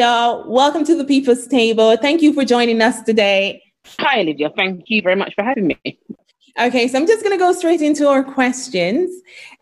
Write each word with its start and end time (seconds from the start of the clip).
Alesha. 0.00 0.46
Welcome 0.46 0.84
to 0.84 0.94
the 0.94 1.04
People's 1.04 1.46
Table. 1.46 1.96
Thank 1.96 2.22
you 2.22 2.32
for 2.32 2.44
joining 2.44 2.80
us 2.80 3.02
today. 3.02 3.62
Hi, 3.98 4.20
Olivia. 4.20 4.50
Thank 4.56 4.88
you 4.88 5.02
very 5.02 5.16
much 5.16 5.34
for 5.34 5.44
having 5.44 5.66
me. 5.66 5.98
Okay, 6.58 6.88
so 6.88 6.98
I'm 6.98 7.06
just 7.06 7.22
going 7.22 7.36
to 7.36 7.38
go 7.38 7.52
straight 7.52 7.82
into 7.82 8.08
our 8.08 8.24
questions. 8.24 9.10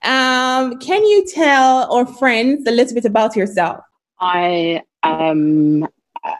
Um, 0.04 0.78
can 0.78 1.04
you 1.04 1.26
tell 1.26 1.92
our 1.92 2.06
friends 2.06 2.66
a 2.66 2.70
little 2.70 2.94
bit 2.94 3.04
about 3.04 3.36
yourself? 3.36 3.80
I 4.20 4.82
am 5.02 5.86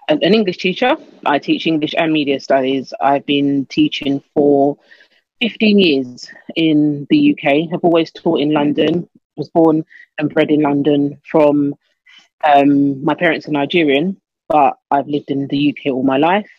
an 0.08 0.34
English 0.34 0.58
teacher. 0.58 0.96
I 1.26 1.38
teach 1.38 1.66
English 1.66 1.94
and 1.98 2.12
media 2.12 2.40
studies. 2.40 2.94
I've 3.00 3.26
been 3.26 3.66
teaching 3.66 4.22
for 4.34 4.76
15 5.40 5.78
years 5.78 6.30
in 6.56 7.06
the 7.10 7.32
UK. 7.32 7.72
I've 7.72 7.84
always 7.84 8.12
taught 8.12 8.40
in 8.40 8.52
London. 8.52 9.08
Was 9.36 9.48
born 9.50 9.84
and 10.18 10.32
bred 10.32 10.50
in 10.50 10.62
London. 10.62 11.20
From 11.30 11.74
um, 12.44 13.02
my 13.04 13.14
parents 13.14 13.48
are 13.48 13.52
Nigerian, 13.52 14.20
but 14.48 14.76
I've 14.90 15.08
lived 15.08 15.30
in 15.30 15.48
the 15.48 15.70
UK 15.70 15.92
all 15.92 16.02
my 16.02 16.18
life. 16.18 16.50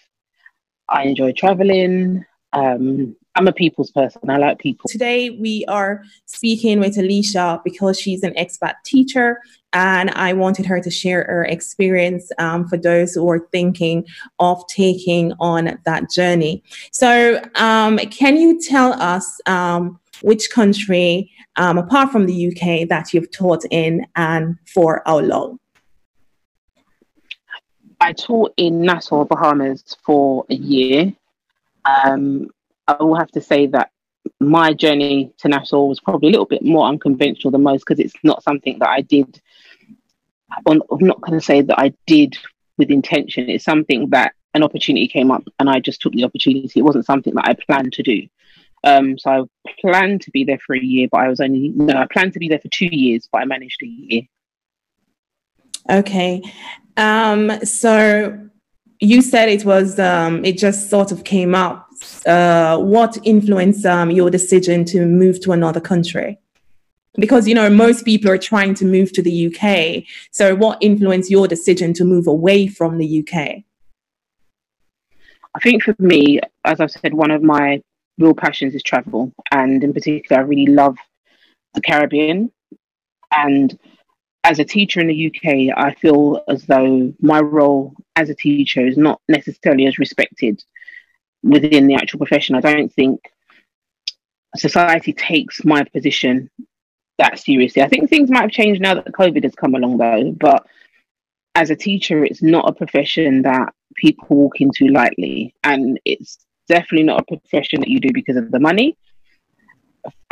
I 0.90 1.04
enjoy 1.04 1.34
traveling. 1.34 2.26
Um, 2.54 3.16
I'm 3.36 3.48
a 3.48 3.54
people's 3.54 3.92
person. 3.92 4.30
I 4.30 4.38
like 4.38 4.60
people. 4.60 4.90
Today 4.90 5.30
we 5.30 5.64
are 5.68 6.04
speaking 6.26 6.80
with 6.80 6.98
Alesha 6.98 7.64
because 7.64 8.00
she's 8.00 8.24
an 8.24 8.34
expat 8.34 8.74
teacher, 8.84 9.40
and 9.72 10.10
I 10.12 10.34
wanted 10.34 10.66
her 10.66 10.82
to 10.82 10.90
share 10.90 11.24
her 11.24 11.46
experience 11.46 12.32
um, 12.40 12.68
for 12.68 12.76
those 12.76 13.14
who 13.14 13.30
are 13.30 13.48
thinking 13.52 14.06
of 14.40 14.66
taking 14.68 15.34
on 15.40 15.80
that 15.86 16.10
journey. 16.10 16.64
So, 16.92 17.40
um, 17.56 17.98
can 18.00 18.36
you 18.36 18.60
tell 18.60 18.94
us 19.02 19.40
um, 19.46 20.00
which 20.22 20.50
country, 20.50 21.32
um, 21.56 21.78
apart 21.78 22.12
from 22.12 22.26
the 22.26 22.48
UK, 22.48 22.90
that 22.90 23.14
you've 23.14 23.32
taught 23.32 23.64
in 23.70 24.06
and 24.16 24.58
for 24.74 25.04
how 25.06 25.20
long? 25.20 25.60
I 28.00 28.14
taught 28.14 28.54
in 28.58 28.82
Nassau, 28.82 29.26
Bahamas 29.26 29.98
for 30.06 30.46
a 30.50 30.56
year. 30.56 31.14
Um, 31.86 32.50
I 32.88 33.02
will 33.04 33.16
have 33.16 33.32
to 33.32 33.42
say 33.42 33.68
that 33.68 33.92
my 34.40 34.74
journey 34.74 35.34
to 35.40 35.48
Nassau 35.48 35.86
was 35.86 36.00
probably 36.00 36.30
a 36.30 36.32
little 36.32 36.46
bit 36.46 36.64
more 36.64 36.88
unconventional 36.88 37.52
than 37.52 37.64
most 37.64 37.86
because 37.86 38.00
it's 38.00 38.14
not 38.24 38.44
something 38.44 38.80
that 38.80 38.90
I 38.90 39.02
did. 39.02 39.42
I'm 40.66 40.82
not 41.02 41.22
going 41.22 41.40
to 41.40 41.46
say 41.46 41.62
that 41.62 41.80
I 41.80 41.94
did 42.08 42.38
with 42.78 42.90
intention. 42.90 43.50
It's 43.50 43.66
something 43.66 44.10
that 44.10 44.34
an 44.54 44.64
opportunity 44.64 45.08
came 45.08 45.30
up 45.30 45.44
and 45.60 45.70
I 45.70 45.80
just 45.80 46.02
took 46.02 46.14
the 46.14 46.24
opportunity. 46.24 46.80
It 46.80 46.84
wasn't 46.84 47.06
something 47.06 47.36
that 47.36 47.48
I 47.48 47.54
planned 47.54 47.94
to 47.94 48.04
do. 48.04 48.28
Um, 48.84 49.18
so 49.18 49.50
I 49.68 49.72
planned 49.82 50.22
to 50.22 50.32
be 50.32 50.46
there 50.46 50.60
for 50.66 50.76
a 50.76 50.82
year, 50.82 51.08
but 51.12 51.22
I 51.22 51.28
was 51.28 51.42
only 51.42 51.70
no, 51.76 51.98
I 51.98 52.08
planned 52.12 52.34
to 52.34 52.40
be 52.40 52.48
there 52.48 52.60
for 52.60 52.70
two 52.70 52.88
years, 52.88 53.28
but 53.32 53.42
I 53.42 53.46
managed 53.46 53.84
a 53.84 53.88
year. 53.88 54.22
Okay. 55.90 56.42
Um, 56.98 57.64
so 57.66 58.50
you 59.00 59.22
said 59.22 59.50
it 59.50 59.66
was 59.66 60.00
um, 60.00 60.44
it 60.44 60.58
just 60.58 60.90
sort 60.90 61.12
of 61.12 61.24
came 61.24 61.56
up 61.56 61.90
uh, 62.26 62.78
what 62.78 63.18
influenced 63.24 63.86
um, 63.86 64.12
your 64.12 64.30
decision 64.30 64.86
to 64.86 65.06
move 65.06 65.40
to 65.42 65.52
another 65.52 65.80
country? 65.80 66.38
Because 67.16 67.48
you 67.48 67.56
know 67.56 67.70
most 67.70 68.06
people 68.06 68.30
are 68.30 68.38
trying 68.38 68.74
to 68.76 68.86
move 68.86 69.12
to 69.14 69.22
the 69.22 69.48
UK. 69.48 70.04
So, 70.32 70.56
what 70.56 70.78
influenced 70.82 71.30
your 71.30 71.48
decision 71.48 71.94
to 71.96 72.06
move 72.06 72.28
away 72.28 72.68
from 72.68 72.98
the 72.98 73.20
UK? 73.20 73.64
I 75.56 75.60
think 75.62 75.84
for 75.84 75.96
me, 76.00 76.40
as 76.64 76.80
I've 76.80 76.92
said, 76.92 77.14
one 77.14 77.32
of 77.32 77.42
my 77.42 77.82
real 78.18 78.36
passions 78.36 78.76
is 78.76 78.84
travel, 78.84 79.34
and 79.52 79.84
in 79.84 79.94
particular, 79.94 80.42
I 80.42 80.46
really 80.46 80.72
love 80.72 80.98
the 81.74 81.82
Caribbean. 81.82 82.52
And 83.32 83.78
as 84.44 84.60
a 84.60 84.66
teacher 84.66 85.00
in 85.00 85.08
the 85.08 85.28
UK, 85.28 85.78
I 85.78 85.94
feel 85.94 86.42
as 86.48 86.66
though 86.66 87.14
my 87.20 87.40
role 87.40 87.94
as 88.16 88.30
a 88.30 88.36
teacher 88.36 88.86
is 88.86 88.98
not 88.98 89.22
necessarily 89.28 89.86
as 89.86 90.00
respected 90.00 90.64
within 91.44 91.88
the 91.88 91.96
actual 91.96 92.20
profession. 92.20 92.56
I 92.56 92.62
don't 92.62 92.92
think 92.94 93.22
society 94.56 95.14
takes 95.14 95.64
my 95.64 95.84
position 95.84 96.50
that 97.18 97.38
seriously. 97.38 97.82
I 97.82 97.88
think 97.88 98.10
things 98.10 98.30
might 98.30 98.42
have 98.42 98.52
changed 98.52 98.82
now 98.82 98.96
that 98.96 99.12
COVID 99.12 99.44
has 99.44 99.54
come 99.56 99.76
along, 99.76 99.98
though. 99.98 100.32
But 100.32 100.66
as 101.56 101.70
a 101.70 101.76
teacher, 101.76 102.24
it's 102.24 102.42
not 102.42 102.70
a 102.70 102.74
profession 102.74 103.42
that 103.44 103.74
people 103.96 104.26
walk 104.30 104.62
into 104.62 104.88
lightly, 104.88 105.54
and 105.64 106.00
it's 106.06 106.40
definitely 106.68 107.04
not 107.04 107.22
a 107.22 107.38
profession 107.38 107.82
that 107.82 107.90
you 107.90 108.00
do 108.00 108.12
because 108.14 108.38
of 108.38 108.52
the 108.52 108.60
money. 108.60 108.98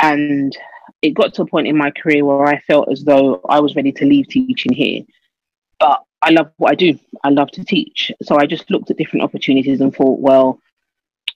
And 0.00 0.56
it 1.02 1.14
got 1.14 1.34
to 1.34 1.42
a 1.42 1.46
point 1.46 1.68
in 1.68 1.76
my 1.76 1.90
career 1.90 2.24
where 2.24 2.46
I 2.46 2.60
felt 2.60 2.90
as 2.90 3.04
though 3.04 3.40
I 3.48 3.60
was 3.60 3.76
ready 3.76 3.92
to 3.92 4.04
leave 4.04 4.28
teaching 4.28 4.72
here. 4.72 5.02
But 5.78 6.02
I 6.22 6.30
love 6.30 6.50
what 6.56 6.72
I 6.72 6.74
do. 6.74 6.98
I 7.22 7.30
love 7.30 7.50
to 7.52 7.64
teach. 7.64 8.10
So 8.22 8.36
I 8.36 8.46
just 8.46 8.70
looked 8.70 8.90
at 8.90 8.96
different 8.96 9.22
opportunities 9.22 9.80
and 9.80 9.94
thought, 9.94 10.18
well, 10.18 10.60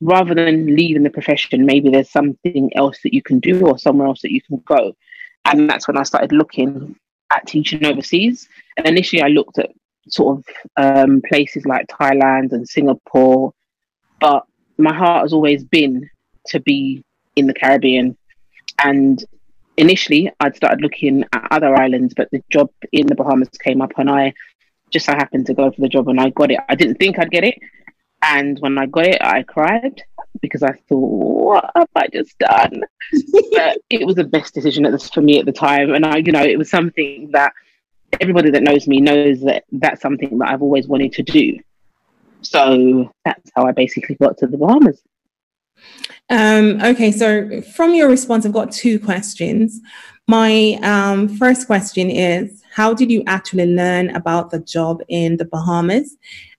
rather 0.00 0.34
than 0.34 0.74
leaving 0.74 1.04
the 1.04 1.10
profession, 1.10 1.64
maybe 1.64 1.90
there's 1.90 2.10
something 2.10 2.70
else 2.76 2.98
that 3.04 3.14
you 3.14 3.22
can 3.22 3.38
do 3.38 3.64
or 3.66 3.78
somewhere 3.78 4.08
else 4.08 4.22
that 4.22 4.32
you 4.32 4.42
can 4.42 4.60
go. 4.66 4.96
And 5.44 5.70
that's 5.70 5.86
when 5.86 5.96
I 5.96 6.02
started 6.02 6.32
looking 6.32 6.96
at 7.32 7.46
teaching 7.46 7.84
overseas. 7.84 8.48
And 8.76 8.86
initially, 8.86 9.22
I 9.22 9.28
looked 9.28 9.58
at 9.58 9.70
sort 10.08 10.38
of 10.38 10.44
um, 10.76 11.22
places 11.28 11.64
like 11.64 11.86
Thailand 11.86 12.52
and 12.52 12.68
Singapore, 12.68 13.54
but 14.20 14.44
my 14.78 14.92
heart 14.92 15.22
has 15.22 15.32
always 15.32 15.62
been 15.62 16.10
to 16.46 16.58
be 16.58 17.04
in 17.36 17.46
the 17.46 17.54
Caribbean. 17.54 18.16
And 18.82 19.24
initially, 19.76 20.30
I'd 20.40 20.56
started 20.56 20.80
looking 20.80 21.24
at 21.32 21.48
other 21.50 21.74
islands, 21.76 22.14
but 22.14 22.30
the 22.30 22.42
job 22.50 22.70
in 22.92 23.06
the 23.06 23.14
Bahamas 23.14 23.48
came 23.50 23.80
up, 23.80 23.92
and 23.98 24.10
I 24.10 24.34
just 24.90 25.06
so 25.06 25.12
happened 25.12 25.46
to 25.46 25.54
go 25.54 25.70
for 25.70 25.80
the 25.80 25.88
job, 25.88 26.08
and 26.08 26.20
I 26.20 26.30
got 26.30 26.50
it. 26.50 26.60
I 26.68 26.74
didn't 26.74 26.96
think 26.96 27.18
I'd 27.18 27.30
get 27.30 27.44
it, 27.44 27.58
and 28.22 28.58
when 28.60 28.78
I 28.78 28.86
got 28.86 29.06
it, 29.06 29.22
I 29.22 29.42
cried 29.42 30.02
because 30.40 30.62
I 30.62 30.72
thought, 30.88 31.08
what 31.08 31.70
have 31.74 31.88
I 31.94 32.06
just 32.12 32.38
done? 32.38 32.82
but 33.52 33.78
it 33.90 34.06
was 34.06 34.16
the 34.16 34.24
best 34.24 34.54
decision 34.54 34.86
at 34.86 34.92
this, 34.92 35.10
for 35.10 35.20
me 35.20 35.38
at 35.38 35.46
the 35.46 35.52
time. 35.52 35.92
And 35.94 36.06
I, 36.06 36.18
you 36.18 36.32
know, 36.32 36.42
it 36.42 36.58
was 36.58 36.70
something 36.70 37.30
that 37.32 37.52
everybody 38.20 38.50
that 38.50 38.62
knows 38.62 38.86
me 38.86 39.00
knows 39.00 39.40
that 39.42 39.64
that's 39.72 40.00
something 40.00 40.38
that 40.38 40.50
I've 40.50 40.62
always 40.62 40.86
wanted 40.86 41.12
to 41.14 41.22
do. 41.22 41.58
So 42.42 43.12
that's 43.24 43.50
how 43.54 43.66
I 43.66 43.72
basically 43.72 44.16
got 44.16 44.38
to 44.38 44.46
the 44.46 44.58
Bahamas. 44.58 45.00
Um, 46.30 46.80
okay, 46.82 47.12
so 47.12 47.60
from 47.74 47.94
your 47.94 48.08
response, 48.08 48.46
I've 48.46 48.52
got 48.52 48.72
two 48.72 48.98
questions. 48.98 49.80
My 50.28 50.78
um, 50.82 51.28
first 51.28 51.66
question 51.66 52.10
is 52.10 52.62
How 52.72 52.94
did 52.94 53.10
you 53.10 53.22
actually 53.26 53.66
learn 53.66 54.10
about 54.16 54.50
the 54.50 54.60
job 54.60 55.02
in 55.08 55.36
the 55.36 55.44
Bahamas? 55.44 56.16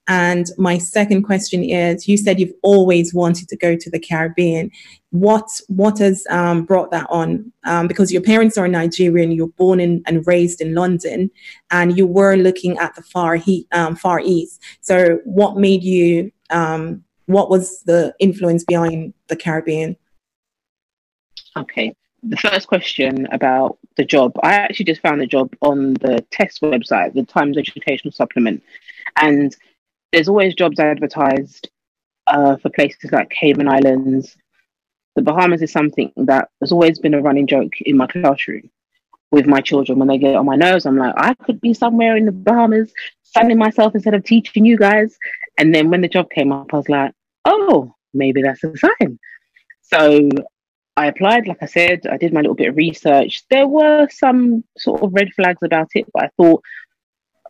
And 0.07 0.47
my 0.57 0.78
second 0.78 1.24
question 1.24 1.63
is: 1.63 2.07
You 2.07 2.18
said 2.18 2.40
you've 2.40 2.53
always 2.62 3.13
wanted 3.13 3.47
to 3.47 3.57
go 3.57 3.78
to 3.78 3.90
the 3.90 4.00
Caribbean. 4.00 4.69
What 5.12 5.47
what 5.68 6.00
has 6.00 6.28
um, 6.30 6.66
brought 6.66 6.91
that 6.91 7.07
on? 7.09 7.51
Um, 7.63 7.88
because 7.88 8.12
your 8.12 8.22
parents 8.22 8.57
are 8.57 8.68
Nigerian, 8.68 9.31
you're 9.31 9.47
born 9.47 9.80
in, 9.80 10.03
and 10.06 10.28
raised 10.28 10.59
in 10.59 10.75
London, 10.75 11.31
and 11.72 11.97
you 11.97 12.06
were 12.06 12.35
looking 12.35 12.78
at 12.80 12.95
the 12.95 13.01
far 13.01 13.38
he, 13.38 13.66
um, 13.72 13.95
far 13.95 14.19
east. 14.19 14.62
So, 14.81 15.19
what 15.24 15.56
made 15.56 15.83
you? 15.83 16.31
Um, 16.50 17.04
what 17.25 17.50
was 17.50 17.81
the 17.84 18.14
influence 18.20 18.64
behind 18.64 19.14
the 19.28 19.36
Caribbean? 19.36 19.96
Okay, 21.58 21.96
the 22.24 22.38
first 22.38 22.68
question 22.68 23.28
about 23.31 23.78
the 23.96 24.06
job, 24.06 24.34
I 24.42 24.54
actually 24.54 24.86
just 24.86 25.02
found 25.02 25.22
the 25.22 25.28
job 25.28 25.54
on 25.62 25.94
the 25.96 26.25
TES 26.31 26.60
website, 26.60 27.14
the 27.14 27.24
Times 27.24 27.58
Educational 27.58 28.12
Supplement, 28.12 28.64
and 29.22 29.56
there's 30.12 30.30
always 30.30 30.56
jobs 30.56 30.80
advertised 30.80 31.70
uh, 32.28 32.58
for 32.58 32.70
places 32.70 33.12
like 33.12 33.30
Cayman 33.30 33.68
Islands. 33.68 34.36
The 35.16 35.22
Bahamas 35.22 35.62
is 35.62 35.72
something 35.72 36.12
that 36.16 36.50
has 36.62 36.72
always 36.72 37.00
been 37.00 37.14
a 37.14 37.22
running 37.22 37.48
joke 37.48 37.74
in 37.81 37.98
my 37.98 38.08
classroom 38.08 38.70
with 39.31 39.46
my 39.46 39.62
children. 39.62 40.00
When 40.00 40.08
they 40.08 40.18
get 40.18 40.36
on 40.36 40.46
my 40.46 40.56
nerves, 40.56 40.86
I'm 40.86 40.98
like, 40.98 41.14
I 41.18 41.34
could 41.34 41.62
be 41.62 41.74
somewhere 41.74 42.16
in 42.16 42.25
the 42.25 42.31
Bahamas, 42.31 42.94
sunning 43.33 43.57
myself 43.57 43.95
instead 43.95 44.13
of 44.13 44.24
teaching 44.24 44.65
you 44.65 44.77
guys. 44.77 45.18
And 45.57 45.74
then 45.74 45.89
when 45.89 46.01
the 46.01 46.07
job 46.07 46.30
came 46.30 46.51
up, 46.51 46.74
I 46.74 46.77
was 46.77 46.89
like, 46.89 47.13
oh, 47.45 47.94
maybe 48.13 48.41
that's 48.41 48.63
a 48.63 48.75
sign. 48.77 49.19
So 49.81 50.30
I 50.95 51.07
applied, 51.07 51.47
like 51.47 51.62
I 51.62 51.65
said, 51.65 52.01
I 52.09 52.18
did 52.18 52.33
my 52.33 52.41
little 52.41 52.56
bit 52.56 52.69
of 52.69 52.77
research. 52.77 53.44
There 53.50 53.68
were 53.68 54.07
some 54.09 54.63
sort 54.77 55.01
of 55.01 55.13
red 55.13 55.33
flags 55.33 55.62
about 55.63 55.89
it, 55.95 56.06
but 56.13 56.24
I 56.24 56.30
thought 56.38 56.63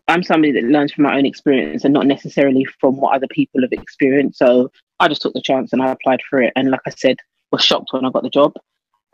I'm 0.08 0.22
somebody 0.22 0.52
that 0.52 0.64
learns 0.64 0.92
from 0.92 1.04
my 1.04 1.16
own 1.16 1.26
experience 1.26 1.84
and 1.84 1.94
not 1.94 2.06
necessarily 2.06 2.64
from 2.80 2.96
what 2.96 3.14
other 3.14 3.28
people 3.28 3.62
have 3.62 3.72
experienced. 3.72 4.38
So 4.38 4.70
I 5.00 5.08
just 5.08 5.22
took 5.22 5.34
the 5.34 5.42
chance 5.42 5.72
and 5.72 5.82
I 5.82 5.92
applied 5.92 6.20
for 6.28 6.42
it. 6.42 6.52
And 6.56 6.70
like 6.70 6.80
I 6.86 6.90
said, 6.90 7.16
was 7.50 7.62
shocked 7.62 7.92
when 7.92 8.04
I 8.04 8.10
got 8.10 8.22
the 8.22 8.30
job. 8.30 8.52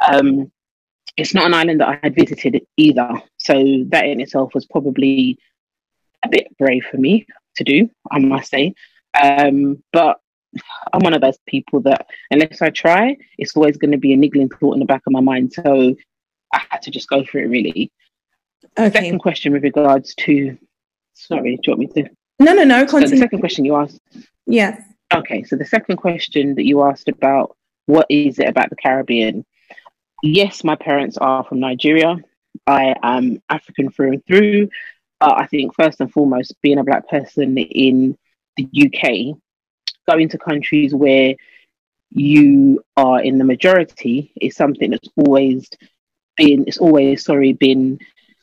Um, 0.09 0.51
it's 1.17 1.35
not 1.35 1.47
an 1.47 1.55
island 1.55 1.81
that 1.81 1.89
I 1.89 1.99
had 2.03 2.15
visited 2.15 2.61
either. 2.77 3.11
So 3.39 3.55
that 3.89 4.07
in 4.07 4.21
itself 4.21 4.53
was 4.55 4.67
probably 4.67 5.39
a 6.25 6.29
bit 6.29 6.57
brave 6.59 6.85
for 6.91 6.97
me 6.97 7.27
to 7.57 7.65
do, 7.65 7.91
I 8.11 8.19
must 8.19 8.51
say. 8.51 8.75
Um, 9.21 9.83
but 9.93 10.21
I'm 10.93 11.01
one 11.01 11.15
of 11.15 11.21
those 11.21 11.39
people 11.47 11.81
that 11.83 12.07
unless 12.31 12.61
I 12.63 12.71
try, 12.71 13.17
it's 13.39 13.57
always 13.57 13.77
going 13.77 13.93
to 13.93 13.99
be 13.99 14.13
a 14.13 14.17
niggling 14.17 14.49
thought 14.49 14.75
in 14.75 14.81
the 14.81 14.87
back 14.87 15.03
of 15.07 15.13
my 15.13 15.21
mind. 15.21 15.53
So 15.53 15.95
I 16.53 16.63
had 16.69 16.83
to 16.83 16.91
just 16.91 17.09
go 17.09 17.25
for 17.25 17.39
it 17.39 17.47
really. 17.47 17.93
Okay. 18.79 18.91
Second 18.91 19.19
question 19.21 19.53
with 19.53 19.63
regards 19.63 20.15
to 20.17 20.57
sorry, 21.15 21.57
do 21.57 21.63
you 21.67 21.77
want 21.77 21.81
me 21.81 22.03
to? 22.03 22.11
No, 22.39 22.53
no, 22.55 22.65
no. 22.65 22.87
Continue. 22.87 23.09
So 23.09 23.15
the 23.15 23.19
second 23.19 23.41
question 23.41 23.65
you 23.65 23.77
asked. 23.77 24.01
Yes. 24.47 24.81
Okay, 25.13 25.43
so 25.43 25.57
the 25.57 25.65
second 25.65 25.97
question 25.97 26.55
that 26.55 26.65
you 26.65 26.83
asked 26.83 27.09
about 27.09 27.57
what 27.87 28.07
is 28.09 28.39
it 28.39 28.49
about 28.49 28.71
the 28.71 28.77
Caribbean? 28.77 29.45
Yes, 30.23 30.63
my 30.63 30.77
parents 30.77 31.17
are 31.19 31.45
from 31.45 31.61
Nigeria. 31.61 32.17
I 32.67 32.95
am 33.03 33.43
African 33.49 33.91
through 33.91 34.13
and 34.13 34.27
through. 34.27 34.69
I 35.21 35.47
think 35.47 35.75
first 35.75 36.01
and 36.01 36.11
foremost, 36.11 36.55
being 36.63 36.79
a 36.79 36.85
black 36.85 37.09
person 37.09 37.59
in 37.59 38.17
the 38.57 38.69
UK, 38.73 39.37
going 40.09 40.29
to 40.31 40.39
countries 40.39 40.95
where 40.95 41.35
you 42.11 42.83
are 42.97 43.21
in 43.23 43.39
the 43.39 43.45
majority 43.45 44.33
is 44.41 44.57
something 44.57 44.91
that's 44.91 45.09
always 45.17 45.69
been, 46.37 46.65
it's 46.67 46.79
always, 46.79 47.25
sorry, 47.25 47.53
been, 47.53 47.99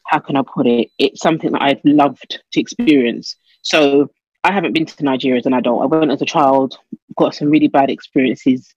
how 0.05 0.19
can 0.19 0.37
I 0.37 0.43
put 0.43 0.67
it? 0.67 0.89
It's 0.97 1.21
something 1.21 1.51
that 1.51 1.61
I've 1.61 1.81
loved 1.83 2.41
to 2.51 2.59
experience. 2.59 3.35
So 3.61 4.09
I 4.43 4.53
haven't 4.53 4.73
been 4.73 4.85
to 4.85 5.03
Nigeria 5.03 5.39
as 5.39 5.45
an 5.45 5.53
adult. 5.53 5.81
I 5.81 5.85
went 5.85 6.11
as 6.11 6.21
a 6.21 6.25
child, 6.25 6.77
got 7.17 7.35
some 7.35 7.49
really 7.49 7.67
bad 7.67 7.89
experiences, 7.89 8.73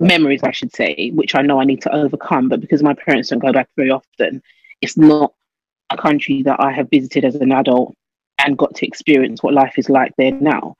memories, 0.00 0.42
I 0.42 0.50
should 0.50 0.74
say, 0.74 1.12
which 1.14 1.34
I 1.34 1.42
know 1.42 1.60
I 1.60 1.64
need 1.64 1.82
to 1.82 1.94
overcome. 1.94 2.48
But 2.48 2.60
because 2.60 2.82
my 2.82 2.94
parents 2.94 3.28
don't 3.28 3.38
go 3.38 3.52
back 3.52 3.68
very 3.76 3.90
often, 3.90 4.42
it's 4.80 4.96
not 4.96 5.32
country 5.96 6.42
that 6.42 6.60
I 6.60 6.72
have 6.72 6.90
visited 6.90 7.24
as 7.24 7.34
an 7.36 7.52
adult 7.52 7.94
and 8.44 8.58
got 8.58 8.74
to 8.76 8.86
experience 8.86 9.42
what 9.42 9.54
life 9.54 9.74
is 9.78 9.88
like 9.88 10.12
there 10.16 10.32
now. 10.32 10.76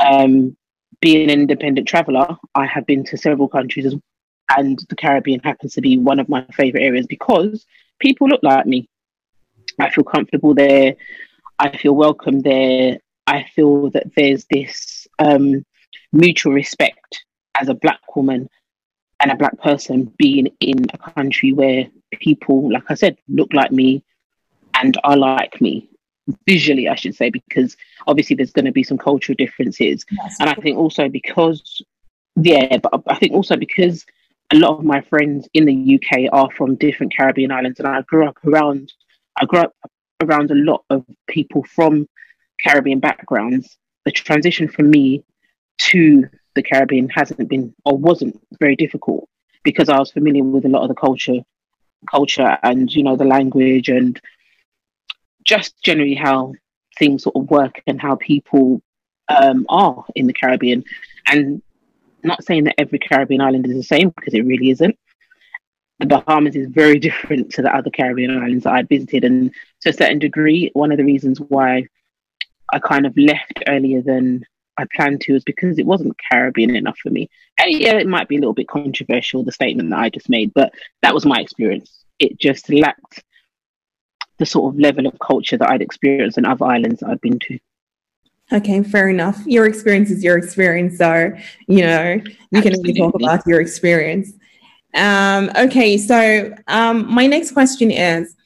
Um, 0.00 0.56
being 1.00 1.30
an 1.30 1.40
independent 1.40 1.88
traveler, 1.88 2.36
I 2.54 2.66
have 2.66 2.86
been 2.86 3.04
to 3.04 3.16
several 3.16 3.48
countries, 3.48 3.94
and 4.56 4.78
the 4.88 4.96
Caribbean 4.96 5.40
happens 5.40 5.74
to 5.74 5.80
be 5.80 5.98
one 5.98 6.20
of 6.20 6.28
my 6.28 6.44
favorite 6.52 6.82
areas 6.82 7.06
because 7.06 7.66
people 7.98 8.28
look 8.28 8.42
like 8.42 8.66
me. 8.66 8.88
I 9.78 9.90
feel 9.90 10.04
comfortable 10.04 10.54
there. 10.54 10.96
I 11.58 11.76
feel 11.76 11.94
welcome 11.94 12.40
there. 12.40 12.98
I 13.26 13.46
feel 13.54 13.90
that 13.90 14.06
there's 14.16 14.46
this 14.50 15.06
um, 15.18 15.64
mutual 16.12 16.52
respect 16.52 17.24
as 17.58 17.68
a 17.68 17.74
black 17.74 18.00
woman 18.14 18.48
and 19.20 19.30
a 19.30 19.36
black 19.36 19.58
person 19.60 20.12
being 20.18 20.48
in 20.60 20.86
a 20.92 20.98
country 20.98 21.52
where 21.52 21.86
people, 22.20 22.70
like 22.72 22.84
I 22.90 22.94
said, 22.94 23.16
look 23.28 23.52
like 23.52 23.72
me 23.72 24.04
and 24.82 24.98
are 25.04 25.16
like 25.16 25.60
me 25.60 25.88
visually, 26.46 26.88
I 26.88 26.94
should 26.94 27.14
say, 27.14 27.30
because 27.30 27.76
obviously 28.06 28.36
there's 28.36 28.52
going 28.52 28.64
to 28.64 28.72
be 28.72 28.82
some 28.82 28.98
cultural 28.98 29.36
differences. 29.36 30.04
Yes. 30.10 30.36
And 30.40 30.50
I 30.50 30.54
think 30.54 30.78
also 30.78 31.08
because, 31.08 31.82
yeah, 32.36 32.78
but 32.78 33.02
I 33.06 33.16
think 33.16 33.32
also 33.32 33.56
because 33.56 34.04
a 34.52 34.56
lot 34.56 34.78
of 34.78 34.84
my 34.84 35.00
friends 35.02 35.48
in 35.54 35.64
the 35.64 35.94
UK 35.96 36.32
are 36.32 36.50
from 36.50 36.76
different 36.76 37.16
Caribbean 37.16 37.50
islands, 37.52 37.78
and 37.78 37.88
I 37.88 38.02
grew 38.02 38.26
up 38.26 38.38
around, 38.44 38.92
I 39.40 39.44
grew 39.44 39.60
up 39.60 39.74
around 40.22 40.50
a 40.50 40.54
lot 40.54 40.84
of 40.90 41.04
people 41.28 41.64
from 41.64 42.08
Caribbean 42.62 43.00
backgrounds. 43.00 43.76
The 44.04 44.12
transition 44.12 44.68
from 44.68 44.90
me 44.90 45.24
to 45.78 46.28
the 46.54 46.62
Caribbean 46.62 47.08
hasn't 47.08 47.48
been 47.48 47.74
or 47.84 47.96
wasn't 47.96 48.40
very 48.60 48.76
difficult 48.76 49.28
because 49.62 49.88
I 49.88 49.98
was 49.98 50.12
familiar 50.12 50.44
with 50.44 50.64
a 50.64 50.68
lot 50.68 50.82
of 50.82 50.88
the 50.88 50.94
culture, 50.94 51.40
culture 52.10 52.56
and 52.62 52.92
you 52.92 53.02
know 53.02 53.16
the 53.16 53.24
language 53.24 53.88
and 53.88 54.20
just 55.46 55.80
generally 55.82 56.14
how 56.14 56.52
things 56.98 57.22
sort 57.22 57.36
of 57.36 57.50
work 57.50 57.80
and 57.86 58.00
how 58.00 58.16
people 58.16 58.82
um, 59.28 59.66
are 59.68 60.04
in 60.14 60.26
the 60.26 60.32
Caribbean. 60.32 60.84
And 61.26 61.62
not 62.22 62.44
saying 62.44 62.64
that 62.64 62.74
every 62.78 62.98
Caribbean 62.98 63.40
island 63.40 63.66
is 63.66 63.74
the 63.74 63.82
same 63.82 64.10
because 64.10 64.34
it 64.34 64.44
really 64.44 64.70
isn't. 64.70 64.98
The 66.00 66.06
Bahamas 66.06 66.56
is 66.56 66.68
very 66.68 66.98
different 67.08 67.52
to 67.52 67.62
the 67.62 67.74
other 67.74 67.90
Caribbean 67.90 68.36
islands 68.36 68.64
that 68.64 68.74
I'd 68.74 68.88
visited, 68.88 69.24
and 69.24 69.52
to 69.82 69.90
a 69.90 69.92
certain 69.92 70.18
degree, 70.18 70.70
one 70.74 70.92
of 70.92 70.98
the 70.98 71.04
reasons 71.04 71.40
why 71.40 71.86
I 72.72 72.78
kind 72.80 73.06
of 73.06 73.16
left 73.16 73.62
earlier 73.68 74.02
than 74.02 74.44
I 74.76 74.84
planned 74.94 75.22
to 75.22 75.32
was 75.32 75.44
because 75.44 75.78
it 75.78 75.86
wasn't 75.86 76.18
Caribbean 76.30 76.76
enough 76.76 76.98
for 76.98 77.10
me. 77.10 77.30
And 77.58 77.72
yeah, 77.72 77.94
it 77.94 78.06
might 78.06 78.28
be 78.28 78.36
a 78.36 78.40
little 78.40 78.52
bit 78.52 78.68
controversial, 78.68 79.42
the 79.42 79.52
statement 79.52 79.90
that 79.90 79.98
I 79.98 80.10
just 80.10 80.28
made, 80.28 80.52
but 80.52 80.74
that 81.02 81.14
was 81.14 81.24
my 81.24 81.40
experience. 81.40 82.04
It 82.18 82.38
just 82.38 82.68
lacked 82.70 83.24
the 84.38 84.46
sort 84.46 84.74
of 84.74 84.80
level 84.80 85.06
of 85.06 85.18
culture 85.18 85.56
that 85.56 85.70
I'd 85.70 85.82
experienced 85.82 86.38
in 86.38 86.44
other 86.44 86.64
islands 86.64 87.02
I'd 87.02 87.20
been 87.20 87.38
to. 87.40 87.58
Okay, 88.52 88.82
fair 88.82 89.08
enough. 89.08 89.42
Your 89.46 89.66
experience 89.66 90.10
is 90.10 90.22
your 90.22 90.38
experience, 90.38 90.98
so 90.98 91.32
you 91.66 91.82
know 91.82 92.20
you 92.52 92.62
can 92.62 92.76
only 92.76 92.94
talk 92.94 93.14
about 93.14 93.46
your 93.46 93.60
experience. 93.60 94.32
Um, 94.94 95.50
okay, 95.56 95.98
so 95.98 96.54
um, 96.68 97.12
my 97.12 97.26
next 97.26 97.52
question 97.52 97.90
is: 97.90 98.36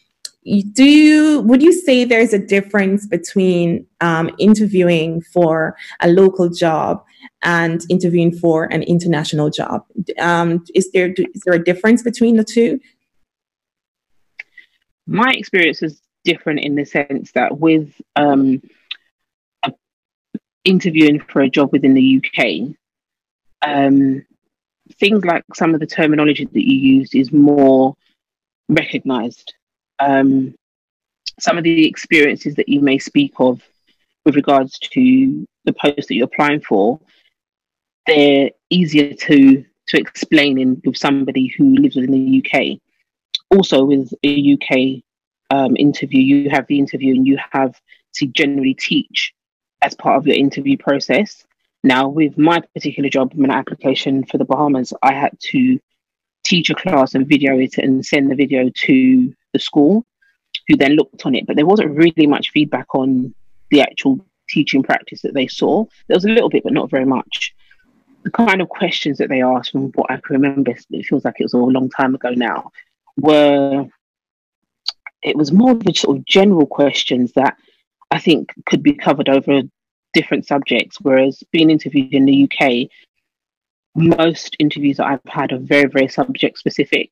Do 0.73 0.85
you 0.85 1.41
would 1.43 1.63
you 1.63 1.73
say 1.73 2.05
there's 2.05 2.33
a 2.33 2.39
difference 2.39 3.07
between 3.07 3.87
um, 4.01 4.31
interviewing 4.39 5.21
for 5.21 5.77
a 6.01 6.09
local 6.09 6.49
job 6.49 7.05
and 7.43 7.85
interviewing 7.91 8.33
for 8.33 8.65
an 8.73 8.83
international 8.85 9.51
job? 9.51 9.85
Um, 10.19 10.65
is 10.75 10.91
there 10.93 11.13
is 11.35 11.43
there 11.45 11.55
a 11.55 11.63
difference 11.63 12.03
between 12.03 12.37
the 12.37 12.45
two? 12.45 12.81
My 15.11 15.33
experience 15.33 15.83
is 15.83 16.01
different 16.23 16.61
in 16.61 16.77
the 16.77 16.85
sense 16.85 17.33
that 17.33 17.59
with 17.59 17.93
um, 18.15 18.63
interviewing 20.65 21.19
for 21.19 21.43
a 21.43 21.51
job 21.51 21.73
within 21.73 21.95
the 21.95 22.23
UK, 22.23 22.77
um, 23.63 24.25
things 25.01 25.25
like 25.25 25.43
some 25.53 25.75
of 25.75 25.81
the 25.81 25.87
terminology 25.87 26.45
that 26.45 26.65
you 26.65 26.77
use 26.77 27.13
is 27.13 27.33
more 27.33 27.97
recognized. 28.69 29.53
Um, 29.99 30.55
some 31.41 31.59
of 31.59 31.65
the 31.65 31.89
experiences 31.89 32.55
that 32.55 32.69
you 32.69 32.81
may 32.81 32.99
speak 32.99 33.33
of 33.41 33.61
with 34.25 34.37
regards 34.37 34.79
to 34.79 35.45
the 35.65 35.73
post 35.73 36.07
that 36.07 36.15
you're 36.15 36.27
applying 36.27 36.61
for, 36.61 37.01
they're 38.07 38.51
easier 38.71 39.13
to 39.13 39.65
to 39.89 39.99
explain 39.99 40.57
in 40.57 40.81
with 40.85 40.97
somebody 40.97 41.53
who 41.59 41.75
lives 41.75 41.97
within 41.97 42.13
the 42.13 42.45
UK 42.45 42.79
also 43.51 43.85
with 43.85 44.13
a 44.23 44.55
UK 44.55 45.03
um, 45.51 45.77
interview, 45.77 46.21
you 46.21 46.51
have 46.51 46.67
the 46.67 46.79
interview 46.79 47.15
and 47.15 47.27
you 47.27 47.39
have 47.53 47.81
to 48.15 48.27
generally 48.27 48.75
teach 48.75 49.35
as 49.83 49.95
part 49.95 50.17
of 50.17 50.27
your 50.27 50.37
interview 50.37 50.77
process. 50.77 51.45
Now, 51.83 52.09
with 52.09 52.37
my 52.37 52.61
particular 52.75 53.09
job, 53.09 53.35
my 53.35 53.55
application 53.55 54.25
for 54.25 54.39
the 54.39 54.45
Bahamas, 54.45 54.93
I 55.03 55.15
had 55.15 55.39
to 55.53 55.79
teach 56.45 56.71
a 56.71 56.75
class 56.75 57.15
and 57.15 57.27
video 57.27 57.59
it 57.59 57.79
and 57.79 58.05
send 58.05 58.31
the 58.31 58.35
video 58.35 58.71
to 58.75 59.35
the 59.53 59.59
school, 59.59 60.05
who 60.69 60.77
then 60.77 60.93
looked 60.93 61.25
on 61.25 61.35
it. 61.35 61.47
But 61.47 61.57
there 61.57 61.67
wasn't 61.67 61.97
really 61.97 62.27
much 62.27 62.51
feedback 62.51 62.95
on 62.95 63.35
the 63.71 63.81
actual 63.81 64.25
teaching 64.49 64.83
practice 64.83 65.23
that 65.23 65.35
they 65.35 65.47
saw. 65.47 65.85
There 66.09 66.17
was 66.17 66.25
a 66.25 66.29
little 66.29 66.51
bit, 66.51 66.65
but 66.65 66.73
not 66.73 66.91
very 66.91 67.05
much. 67.05 67.55
The 68.25 68.31
kind 68.31 68.61
of 68.61 68.69
questions 68.69 69.17
that 69.19 69.31
they 69.31 69.43
asked, 69.43 69.73
from 69.73 69.91
what 69.93 70.11
I 70.11 70.17
can 70.17 70.35
remember, 70.35 70.73
it 70.73 71.07
feels 71.07 71.25
like 71.25 71.37
it 71.39 71.45
was 71.45 71.55
a 71.55 71.59
long 71.59 71.89
time 71.89 72.15
ago 72.15 72.31
now, 72.31 72.71
were 73.17 73.87
it 75.23 75.37
was 75.37 75.53
more 75.53 75.73
of 75.73 75.85
the 75.85 75.93
sort 75.95 76.17
of 76.17 76.25
general 76.25 76.67
questions 76.67 77.33
that 77.35 77.57
I 78.11 78.19
think 78.19 78.53
could 78.67 78.83
be 78.83 78.95
covered 78.95 79.29
over 79.29 79.63
different 80.15 80.47
subjects. 80.47 80.99
Whereas 81.01 81.43
being 81.53 81.71
interviewed 81.71 82.15
in 82.15 82.25
the 82.25 82.45
UK, 82.45 82.89
most 83.95 84.57
interviews 84.59 84.97
that 84.97 85.07
I've 85.07 85.21
had 85.27 85.53
are 85.53 85.59
very, 85.59 85.89
very 85.89 86.09
subject 86.09 86.59
specific. 86.59 87.11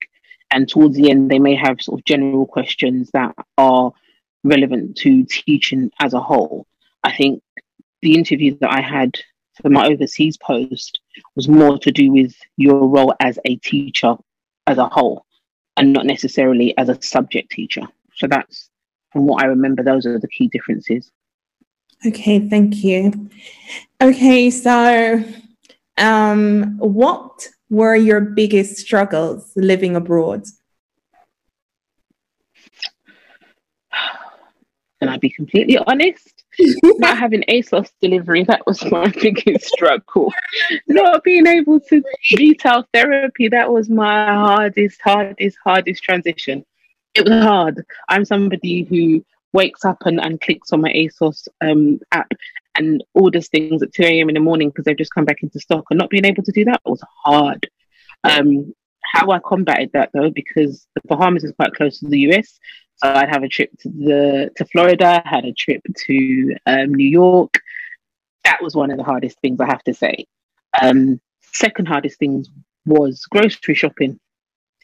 And 0.51 0.69
towards 0.69 0.97
the 0.97 1.11
end, 1.11 1.31
they 1.31 1.39
may 1.39 1.55
have 1.55 1.83
sort 1.83 2.01
of 2.01 2.05
general 2.05 2.47
questions 2.47 3.11
that 3.13 3.35
are 3.59 3.93
relevant 4.45 4.97
to 4.99 5.25
teaching 5.25 5.91
as 6.01 6.15
a 6.15 6.21
whole. 6.21 6.67
I 7.05 7.15
think 7.15 7.43
the 8.01 8.15
interview 8.15 8.57
that 8.61 8.73
I 8.73 8.81
had 8.81 9.19
for 9.61 9.69
my 9.69 9.87
overseas 9.87 10.39
post 10.39 11.01
was 11.37 11.49
more 11.49 11.79
to 11.81 11.91
do 11.91 12.13
with 12.13 12.35
your 12.57 12.87
role 12.87 13.15
as 13.21 13.39
a 13.45 13.57
teacher 13.57 14.17
as 14.67 14.79
a 14.79 14.89
whole 14.89 15.27
and 15.79 15.93
not 15.93 16.05
necessarily 16.05 16.77
as 16.77 16.89
a 16.89 17.01
subject 17.01 17.51
teacher. 17.51 17.83
So 18.15 18.27
that's 18.27 18.69
from 19.13 19.27
what 19.27 19.43
I 19.43 19.47
remember, 19.47 19.83
those 19.83 20.05
are 20.07 20.19
the 20.19 20.29
key 20.29 20.49
differences. 20.49 21.11
Okay, 22.07 22.47
thank 22.49 22.85
you. 22.85 23.31
Okay, 24.01 24.51
so 24.51 25.25
um, 25.97 26.79
what 26.79 27.49
were 27.71 27.97
your 27.97 28.21
biggest 28.21 28.77
struggles 28.77 29.53
living 29.57 29.97
abroad? 29.97 30.45
Can 35.01 35.09
I 35.09 35.17
be 35.17 35.31
completely 35.31 35.79
honest? 35.79 36.28
not 36.99 37.19
having 37.19 37.43
ASOS 37.49 37.91
delivery, 38.01 38.45
that 38.45 38.67
was 38.67 38.85
my 38.91 39.09
biggest 39.21 39.67
struggle. 39.67 40.33
Not 40.87 41.23
being 41.25 41.47
able 41.47 41.81
to 41.81 42.03
retail 42.37 42.85
therapy, 42.93 43.49
that 43.49 43.71
was 43.71 43.89
my 43.89 44.27
hardest, 44.27 45.01
hardest, 45.03 45.59
hardest 45.63 46.03
transition. 46.03 46.65
It 47.15 47.25
was 47.25 47.43
hard. 47.43 47.85
I'm 48.09 48.25
somebody 48.25 48.83
who 48.83 49.25
wakes 49.53 49.85
up 49.85 49.99
and, 50.05 50.21
and 50.21 50.41
clicks 50.41 50.73
on 50.73 50.81
my 50.81 50.93
ASOS 50.93 51.49
um, 51.61 52.01
app 52.13 52.31
and 52.77 53.03
orders 53.15 53.49
things 53.49 53.83
at 53.83 53.93
2 53.93 54.03
a.m. 54.03 54.29
in 54.29 54.35
the 54.35 54.41
morning 54.41 54.69
because 54.69 54.85
they've 54.85 54.97
just 54.97 55.15
come 55.15 55.25
back 55.25 55.43
into 55.43 55.59
stock 55.59 55.85
and 55.91 55.99
not 55.99 56.11
being 56.11 56.25
able 56.25 56.43
to 56.43 56.53
do 56.53 56.65
that 56.65 56.81
was 56.85 57.03
hard. 57.25 57.69
Um, 58.25 58.75
how 59.03 59.31
I 59.31 59.39
combated 59.39 59.91
that 59.95 60.11
though, 60.13 60.31
because 60.31 60.87
the 60.95 61.01
Bahamas 61.07 61.45
is 61.45 61.53
quite 61.53 61.73
close 61.75 61.99
to 62.01 62.09
the 62.09 62.21
US. 62.31 62.59
So 62.99 63.09
I'd 63.09 63.29
have 63.29 63.45
a 63.45 63.49
trip 63.49 63.71
to 63.81 63.89
the 63.89 64.51
to 64.57 64.65
Florida, 64.67 65.23
had 65.25 65.45
a 65.45 65.53
trip 65.53 65.83
to 66.07 66.57
um, 66.67 66.95
New 66.95 67.09
York. 67.09 67.55
That 68.45 68.63
was 68.63 68.75
one 68.75 68.91
of 68.91 68.97
the 68.97 69.05
hardest 69.05 69.41
things 69.41 69.61
I 69.61 69.67
have 69.67 69.85
to 69.85 69.95
say. 69.95 70.27
Um, 70.81 71.21
second 71.41 71.87
hardest 71.87 72.19
things 72.19 72.49
was 72.87 73.25
grocery 73.27 73.75
shopping. 73.75 74.19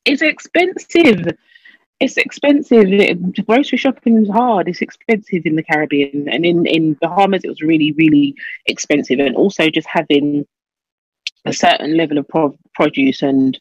It's 0.05 0.23
expensive. 0.23 1.27
It's 1.99 2.17
expensive. 2.17 2.93
It, 2.93 3.47
grocery 3.47 3.79
shopping 3.79 4.23
is 4.23 4.29
hard. 4.29 4.69
It's 4.69 4.83
expensive 4.83 5.43
in 5.45 5.57
the 5.57 5.63
Caribbean, 5.63 6.29
and 6.29 6.47
in 6.47 6.67
in 6.67 6.95
Bahamas, 6.95 7.43
it 7.45 7.49
was 7.49 7.63
really 7.63 7.93
really 7.93 8.37
expensive. 8.67 9.19
And 9.19 9.35
also 9.35 9.71
just 9.71 9.89
having 9.89 10.47
a 11.45 11.53
certain 11.53 11.97
level 11.97 12.19
of 12.19 12.29
pro- 12.29 12.59
produce 12.75 13.23
and 13.23 13.59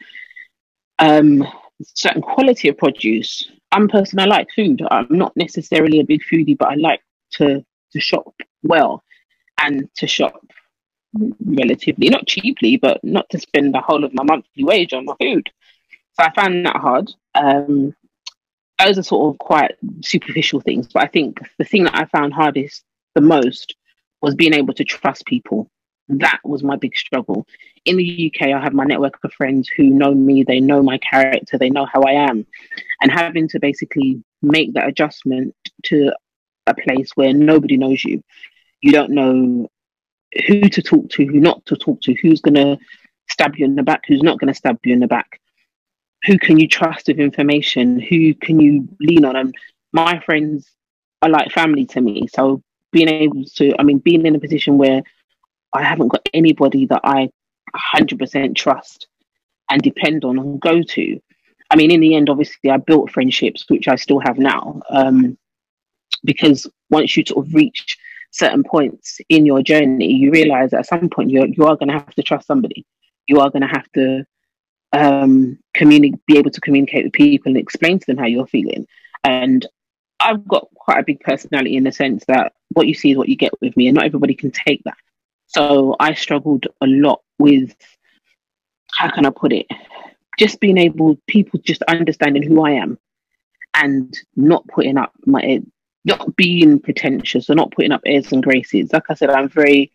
um, 1.00 1.48
certain 1.84 2.22
quality 2.22 2.70
of 2.70 2.78
produce. 2.78 3.50
I'm 3.74 3.86
a 3.86 3.88
person 3.88 4.20
I 4.20 4.26
like 4.26 4.50
food. 4.56 4.84
I'm 4.92 5.08
not 5.10 5.36
necessarily 5.36 6.00
a 6.00 6.06
big 6.06 6.22
foodie, 6.22 6.58
but 6.58 6.70
I 6.70 6.76
like 6.76 7.02
to 7.34 7.66
to 7.92 8.00
shop 8.00 8.34
well 8.62 9.04
and 9.60 9.90
to 9.96 10.08
shop 10.08 10.46
relatively 11.44 12.10
not 12.10 12.28
cheaply, 12.28 12.78
but 12.78 13.04
not 13.04 13.30
to 13.32 13.40
spend 13.40 13.74
the 13.74 13.82
whole 13.82 14.04
of 14.04 14.14
my 14.14 14.24
monthly 14.24 14.64
wage 14.64 14.94
on 14.94 15.06
my 15.06 15.16
food. 15.20 15.50
So 16.14 16.24
I 16.24 16.32
found 16.34 16.66
that 16.66 16.76
hard. 16.76 17.12
Um, 17.36 17.96
those 18.80 18.98
are 18.98 19.04
sort 19.04 19.34
of 19.34 19.40
quite 19.40 19.76
superficial 20.04 20.60
things, 20.60 20.88
but 20.94 21.04
I 21.04 21.08
think 21.08 21.40
the 21.58 21.66
thing 21.66 21.86
that 21.86 21.96
I 21.96 22.06
found 22.06 22.34
hardest 22.34 22.84
the 23.16 23.22
most 23.22 23.76
was 24.22 24.36
being 24.36 24.54
able 24.54 24.74
to 24.76 24.84
trust 24.84 25.26
people 25.26 25.70
that 26.10 26.40
was 26.44 26.64
my 26.64 26.76
big 26.76 26.96
struggle. 26.96 27.46
In 27.86 27.98
the 27.98 28.32
UK, 28.34 28.50
I 28.50 28.62
have 28.62 28.74
my 28.74 28.84
network 28.84 29.20
of 29.24 29.34
friends 29.34 29.70
who 29.70 29.84
know 29.84 30.14
me, 30.14 30.44
they 30.44 30.60
know 30.60 30.82
my 30.82 30.98
character, 30.98 31.58
they 31.58 31.70
know 31.70 31.86
how 31.86 32.02
I 32.02 32.12
am. 32.12 32.46
And 33.02 33.12
having 33.12 33.48
to 33.50 33.60
basically 33.60 34.24
make 34.42 34.74
that 34.74 34.88
adjustment 34.88 35.56
to 35.86 36.14
a 36.68 36.74
place 36.74 37.12
where 37.16 37.34
nobody 37.34 37.78
knows 37.78 38.04
you, 38.04 38.24
you 38.82 38.92
don't 38.92 39.12
know 39.12 39.68
who 40.48 40.62
to 40.62 40.82
talk 40.82 41.10
to, 41.10 41.26
who 41.26 41.40
not 41.40 41.66
to 41.68 41.76
talk 41.76 42.02
to, 42.02 42.14
who's 42.22 42.42
going 42.42 42.56
to 42.56 42.78
stab 43.30 43.56
you 43.56 43.66
in 43.66 43.76
the 43.76 43.84
back, 43.84 44.04
who's 44.08 44.24
not 44.24 44.40
going 44.40 44.48
to 44.48 44.58
stab 44.58 44.80
you 44.84 44.94
in 44.94 45.00
the 45.00 45.08
back, 45.08 45.40
who 46.26 46.38
can 46.38 46.60
you 46.60 46.68
trust 46.68 47.08
with 47.08 47.20
information, 47.20 48.00
who 48.00 48.34
can 48.34 48.60
you 48.60 48.88
lean 49.00 49.26
on. 49.26 49.36
And 49.36 49.56
my 49.92 50.20
friends 50.20 50.70
are 51.22 51.30
like 51.30 51.52
family 51.52 51.86
to 51.88 52.02
me. 52.02 52.28
So 52.28 52.62
being 52.92 53.10
able 53.10 53.44
to, 53.56 53.74
I 53.80 53.84
mean, 53.84 54.00
being 54.00 54.26
in 54.26 54.36
a 54.36 54.40
position 54.40 54.78
where 54.78 55.02
I 55.74 55.84
haven't 55.84 56.10
got 56.10 56.28
anybody 56.34 56.86
that 56.88 57.02
I 57.04 57.30
100% 57.96 58.56
trust 58.56 59.08
and 59.70 59.82
depend 59.82 60.24
on 60.24 60.38
and 60.38 60.60
go 60.60 60.84
to. 60.84 61.20
I 61.70 61.76
mean, 61.76 61.92
in 61.92 62.02
the 62.02 62.16
end, 62.16 62.30
obviously, 62.30 62.70
I 62.70 62.78
built 62.78 63.12
friendships, 63.12 63.66
which 63.68 63.88
I 63.88 63.96
still 63.96 64.20
have 64.20 64.38
now, 64.38 64.82
um, 64.90 65.38
because 66.24 66.68
once 66.90 67.18
you 67.18 67.24
sort 67.26 67.46
of 67.46 67.54
reach 67.54 67.98
certain 68.32 68.64
points 68.64 69.20
in 69.30 69.46
your 69.46 69.64
journey, 69.64 70.14
you 70.14 70.32
realize 70.32 70.74
at 70.74 70.86
some 70.86 71.10
point 71.10 71.32
you're, 71.32 71.48
you 71.48 71.66
are 71.66 71.76
going 71.76 71.90
to 71.90 71.94
have 71.94 72.14
to 72.16 72.24
trust 72.24 72.48
somebody. 72.48 72.86
You 73.28 73.40
are 73.40 73.50
going 73.50 73.62
to 73.62 73.68
have 73.68 73.92
to 73.94 74.26
um, 74.92 75.58
communicate, 75.74 76.26
be 76.28 76.38
able 76.38 76.52
to 76.52 76.62
communicate 76.62 77.06
with 77.06 77.14
people 77.14 77.50
and 77.50 77.58
explain 77.58 78.00
to 78.00 78.06
them 78.06 78.18
how 78.18 78.26
you're 78.26 78.48
feeling. 78.48 78.86
And 79.24 79.66
I've 80.20 80.48
got 80.48 80.68
quite 80.76 81.00
a 81.00 81.04
big 81.04 81.20
personality 81.22 81.76
in 81.76 81.84
the 81.84 81.92
sense 81.92 82.24
that 82.28 82.54
what 82.70 82.88
you 82.88 82.94
see 82.94 83.12
is 83.12 83.18
what 83.18 83.30
you 83.30 83.36
get 83.36 83.54
with 83.62 83.76
me, 83.76 83.88
and 83.88 83.96
not 83.96 84.06
everybody 84.06 84.36
can 84.36 84.52
take 84.52 84.84
that. 84.84 84.98
So 85.54 85.96
I 86.00 86.14
struggled 86.14 86.68
a 86.82 86.88
lot 86.88 87.22
with 87.40 87.76
how 88.92 89.10
can 89.10 89.26
I 89.26 89.30
put 89.30 89.54
it? 89.54 89.68
Just 90.40 90.60
being 90.60 90.78
able, 90.78 91.18
people 91.28 91.60
just 91.64 91.84
understanding 91.84 92.44
who 92.44 92.66
I 92.66 92.72
am 92.72 92.98
and 93.76 94.18
not 94.36 94.68
putting 94.68 94.98
up 94.98 95.14
my, 95.26 95.62
not 96.06 96.36
being 96.36 96.80
pretentious 96.80 97.50
or 97.50 97.56
not 97.56 97.72
putting 97.72 97.92
up 97.92 98.02
airs 98.06 98.32
and 98.32 98.44
graces. 98.44 98.92
Like 98.92 99.10
I 99.10 99.14
said, 99.14 99.30
I'm 99.30 99.50
very 99.50 99.92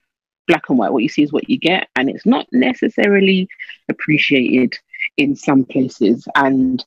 black 0.47 0.69
and 0.69 0.79
white. 0.79 0.93
What 0.93 1.03
you 1.03 1.09
see 1.09 1.23
is 1.23 1.33
what 1.33 1.49
you 1.49 1.59
get, 1.59 1.89
and 1.97 2.09
it's 2.09 2.27
not 2.27 2.47
necessarily 2.53 3.49
appreciated 3.89 4.79
in 5.17 5.37
some 5.37 5.65
places. 5.65 6.27
And 6.35 6.85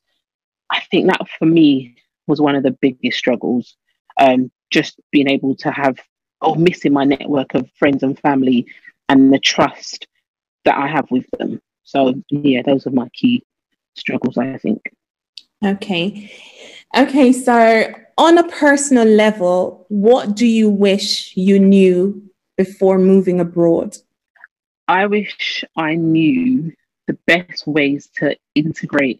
I 0.70 0.82
think 0.92 1.08
that 1.08 1.28
for 1.38 1.46
me 1.46 1.96
was 2.28 2.42
one 2.42 2.56
of 2.56 2.64
the 2.64 2.72
biggest 2.72 3.18
struggles. 3.18 3.76
Um, 4.20 4.52
just 4.72 5.00
being 5.12 5.30
able 5.30 5.56
to 5.58 5.72
have 5.72 5.98
or 6.42 6.56
oh. 6.56 6.56
missing 6.56 6.94
my 6.94 7.04
network 7.04 7.54
of 7.54 7.70
friends 7.78 8.04
and 8.04 8.20
family 8.20 8.66
and 9.10 9.34
the 9.34 9.40
trust 9.40 10.08
that 10.66 10.78
I 10.78 10.88
have 10.88 11.10
with 11.12 11.26
them. 11.38 11.62
So 11.84 12.14
yeah, 12.30 12.62
those 12.62 12.88
are 12.88 12.92
my 12.92 13.10
key 13.10 13.44
struggles, 13.96 14.38
I 14.38 14.58
think. 14.58 14.82
Okay. 15.64 16.32
Okay, 16.96 17.32
so 17.32 17.94
on 18.18 18.38
a 18.38 18.48
personal 18.50 19.06
level, 19.06 19.86
what 19.90 20.36
do 20.36 20.46
you 20.46 20.70
wish 20.70 21.36
you 21.38 21.60
knew 21.60 22.22
before 22.58 22.98
moving 22.98 23.40
abroad? 23.40 23.98
I 24.88 25.06
wish 25.06 25.64
I 25.76 25.96
knew 25.96 26.74
the 27.08 27.18
best 27.26 27.66
ways 27.66 28.10
to 28.18 28.36
integrate 28.56 29.20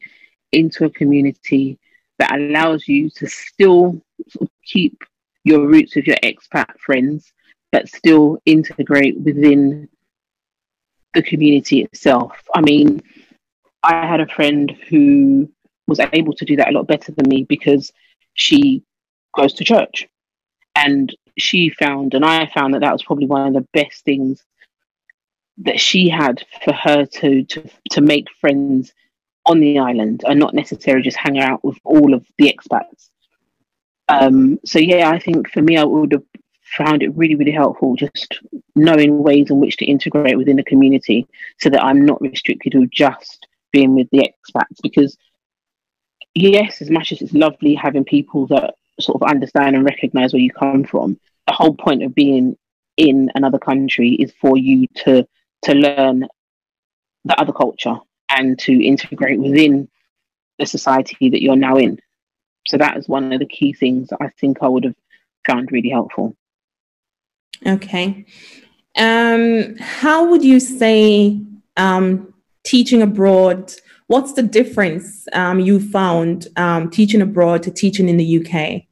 into 0.52 0.86
a 0.86 0.90
community 0.90 1.80
that 2.20 2.36
allows 2.36 2.88
you 2.88 3.10
to 3.10 3.28
still 3.28 4.02
sort 4.30 4.44
of 4.44 4.50
keep 4.66 5.04
your 5.44 5.68
roots 5.68 5.96
with 5.96 6.08
your 6.08 6.18
expat 6.18 6.78
friends, 6.80 7.32
but 7.72 7.90
still 7.90 8.40
integrate 8.46 9.20
within 9.20 9.90
the 11.14 11.24
community 11.24 11.82
itself. 11.82 12.32
I 12.54 12.62
mean, 12.62 13.02
I 13.84 14.06
had 14.06 14.22
a 14.22 14.28
friend 14.28 14.72
who 14.90 15.50
was 15.88 16.00
able 16.14 16.34
to 16.34 16.46
do 16.46 16.56
that 16.58 16.70
a 16.70 16.72
lot 16.72 16.88
better 16.88 17.12
than 17.12 17.28
me 17.28 17.44
because 17.44 17.92
she 18.34 18.84
goes 19.36 19.54
to 19.54 19.64
church. 19.64 20.08
And 20.76 21.14
she 21.38 21.70
found, 21.70 22.14
and 22.14 22.24
I 22.24 22.48
found 22.48 22.74
that 22.74 22.80
that 22.82 22.94
was 22.94 23.04
probably 23.04 23.26
one 23.26 23.48
of 23.48 23.54
the 23.54 23.68
best 23.74 24.06
things 24.06 24.44
that 25.58 25.80
she 25.80 26.10
had 26.10 26.44
for 26.64 26.74
her 26.74 27.06
to 27.06 27.44
to 27.44 27.70
to 27.92 28.02
make 28.02 28.28
friends 28.40 28.94
on 29.46 29.60
the 29.60 29.80
island 29.80 30.24
and 30.28 30.40
not 30.40 30.54
necessarily 30.54 31.04
just 31.04 31.18
hang 31.18 31.40
out 31.40 31.64
with 31.64 31.78
all 31.84 32.14
of 32.14 32.26
the 32.38 32.52
expats. 32.52 33.10
Um, 34.12 34.60
so 34.66 34.80
yeah, 34.80 35.10
I 35.10 35.20
think 35.20 35.50
for 35.52 35.62
me, 35.62 35.78
I 35.78 35.84
would 35.84 36.12
have 36.12 36.24
found 36.78 37.04
it 37.04 37.16
really, 37.16 37.36
really 37.36 37.52
helpful 37.52 37.96
just 37.96 38.40
knowing 38.76 39.24
ways 39.24 39.50
in 39.50 39.60
which 39.60 39.78
to 39.78 39.86
integrate 39.86 40.38
within 40.38 40.56
the 40.58 40.64
community 40.64 41.28
so 41.60 41.70
that 41.70 41.84
I'm 41.84 42.06
not 42.06 42.22
restricted 42.22 42.74
to 42.74 42.88
just 42.88 43.48
being 43.72 43.96
with 43.96 44.10
the 44.12 44.20
expats. 44.20 44.78
Because 44.82 45.18
yes, 46.36 46.82
as 46.82 46.90
much 46.90 47.12
as 47.12 47.22
it's 47.22 47.34
lovely 47.34 47.74
having 47.76 48.04
people 48.04 48.48
that 48.48 48.76
sort 49.00 49.22
of 49.22 49.30
understand 49.30 49.76
and 49.76 49.86
recognize 49.86 50.34
where 50.34 50.42
you 50.42 50.52
come 50.52 50.84
from, 50.84 51.20
the 51.48 51.54
whole 51.54 51.76
point 51.76 52.04
of 52.04 52.14
being 52.14 52.58
in 52.98 53.32
another 53.36 53.60
country 53.60 54.12
is 54.12 54.34
for 54.42 54.58
you 54.58 54.88
to 54.96 55.26
to 55.64 55.74
learn 55.74 56.28
the 57.26 57.40
other 57.40 57.54
culture 57.54 57.96
and 58.30 58.58
to 58.60 58.74
integrate 58.84 59.40
within 59.40 59.88
the 60.60 60.66
society 60.66 61.30
that 61.30 61.42
you're 61.42 61.56
now 61.56 61.76
in. 61.76 62.00
So 62.68 62.78
that 62.78 62.98
is 62.98 63.08
one 63.08 63.34
of 63.34 63.40
the 63.40 63.46
key 63.46 63.74
things 63.74 64.10
I 64.20 64.30
think 64.30 64.60
I 64.62 64.68
would 64.68 64.84
have 64.84 64.96
found 65.48 65.72
really 65.72 65.90
helpful. 65.90 66.36
Okay. 67.66 68.26
Um, 68.98 69.76
how 69.78 70.30
would 70.30 70.44
you 70.44 70.60
say 70.60 71.40
um, 71.78 72.34
teaching 72.64 73.02
abroad? 73.02 73.74
What's 74.08 74.34
the 74.34 74.44
difference 74.44 75.28
um, 75.34 75.60
you 75.60 75.80
found 75.80 76.48
um, 76.58 76.90
teaching 76.90 77.22
abroad 77.22 77.64
to 77.64 77.72
teaching 77.72 78.10
in 78.10 78.18
the 78.18 78.40
UK? 78.40 78.84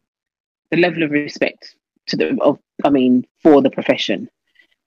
The 0.71 0.77
level 0.77 1.03
of 1.03 1.11
respect 1.11 1.75
to 2.07 2.15
the, 2.15 2.37
of, 2.41 2.59
I 2.83 2.89
mean, 2.89 3.25
for 3.41 3.61
the 3.61 3.69
profession. 3.69 4.29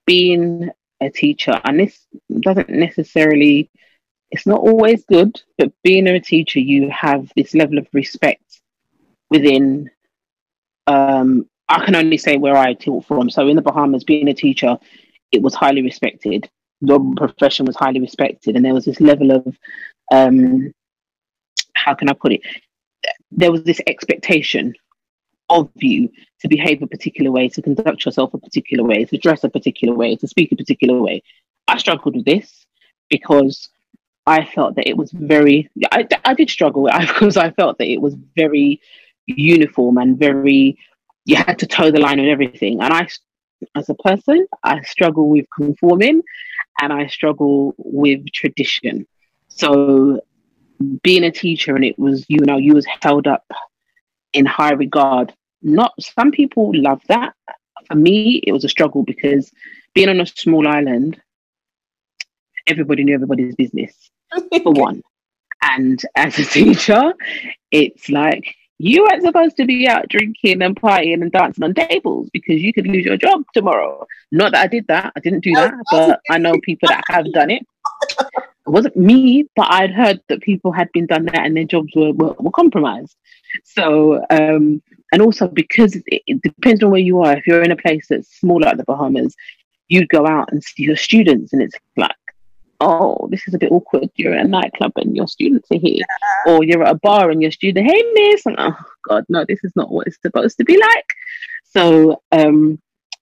Being 0.05 0.69
a 1.01 1.09
teacher, 1.09 1.59
and 1.63 1.79
this 1.79 2.05
doesn't 2.39 2.69
necessarily, 2.69 3.69
it's 4.31 4.47
not 4.47 4.59
always 4.59 5.05
good, 5.05 5.41
but 5.57 5.71
being 5.83 6.07
a 6.07 6.19
teacher, 6.19 6.59
you 6.59 6.89
have 6.89 7.31
this 7.35 7.53
level 7.53 7.77
of 7.77 7.87
respect 7.93 8.42
within 9.33 9.89
um, 10.87 11.49
I 11.67 11.83
can 11.83 11.95
only 11.95 12.17
say 12.17 12.37
where 12.37 12.55
I 12.55 12.73
taught 12.73 13.05
from. 13.05 13.29
So 13.29 13.47
in 13.47 13.55
the 13.55 13.61
Bahamas, 13.61 14.03
being 14.03 14.29
a 14.29 14.33
teacher, 14.33 14.77
it 15.31 15.41
was 15.41 15.55
highly 15.55 15.81
respected. 15.81 16.49
The 16.81 16.99
profession 17.17 17.65
was 17.65 17.75
highly 17.75 17.99
respected, 17.99 18.55
and 18.55 18.63
there 18.63 18.73
was 18.73 18.85
this 18.85 19.01
level 19.01 19.31
of 19.31 19.57
um, 20.11 20.71
how 21.73 21.95
can 21.95 22.09
I 22.09 22.13
put 22.13 22.33
it? 22.33 22.41
There 23.31 23.51
was 23.51 23.63
this 23.63 23.81
expectation 23.87 24.73
of 25.49 25.69
you 25.75 26.09
to 26.41 26.47
behave 26.47 26.81
a 26.81 26.87
particular 26.87 27.31
way, 27.31 27.49
to 27.49 27.61
conduct 27.61 28.05
yourself 28.05 28.33
a 28.33 28.37
particular 28.37 28.83
way, 28.83 29.05
to 29.05 29.17
dress 29.17 29.43
a 29.43 29.49
particular 29.49 29.95
way, 29.95 30.15
to 30.17 30.27
speak 30.27 30.51
a 30.51 30.55
particular 30.55 31.01
way. 31.01 31.23
I 31.67 31.77
struggled 31.77 32.15
with 32.15 32.25
this 32.25 32.65
because 33.09 33.69
I 34.25 34.45
felt 34.45 34.75
that 34.75 34.87
it 34.87 34.97
was 34.97 35.11
very. 35.11 35.69
I, 35.91 36.07
I 36.23 36.33
did 36.33 36.49
struggle 36.49 36.89
because 36.99 37.37
I 37.45 37.51
felt 37.51 37.77
that 37.79 37.87
it 37.87 38.01
was 38.01 38.15
very 38.35 38.81
uniform 39.25 39.97
and 39.97 40.17
very 40.17 40.77
you 41.25 41.35
had 41.35 41.59
to 41.59 41.67
toe 41.67 41.91
the 41.91 41.99
line 41.99 42.19
on 42.19 42.27
everything 42.27 42.81
and 42.81 42.93
i 42.93 43.07
as 43.75 43.89
a 43.89 43.95
person 43.95 44.45
i 44.63 44.81
struggle 44.81 45.29
with 45.29 45.45
conforming 45.55 46.21
and 46.81 46.91
i 46.91 47.07
struggle 47.07 47.73
with 47.77 48.25
tradition 48.31 49.07
so 49.47 50.19
being 51.01 51.23
a 51.23 51.31
teacher 51.31 51.75
and 51.75 51.85
it 51.85 51.97
was 51.97 52.25
you 52.27 52.39
know 52.39 52.57
you 52.57 52.73
was 52.73 52.85
held 53.01 53.27
up 53.27 53.45
in 54.33 54.45
high 54.45 54.73
regard. 54.73 55.33
Not 55.61 55.93
some 55.99 56.31
people 56.31 56.71
love 56.73 57.01
that. 57.07 57.33
For 57.87 57.95
me, 57.95 58.41
it 58.45 58.51
was 58.51 58.63
a 58.63 58.69
struggle 58.69 59.03
because 59.03 59.51
being 59.93 60.09
on 60.09 60.19
a 60.19 60.25
small 60.25 60.67
island, 60.67 61.21
everybody 62.67 63.03
knew 63.03 63.13
everybody's 63.13 63.55
business 63.55 63.93
for 64.63 64.71
one. 64.73 65.01
And 65.61 66.01
as 66.15 66.37
a 66.39 66.45
teacher, 66.59 67.13
it's 67.71 68.09
like 68.09 68.55
you 68.83 69.03
weren't 69.03 69.23
supposed 69.23 69.55
to 69.55 69.65
be 69.65 69.87
out 69.87 70.09
drinking 70.09 70.61
and 70.61 70.75
partying 70.75 71.21
and 71.21 71.31
dancing 71.31 71.63
on 71.63 71.73
tables 71.73 72.29
because 72.33 72.61
you 72.61 72.73
could 72.73 72.85
lose 72.85 73.05
your 73.05 73.15
job 73.15 73.43
tomorrow. 73.53 74.05
Not 74.29 74.51
that 74.51 74.63
I 74.65 74.67
did 74.67 74.87
that, 74.87 75.13
I 75.15 75.21
didn't 75.21 75.45
do 75.45 75.53
that, 75.53 75.73
but 75.89 76.19
I 76.29 76.37
know 76.37 76.59
people 76.61 76.89
that 76.89 77.01
have 77.07 77.31
done 77.31 77.49
it. 77.49 77.65
It 78.19 78.69
wasn't 78.69 78.97
me, 78.97 79.47
but 79.55 79.71
I'd 79.71 79.91
heard 79.91 80.19
that 80.27 80.41
people 80.41 80.73
had 80.73 80.91
been 80.91 81.05
done 81.05 81.25
that 81.27 81.45
and 81.45 81.55
their 81.55 81.63
jobs 81.63 81.93
were, 81.95 82.11
were, 82.11 82.33
were 82.33 82.51
compromised. 82.51 83.15
So, 83.63 84.25
um, 84.29 84.81
and 85.13 85.21
also 85.21 85.47
because 85.47 85.95
it, 85.95 86.03
it, 86.27 86.41
depends 86.41 86.83
on 86.83 86.91
where 86.91 86.99
you 86.99 87.21
are. 87.21 87.37
If 87.37 87.47
you're 87.47 87.63
in 87.63 87.71
a 87.71 87.77
place 87.77 88.07
that's 88.09 88.37
small 88.37 88.59
like 88.59 88.75
the 88.75 88.83
Bahamas, 88.83 89.33
you'd 89.87 90.09
go 90.09 90.27
out 90.27 90.51
and 90.51 90.61
see 90.61 90.83
your 90.83 90.97
students, 90.97 91.53
and 91.53 91.61
it's 91.61 91.75
like, 91.95 92.15
oh, 92.83 93.27
this 93.31 93.47
is 93.47 93.53
a 93.53 93.57
bit 93.57 93.71
awkward. 93.71 94.09
You're 94.15 94.35
at 94.35 94.45
a 94.45 94.47
nightclub 94.47 94.91
and 94.97 95.15
your 95.15 95.27
students 95.27 95.67
are 95.71 95.79
here, 95.79 96.03
yeah. 96.45 96.53
or 96.53 96.63
you're 96.63 96.83
at 96.83 96.95
a 96.95 96.99
bar 96.99 97.29
and 97.29 97.41
your 97.41 97.51
student, 97.51 97.89
hey 97.89 98.03
miss, 98.13 98.45
and 98.45 98.55
oh 98.59 98.75
god, 99.07 99.25
no, 99.29 99.45
this 99.47 99.63
is 99.63 99.71
not 99.75 99.91
what 99.91 100.07
it's 100.07 100.21
supposed 100.21 100.57
to 100.57 100.65
be 100.65 100.77
like. 100.77 101.05
So 101.63 102.21
um, 102.31 102.79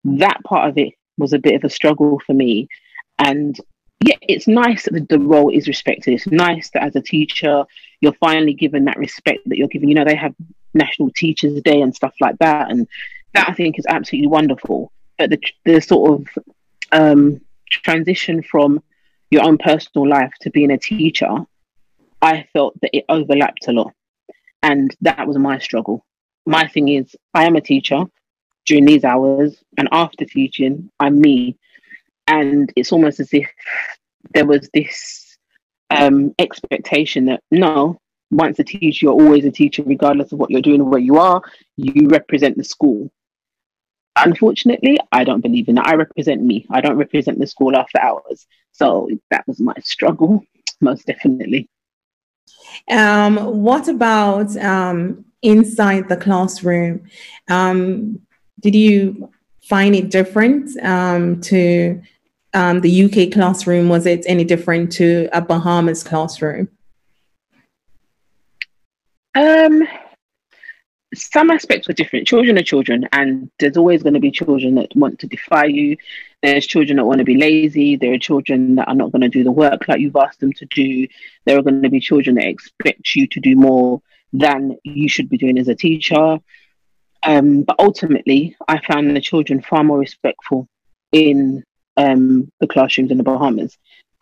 that 0.04 0.42
part 0.44 0.70
of 0.70 0.78
it 0.78 0.94
was 1.18 1.34
a 1.34 1.40
bit 1.40 1.56
of 1.56 1.64
a 1.64 1.70
struggle 1.70 2.22
for 2.26 2.34
me, 2.34 2.68
and 3.18 3.60
yeah, 4.06 4.16
it's 4.22 4.48
nice 4.48 4.86
that 4.86 5.10
the, 5.10 5.20
role 5.20 5.50
is 5.50 5.68
respected. 5.68 6.14
It's 6.14 6.28
nice 6.28 6.70
that 6.72 6.84
as 6.84 6.96
a 6.96 7.02
teacher, 7.02 7.66
you're 8.00 8.14
finally 8.14 8.54
given 8.54 8.86
that 8.86 8.98
respect 8.98 9.42
that 9.48 9.58
you're 9.58 9.68
given. 9.68 9.90
You 9.90 9.96
know, 9.96 10.06
they 10.06 10.16
have 10.16 10.34
National 10.74 11.12
Teachers 11.16 11.62
Day 11.64 11.82
and 11.82 11.94
stuff 11.94 12.14
like 12.22 12.38
that, 12.40 12.72
and 12.72 12.88
that 13.34 13.50
I 13.50 13.54
think 13.54 13.78
is 13.78 13.86
absolutely 13.88 14.28
wonderful. 14.28 14.92
But 15.18 15.32
the 15.32 15.42
the 15.66 15.82
sort 15.82 16.22
of 16.22 16.44
um, 16.92 17.42
transition 17.70 18.42
from 18.42 18.82
your 19.32 19.44
own 19.44 19.58
personal 19.58 20.08
life 20.08 20.34
to 20.42 20.50
being 20.50 20.72
a 20.72 20.78
teacher, 20.78 21.30
I 22.22 22.48
felt 22.54 22.80
that 22.82 22.96
it 22.96 23.06
overlapped 23.10 23.68
a 23.68 23.72
lot, 23.72 23.94
and 24.64 24.96
that 25.02 25.28
was 25.28 25.38
my 25.38 25.60
struggle. 25.60 26.06
My 26.46 26.68
thing 26.68 26.90
is, 26.90 27.16
I 27.34 27.46
am 27.46 27.56
a 27.56 27.62
teacher 27.62 28.04
during 28.66 28.86
these 28.86 29.04
hours, 29.04 29.64
and 29.78 29.88
after 29.92 30.26
teaching, 30.26 30.90
I'm 31.00 31.20
me 31.20 31.58
and 32.30 32.72
it's 32.76 32.92
almost 32.92 33.20
as 33.20 33.34
if 33.34 33.50
there 34.34 34.46
was 34.46 34.70
this 34.74 35.38
um, 35.90 36.34
expectation 36.38 37.26
that 37.26 37.42
no, 37.50 38.00
once 38.32 38.60
a 38.60 38.64
teacher, 38.64 39.08
you're 39.08 39.14
always 39.14 39.44
a 39.46 39.52
teacher, 39.52 39.82
regardless 39.84 40.32
of 40.32 40.38
what 40.38 40.52
you're 40.52 40.62
doing 40.62 40.82
or 40.82 40.90
where 40.90 41.00
you 41.00 41.18
are. 41.18 41.42
You 41.78 42.08
represent 42.08 42.56
the 42.56 42.64
school. 42.64 43.12
Unfortunately, 44.16 44.98
I 45.12 45.24
don't 45.24 45.42
believe 45.42 45.70
in 45.70 45.76
that. 45.76 45.88
I 45.88 45.96
represent 45.96 46.42
me. 46.42 46.66
I 46.70 46.82
don't 46.82 46.98
represent 46.98 47.40
the 47.40 47.48
school 47.48 47.76
after 47.76 48.00
hours. 48.02 48.46
So 48.72 49.10
that 49.32 49.48
was 49.48 49.60
my 49.60 49.76
struggle, 49.84 50.44
most 50.82 51.06
definitely. 51.06 51.70
Um, 52.90 53.38
what 53.64 53.88
about 53.88 54.56
um, 54.58 55.26
inside 55.42 56.10
the 56.10 56.18
classroom? 56.18 57.10
Um, 57.50 58.20
did 58.60 58.76
you 58.76 59.32
find 59.62 59.96
it 59.96 60.10
different 60.10 60.70
um, 60.84 61.40
to 61.42 62.02
um, 62.54 62.82
the 62.82 63.04
UK 63.04 63.32
classroom, 63.32 63.90
was 63.90 64.06
it 64.06 64.24
any 64.28 64.44
different 64.44 64.92
to 64.94 65.30
a 65.32 65.42
Bahamas 65.42 66.04
classroom? 66.04 66.70
Um, 69.36 69.88
some 71.14 71.50
aspects 71.50 71.88
were 71.88 71.94
different. 71.94 72.28
Children 72.28 72.58
are 72.58 72.64
children, 72.64 73.08
and 73.12 73.50
there's 73.60 73.78
always 73.78 74.04
going 74.04 74.14
to 74.14 74.20
be 74.20 74.32
children 74.32 74.76
that 74.76 74.96
want 74.96 75.20
to 75.20 75.28
defy 75.28 75.66
you. 75.66 75.98
There's 76.44 76.68
children 76.68 76.98
that 76.98 77.06
want 77.06 77.20
to 77.20 77.26
be 77.26 77.38
lazy. 77.38 77.96
There 77.96 78.14
are 78.14 78.20
children 78.20 78.76
that 78.76 78.88
are 78.88 78.96
not 78.96 79.12
going 79.12 79.22
to 79.22 79.30
do 79.30 79.44
the 79.44 79.52
work 79.52 79.88
like 79.88 80.00
you've 80.00 80.16
asked 80.16 80.40
them 80.40 80.54
to 80.54 80.66
do. 80.66 81.08
There 81.46 81.58
are 81.58 81.64
going 81.64 81.82
to 81.82 81.90
be 81.90 82.00
children 82.00 82.36
that 82.36 82.46
expect 82.46 83.16
you 83.16 83.28
to 83.28 83.40
do 83.40 83.56
more 83.56 84.02
than 84.34 84.78
you 84.84 85.10
should 85.10 85.30
be 85.30 85.38
doing 85.38 85.58
as 85.58 85.68
a 85.68 85.76
teacher. 85.76 86.40
Um, 87.24 87.64
but 87.64 87.76
ultimately, 87.80 88.56
I 88.68 88.80
found 88.80 89.16
the 89.16 89.22
children 89.22 89.62
far 89.62 89.84
more 89.84 90.00
respectful 90.00 90.68
in 91.12 91.64
um, 91.98 92.52
the 92.60 92.68
classrooms 92.68 93.12
in 93.12 93.18
the 93.18 93.24
Bahamas. 93.24 93.78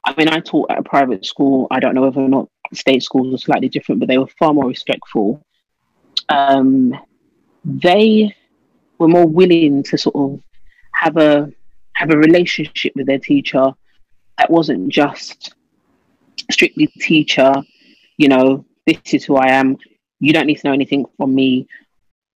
I 0.05 0.15
mean, 0.17 0.29
I 0.29 0.39
taught 0.39 0.71
at 0.71 0.79
a 0.79 0.83
private 0.83 1.25
school. 1.25 1.67
I 1.69 1.79
don't 1.79 1.93
know 1.93 2.03
whether 2.03 2.21
or 2.21 2.29
not 2.29 2.49
state 2.73 3.03
schools 3.03 3.33
are 3.33 3.37
slightly 3.37 3.69
different, 3.69 3.99
but 3.99 4.07
they 4.07 4.17
were 4.17 4.27
far 4.39 4.53
more 4.53 4.67
respectful. 4.67 5.43
Um, 6.29 6.97
they 7.63 8.35
were 8.97 9.07
more 9.07 9.27
willing 9.27 9.83
to 9.83 9.97
sort 9.97 10.15
of 10.15 10.41
have 10.93 11.17
a 11.17 11.51
have 11.93 12.11
a 12.11 12.17
relationship 12.17 12.93
with 12.95 13.07
their 13.07 13.19
teacher 13.19 13.71
that 14.37 14.51
wasn't 14.51 14.89
just 14.89 15.53
strictly 16.51 16.87
teacher. 16.99 17.53
You 18.17 18.29
know, 18.29 18.65
this 18.85 19.13
is 19.13 19.23
who 19.23 19.35
I 19.35 19.49
am. 19.49 19.77
You 20.19 20.33
don't 20.33 20.47
need 20.47 20.59
to 20.59 20.67
know 20.67 20.73
anything 20.73 21.05
from 21.17 21.33
me. 21.33 21.67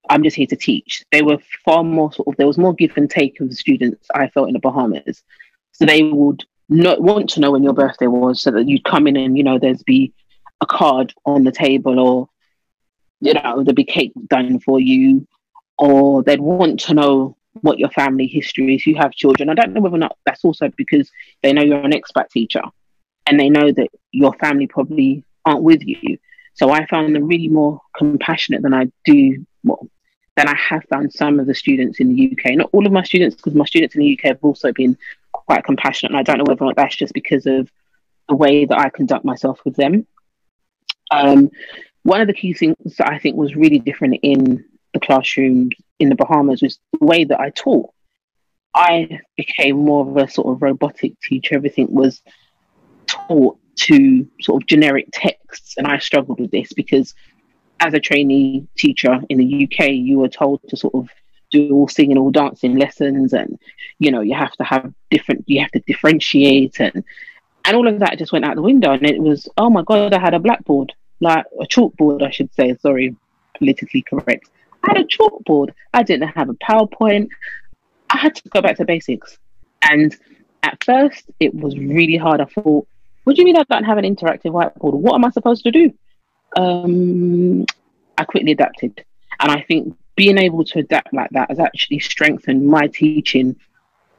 I'm 0.10 0.24
just 0.24 0.36
here 0.36 0.48
to 0.48 0.56
teach. 0.56 1.06
They 1.12 1.22
were 1.22 1.38
far 1.64 1.84
more 1.84 2.12
sort 2.12 2.28
of, 2.28 2.36
there 2.38 2.48
was 2.48 2.58
more 2.58 2.74
give 2.74 2.98
and 2.98 3.10
take 3.10 3.40
of 3.40 3.50
the 3.50 3.56
students 3.56 4.08
I 4.14 4.28
felt 4.30 4.48
in 4.48 4.54
the 4.54 4.60
Bahamas. 4.60 5.24
So 5.72 5.86
they 5.86 6.04
would 6.04 6.44
not 6.68 7.02
want 7.02 7.30
to 7.32 7.40
know 7.40 7.52
when 7.52 7.64
your 7.64 7.74
birthday 7.74 8.08
was 8.08 8.42
so 8.42 8.52
that 8.52 8.68
you'd 8.68 8.84
come 8.84 9.08
in 9.08 9.16
and, 9.16 9.38
you 9.38 9.44
know, 9.44 9.60
there's 9.60 9.84
be 9.84 10.14
a 10.62 10.66
card 10.66 11.14
on 11.26 11.44
the 11.44 11.52
table 11.52 12.00
or, 12.00 12.30
you 13.22 13.34
know, 13.34 13.64
there'd 13.64 13.76
be 13.76 13.84
cake 13.84 14.14
done 14.28 14.60
for 14.60 14.80
you 14.80 15.28
or 15.78 16.24
they'd 16.24 16.42
want 16.42 16.80
to 16.82 16.94
know 16.94 17.38
what 17.62 17.80
your 17.80 17.90
family 17.90 18.28
history 18.28 18.76
is. 18.76 18.86
You 18.86 18.96
have 18.96 19.12
children. 19.12 19.50
I 19.50 19.54
don't 19.54 19.74
know 19.74 19.82
whether 19.82 19.96
or 19.96 20.00
not 20.00 20.18
that's 20.26 20.46
also 20.46 20.70
because 20.78 21.10
they 21.42 21.54
know 21.54 21.64
you're 21.64 21.86
an 21.86 21.92
expat 21.92 22.30
teacher 22.30 22.62
and 23.26 23.40
they 23.40 23.50
know 23.50 23.72
that 23.72 23.90
your 24.12 24.34
family 24.34 24.68
probably 24.68 25.24
aren't 25.46 25.64
with 25.64 25.84
you. 25.84 26.18
So 26.54 26.72
I 26.72 26.86
found 26.88 27.16
them 27.16 27.28
really 27.28 27.48
more 27.48 27.82
compassionate 27.96 28.62
than 28.62 28.74
I 28.74 28.92
do 29.06 29.46
well, 29.64 29.88
than 30.36 30.48
I 30.48 30.56
have 30.56 30.84
found 30.90 31.14
some 31.14 31.40
of 31.40 31.48
the 31.48 31.56
students 31.56 32.00
in 32.00 32.14
the 32.14 32.32
UK. 32.32 32.56
Not 32.56 32.70
all 32.74 32.86
of 32.86 32.92
my 32.92 33.04
students, 33.04 33.36
because 33.36 33.54
my 33.54 33.66
students 33.66 33.96
in 33.96 34.02
the 34.02 34.18
UK 34.18 34.26
have 34.26 34.40
also 34.42 34.72
been 34.74 34.98
quite 35.32 35.64
compassionate. 35.64 36.12
And 36.12 36.20
I 36.20 36.24
don't 36.24 36.38
know 36.38 36.46
whether 36.48 36.64
or 36.64 36.68
not 36.68 36.76
that's 36.76 36.96
just 36.96 37.14
because 37.14 37.46
of 37.46 37.72
the 38.28 38.36
way 38.36 38.66
that 38.66 38.78
I 38.78 38.90
conduct 38.90 39.26
myself 39.26 39.60
with 39.66 39.76
them. 39.76 40.06
Um, 41.12 41.50
one 42.04 42.22
of 42.22 42.28
the 42.28 42.34
key 42.34 42.54
things 42.54 42.96
that 42.98 43.12
I 43.12 43.20
think 43.20 43.36
was 43.36 43.56
really 43.56 43.80
different 43.80 44.20
in 44.24 44.66
the 44.94 45.00
classroom 45.00 45.70
in 46.00 46.10
the 46.10 46.16
Bahamas 46.16 46.62
was 46.62 46.80
the 47.00 47.06
way 47.06 47.24
that 47.26 47.40
I 47.40 47.50
taught. 47.52 47.92
I 48.74 49.20
became 49.36 49.78
more 49.78 50.08
of 50.08 50.18
a 50.18 50.30
sort 50.30 50.48
of 50.48 50.62
robotic 50.62 51.20
teacher. 51.22 51.56
Everything 51.56 51.88
was 51.90 52.22
taught 53.08 53.58
to 53.76 54.28
sort 54.42 54.62
of 54.62 54.68
generic 54.68 55.08
texts, 55.12 55.76
and 55.78 55.88
I 55.88 56.00
struggled 56.00 56.40
with 56.40 56.52
this 56.52 56.74
because 56.74 57.14
as 57.80 57.94
a 57.94 58.00
trainee 58.00 58.68
teacher 58.78 59.22
in 59.30 59.38
the 59.38 59.64
UK, 59.64 59.92
you 59.92 60.20
were 60.20 60.30
told 60.30 60.62
to 60.70 60.78
sort 60.78 60.96
of 60.96 61.10
do 61.52 61.72
all 61.74 61.88
singing, 61.88 62.18
all 62.18 62.32
dancing 62.32 62.78
lessons, 62.78 63.34
and 63.34 63.58
you 64.00 64.12
know 64.12 64.22
you 64.22 64.36
have 64.36 64.54
to 64.54 64.64
have 64.64 64.94
different, 65.10 65.46
you 65.48 65.62
have 65.62 65.72
to 65.72 65.80
differentiate, 65.80 66.80
and 66.80 67.04
and 67.66 67.76
all 67.76 67.88
of 67.88 68.00
that 68.00 68.18
just 68.18 68.32
went 68.32 68.46
out 68.46 68.56
the 68.56 68.62
window. 68.62 68.92
And 68.92 69.06
it 69.06 69.22
was, 69.22 69.48
oh 69.58 69.70
my 69.70 69.84
god, 69.84 70.14
I 70.14 70.20
had 70.20 70.34
a 70.34 70.40
blackboard, 70.40 70.94
like 71.20 71.46
a 71.60 71.66
chalkboard, 71.66 72.24
I 72.24 72.32
should 72.32 72.54
say. 72.54 72.76
Sorry, 72.82 73.16
politically 73.58 74.02
correct. 74.02 74.50
I 74.84 74.94
had 74.94 75.02
a 75.02 75.06
chalkboard. 75.06 75.74
I 75.94 76.04
didn't 76.04 76.30
have 76.30 76.50
a 76.50 76.54
PowerPoint. 76.54 77.30
I 78.10 78.18
had 78.18 78.36
to 78.36 78.50
go 78.50 78.62
back 78.62 78.78
to 78.78 78.86
basics. 78.86 79.38
And 79.82 80.16
at 80.64 80.84
first, 80.84 81.26
it 81.40 81.54
was 81.54 81.78
really 81.78 82.18
hard. 82.18 82.42
I 82.42 82.46
thought, 82.46 82.88
what 83.24 83.36
do 83.36 83.42
you 83.42 83.46
mean 83.46 83.58
I 83.58 83.64
don't 83.70 83.84
have 83.84 83.98
an 83.98 84.06
interactive 84.06 84.52
whiteboard? 84.52 84.94
What 84.94 85.16
am 85.16 85.26
I 85.26 85.30
supposed 85.32 85.64
to 85.64 85.72
do? 85.72 85.94
um, 86.56 87.66
I 88.18 88.24
quickly 88.26 88.52
adapted. 88.52 89.04
And 89.40 89.52
I 89.52 89.62
think 89.62 89.96
being 90.16 90.38
able 90.38 90.64
to 90.66 90.80
adapt 90.80 91.14
like 91.14 91.30
that 91.32 91.50
has 91.50 91.60
actually 91.60 92.00
strengthened 92.00 92.66
my 92.66 92.88
teaching 92.88 93.56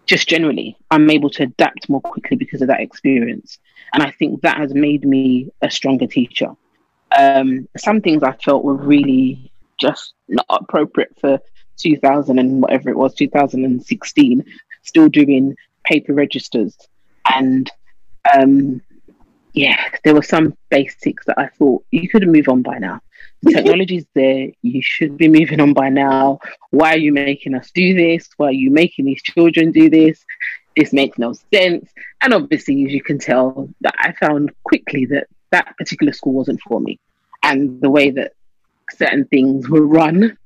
just 0.07 0.29
generally. 0.29 0.77
I'm 0.91 1.09
able 1.11 1.31
to 1.31 1.45
adapt 1.45 1.89
more 1.89 2.01
quickly 2.01 2.37
because 2.37 2.63
of 2.63 2.69
that 2.69 2.81
experience. 2.81 3.59
And 3.93 4.03
I 4.03 4.11
think 4.11 4.43
that 4.43 4.57
has 4.57 4.75
made 4.75 5.05
me 5.05 5.51
a 5.63 5.71
stronger 5.71 6.07
teacher. 6.07 6.53
Um, 7.17 7.69
some 7.77 8.01
things 8.01 8.23
I 8.23 8.33
felt 8.33 8.65
were 8.65 8.75
really 8.75 9.51
just 9.79 10.15
not 10.29 10.47
appropriate 10.49 11.17
for 11.21 11.41
2000 11.79 12.39
and 12.39 12.63
whatever 12.63 12.91
it 12.91 12.97
was, 12.97 13.15
2016, 13.15 14.45
still 14.83 15.09
doing 15.09 15.57
paper 15.85 16.13
registers. 16.13 16.77
And 17.33 17.71
um, 18.35 18.83
yeah, 19.53 19.77
there 20.05 20.15
were 20.15 20.23
some 20.23 20.57
basics 20.69 21.27
that 21.27 21.39
I 21.39 21.49
thought 21.49 21.85
you 21.91 22.09
could 22.09 22.27
move 22.27 22.49
on 22.49 22.63
by 22.63 22.79
now. 22.79 23.01
The 23.43 23.53
technology's 23.55 24.07
there. 24.15 24.49
You 24.63 24.83
should 24.83 25.17
be 25.17 25.29
moving 25.29 25.61
on 25.61 25.73
by 25.73 25.89
now. 25.89 26.41
Why 26.71 26.95
are 26.95 26.99
you 26.99 27.13
making 27.13 27.55
us 27.55 27.71
do 27.73 27.95
this? 27.95 28.29
Why 28.37 28.49
are 28.49 28.53
you 28.53 28.71
making 28.71 29.07
these 29.07 29.23
children 29.23 29.73
do 29.73 29.91
this? 29.91 30.25
This 30.77 30.93
makes 30.93 31.19
no 31.19 31.33
sense. 31.53 31.91
And 32.21 32.33
obviously, 32.33 32.85
as 32.85 32.93
you 32.93 33.03
can 33.03 33.19
tell, 33.19 33.69
that 33.81 33.95
I 33.99 34.13
found 34.13 34.53
quickly 34.63 35.07
that 35.07 35.27
that 35.51 35.77
particular 35.77 36.13
school 36.13 36.33
wasn't 36.33 36.61
for 36.61 36.81
me. 36.81 36.99
And 37.43 37.81
the 37.81 37.91
way 37.91 38.11
that 38.11 38.33
certain 38.97 39.25
things 39.27 39.69
were 39.69 39.87
run. 39.87 40.37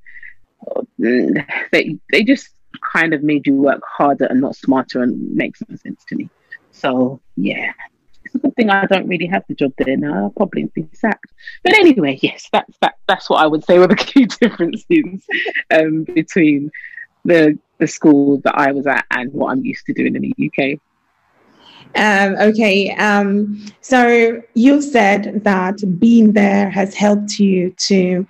They 0.99 1.99
they 2.11 2.23
just 2.25 2.51
kind 2.93 3.14
of 3.14 3.23
made 3.23 3.47
you 3.47 3.55
work 3.55 3.83
harder 3.87 4.27
and 4.27 4.40
not 4.40 4.57
smarter 4.57 5.03
and 5.03 5.35
makes 5.35 5.62
no 5.69 5.77
sense 5.77 6.05
to 6.09 6.17
me. 6.17 6.31
So 6.73 7.21
yeah, 7.37 7.73
it's 8.25 8.35
a 8.35 8.38
good 8.38 8.55
thing 8.57 8.71
I 8.71 8.87
don't 8.87 9.09
really 9.09 9.27
have 9.27 9.45
the 9.49 9.55
job 9.55 9.73
there 9.79 9.97
now. 9.97 10.25
I'll 10.25 10.31
probably 10.31 10.64
be 10.75 10.88
sacked. 10.93 11.33
But 11.62 11.75
anyway, 11.75 12.19
yes, 12.23 12.49
that's 12.53 12.77
that, 12.81 12.95
that's 13.07 13.29
what 13.29 13.43
I 13.43 13.47
would 13.47 13.64
say 13.64 13.79
were 13.79 13.87
the 13.87 13.97
key 13.97 14.27
differences 14.27 15.27
um, 15.73 16.05
between 16.05 16.71
the 17.25 17.59
the 17.79 17.87
school 17.87 18.40
that 18.45 18.55
I 18.57 18.73
was 18.73 18.87
at 18.87 19.05
and 19.11 19.33
what 19.33 19.51
I'm 19.51 19.64
used 19.64 19.87
to 19.87 19.93
doing 19.93 20.14
in 20.14 20.23
the 20.23 20.35
UK. 20.47 20.81
Um, 21.96 22.37
okay, 22.37 22.94
um, 22.96 23.64
so 23.80 24.42
you 24.54 24.83
said 24.83 25.44
that 25.44 25.76
being 25.98 26.33
there 26.33 26.68
has 26.70 26.94
helped 26.94 27.38
you 27.38 27.70
to 27.88 28.26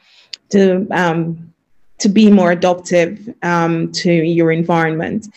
to 0.50 0.86
um, 0.90 1.52
to 1.98 2.08
be 2.08 2.30
more 2.30 2.52
adaptive 2.52 3.34
um, 3.42 3.90
to 3.92 4.12
your 4.12 4.52
environment. 4.52 5.28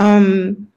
Um, 0.00 0.68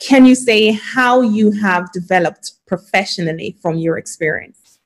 can 0.00 0.24
you 0.24 0.34
say 0.34 0.72
how 0.72 1.20
you 1.20 1.52
have 1.52 1.92
developed 1.92 2.52
professionally 2.66 3.56
from 3.60 3.76
your 3.76 3.98
experience? 3.98 4.80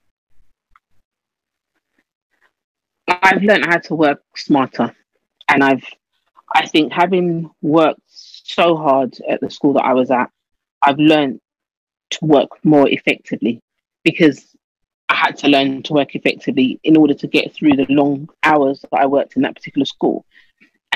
I've 3.09 3.43
learned 3.43 3.67
how 3.67 3.79
to 3.79 3.95
work 3.95 4.23
smarter, 4.37 4.95
and 5.49 5.63
I've 5.63 5.85
I 6.55 6.67
think 6.67 6.93
having 6.93 7.51
worked 7.63 8.01
so 8.09 8.77
hard 8.77 9.17
at 9.29 9.41
the 9.41 9.51
school 9.51 9.75
that 9.75 9.85
I 9.85 9.95
was 9.95 10.11
at, 10.11 10.31
I've 10.83 10.99
learned 10.99 11.41
to 12.11 12.19
work 12.25 12.51
more 12.65 12.89
effectively 12.89 13.61
because 14.05 14.55
I 15.09 15.15
had 15.15 15.37
to 15.39 15.49
learn 15.49 15.83
to 15.85 15.93
work 15.93 16.15
effectively 16.15 16.81
in 16.83 16.97
order 16.97 17.15
to 17.15 17.27
get 17.27 17.55
through 17.55 17.77
the 17.77 17.87
long 17.89 18.29
hours 18.43 18.81
that 18.81 18.95
I 18.95 19.07
worked 19.07 19.37
in 19.37 19.43
that 19.43 19.55
particular 19.55 19.85
school. 19.85 20.25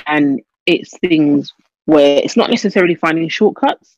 And 0.07 0.43
it's 0.67 0.97
things 0.99 1.53
where 1.87 2.19
it's 2.19 2.37
not 2.37 2.51
necessarily 2.51 2.95
finding 2.95 3.29
shortcuts, 3.29 3.97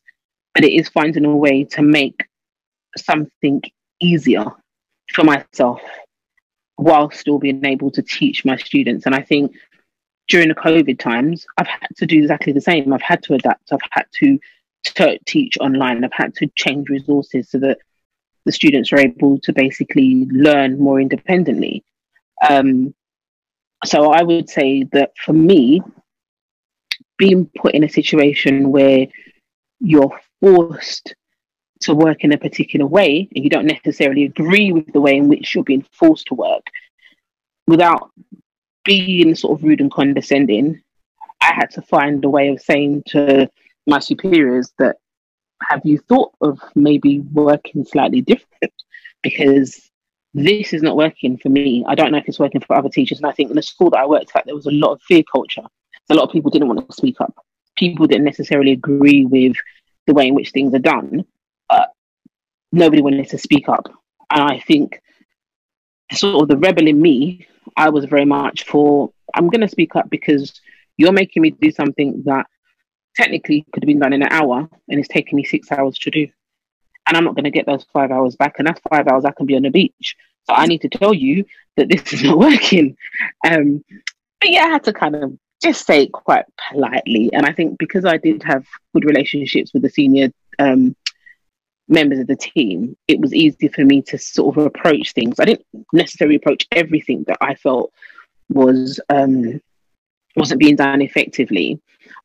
but 0.53 0.63
it 0.63 0.73
is 0.73 0.89
finding 0.89 1.25
a 1.25 1.35
way 1.35 1.63
to 1.63 1.81
make 1.81 2.25
something 2.97 3.61
easier 3.99 4.45
for 5.11 5.23
myself 5.23 5.81
while 6.75 7.09
still 7.11 7.39
being 7.39 7.63
able 7.65 7.91
to 7.91 8.01
teach 8.01 8.45
my 8.45 8.57
students. 8.57 9.05
And 9.05 9.15
I 9.15 9.21
think 9.21 9.55
during 10.27 10.49
the 10.49 10.55
COVID 10.55 10.99
times, 10.99 11.45
I've 11.57 11.67
had 11.67 11.89
to 11.97 12.05
do 12.05 12.19
exactly 12.19 12.53
the 12.53 12.61
same. 12.61 12.93
I've 12.93 13.01
had 13.01 13.23
to 13.23 13.33
adapt. 13.33 13.71
I've 13.71 13.79
had 13.91 14.05
to, 14.19 14.39
to 14.83 15.17
teach 15.25 15.57
online. 15.59 16.03
I've 16.03 16.13
had 16.13 16.35
to 16.35 16.47
change 16.55 16.89
resources 16.89 17.49
so 17.49 17.59
that 17.59 17.77
the 18.45 18.51
students 18.51 18.91
are 18.91 18.99
able 18.99 19.39
to 19.39 19.53
basically 19.53 20.27
learn 20.29 20.79
more 20.79 20.99
independently. 20.99 21.83
Um, 22.47 22.93
so 23.85 24.11
I 24.11 24.23
would 24.23 24.49
say 24.49 24.83
that 24.91 25.11
for 25.17 25.33
me, 25.33 25.81
being 27.17 27.49
put 27.57 27.73
in 27.73 27.83
a 27.83 27.89
situation 27.89 28.71
where 28.71 29.07
you're 29.79 30.19
forced 30.41 31.15
to 31.81 31.93
work 31.93 32.23
in 32.23 32.31
a 32.31 32.37
particular 32.37 32.85
way 32.85 33.27
and 33.35 33.43
you 33.43 33.49
don't 33.49 33.65
necessarily 33.65 34.23
agree 34.23 34.71
with 34.71 34.91
the 34.93 35.01
way 35.01 35.17
in 35.17 35.27
which 35.27 35.53
you're 35.53 35.63
being 35.63 35.85
forced 35.91 36.27
to 36.27 36.33
work 36.33 36.65
without 37.67 38.11
being 38.83 39.35
sort 39.35 39.57
of 39.57 39.63
rude 39.63 39.81
and 39.81 39.91
condescending, 39.91 40.81
I 41.41 41.53
had 41.53 41.71
to 41.71 41.81
find 41.81 42.23
a 42.23 42.29
way 42.29 42.49
of 42.49 42.61
saying 42.61 43.03
to 43.07 43.49
my 43.87 43.99
superiors 43.99 44.71
that 44.79 44.97
have 45.61 45.81
you 45.83 45.97
thought 45.97 46.31
of 46.41 46.59
maybe 46.75 47.19
working 47.19 47.85
slightly 47.85 48.21
different? 48.21 48.73
Because 49.21 49.89
this 50.33 50.73
is 50.73 50.81
not 50.81 50.97
working 50.97 51.37
for 51.37 51.49
me. 51.49 51.85
I 51.87 51.95
don't 51.95 52.11
know 52.11 52.17
if 52.17 52.27
it's 52.27 52.39
working 52.39 52.61
for 52.61 52.75
other 52.75 52.89
teachers. 52.89 53.19
And 53.19 53.27
I 53.27 53.31
think 53.31 53.49
in 53.49 53.55
the 53.55 53.61
school 53.61 53.89
that 53.91 53.99
I 53.99 54.05
worked 54.05 54.31
at, 54.35 54.45
there 54.45 54.55
was 54.55 54.65
a 54.65 54.71
lot 54.71 54.93
of 54.93 55.01
fear 55.03 55.23
culture. 55.31 55.63
A 56.09 56.15
lot 56.15 56.23
of 56.23 56.31
people 56.31 56.51
didn't 56.51 56.67
want 56.67 56.89
to 56.89 56.95
speak 56.95 57.21
up. 57.21 57.33
People 57.77 58.07
didn't 58.07 58.25
necessarily 58.25 58.71
agree 58.71 59.25
with 59.25 59.55
the 60.07 60.13
way 60.13 60.27
in 60.27 60.35
which 60.35 60.51
things 60.51 60.73
are 60.73 60.79
done. 60.79 61.23
Nobody 62.71 63.01
wanted 63.01 63.29
to 63.29 63.37
speak 63.37 63.69
up. 63.69 63.87
And 64.31 64.41
I 64.41 64.59
think 64.59 64.99
sort 66.11 66.41
of 66.41 66.47
the 66.49 66.57
rebel 66.57 66.87
in 66.87 66.99
me, 66.99 67.47
I 67.77 67.89
was 67.89 68.05
very 68.05 68.25
much 68.25 68.65
for, 68.65 69.11
I'm 69.35 69.49
going 69.49 69.61
to 69.61 69.67
speak 69.67 69.95
up 69.95 70.09
because 70.09 70.59
you're 70.97 71.11
making 71.11 71.43
me 71.43 71.51
do 71.51 71.71
something 71.71 72.23
that 72.25 72.47
technically 73.15 73.65
could 73.73 73.83
have 73.83 73.87
been 73.87 73.99
done 73.99 74.13
in 74.13 74.21
an 74.21 74.31
hour 74.31 74.67
and 74.89 74.99
it's 74.99 75.07
taking 75.07 75.35
me 75.35 75.43
six 75.43 75.71
hours 75.71 75.97
to 75.99 76.11
do. 76.11 76.27
And 77.05 77.17
I'm 77.17 77.25
not 77.25 77.35
going 77.35 77.43
to 77.43 77.51
get 77.51 77.65
those 77.65 77.85
five 77.93 78.11
hours 78.11 78.35
back. 78.35 78.55
And 78.57 78.67
that's 78.67 78.81
five 78.89 79.07
hours 79.07 79.25
I 79.25 79.31
can 79.31 79.45
be 79.45 79.55
on 79.55 79.63
the 79.63 79.69
beach. 79.69 80.15
So 80.45 80.53
I 80.53 80.65
need 80.65 80.81
to 80.81 80.89
tell 80.89 81.13
you 81.13 81.45
that 81.77 81.89
this 81.89 82.13
is 82.13 82.23
not 82.23 82.37
working. 82.37 82.97
Um, 83.47 83.83
but 84.39 84.49
yeah, 84.49 84.63
I 84.63 84.69
had 84.69 84.83
to 84.85 84.93
kind 84.93 85.15
of 85.15 85.37
just 85.61 85.85
say 85.85 86.03
it 86.03 86.11
quite 86.11 86.45
politely. 86.69 87.29
And 87.33 87.45
I 87.45 87.53
think 87.53 87.77
because 87.77 88.05
I 88.05 88.17
did 88.17 88.43
have 88.43 88.65
good 88.93 89.05
relationships 89.05 89.73
with 89.73 89.83
the 89.83 89.89
senior 89.89 90.29
um, 90.59 90.95
members 91.87 92.19
of 92.19 92.27
the 92.27 92.35
team, 92.35 92.97
it 93.07 93.19
was 93.19 93.33
easy 93.33 93.67
for 93.69 93.83
me 93.83 94.01
to 94.03 94.17
sort 94.17 94.57
of 94.57 94.65
approach 94.65 95.13
things. 95.13 95.39
I 95.39 95.45
didn't 95.45 95.65
necessarily 95.91 96.35
approach 96.35 96.67
everything 96.71 97.23
that 97.27 97.37
I 97.41 97.55
felt 97.55 97.93
was 98.49 98.99
um, 99.09 99.61
wasn't 100.35 100.59
being 100.59 100.75
done 100.75 101.01
effectively. 101.01 101.79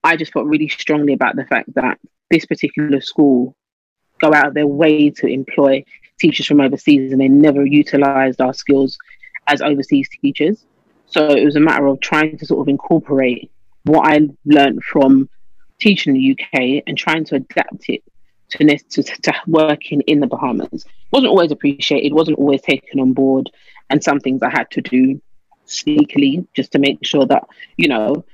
I 0.05 0.17
just 0.17 0.33
felt 0.33 0.47
really 0.47 0.69
strongly 0.69 1.13
about 1.13 1.37
the 1.37 1.45
fact 1.45 1.75
that 1.75 1.99
this 2.31 2.47
particular 2.47 3.01
school 3.01 3.55
go 4.21 4.35
out 4.35 4.49
of 4.49 4.55
their 4.55 4.67
way 4.67 5.11
to 5.11 5.27
employ 5.27 5.85
teachers 6.19 6.47
from 6.47 6.61
overseas 6.61 7.13
and 7.13 7.21
they 7.21 7.29
never 7.29 7.65
utilized 7.65 8.41
our 8.41 8.53
skills 8.53 8.99
as 9.47 9.63
overseas 9.63 10.09
teachers. 10.21 10.65
So 11.07 11.29
it 11.31 11.45
was 11.45 11.57
a 11.57 11.61
matter 11.61 11.87
of 11.87 12.01
trying 12.01 12.37
to 12.39 12.47
sort 12.47 12.61
of 12.61 12.69
incorporate 12.69 13.51
what 13.85 14.07
I 14.07 14.29
learned 14.45 14.83
from 14.85 15.29
teaching 15.79 16.15
in 16.15 16.21
the 16.21 16.33
UK 16.33 16.83
and 16.87 16.99
trying 16.99 17.25
to 17.27 17.37
adapt 17.37 17.89
it 17.89 18.03
to, 18.51 18.79
to, 18.79 19.03
to 19.03 19.33
working 19.47 20.01
in 20.03 20.21
the 20.21 20.27
Bahamas. 20.27 20.85
Wasn't 21.13 21.31
always 21.31 21.53
appreciated, 21.53 22.13
wasn't 22.13 22.39
always 22.39 22.63
taken 22.63 23.01
on 23.01 23.13
board, 23.13 23.51
and 23.91 24.03
some 24.03 24.21
things 24.21 24.43
I 24.43 24.51
had 24.51 24.71
to 24.73 24.83
do 24.83 25.21
sneakily 25.69 26.47
just 26.55 26.73
to 26.73 26.79
make 26.79 27.05
sure 27.05 27.27
that, 27.27 27.47
you 27.77 27.89
know, 27.89 28.25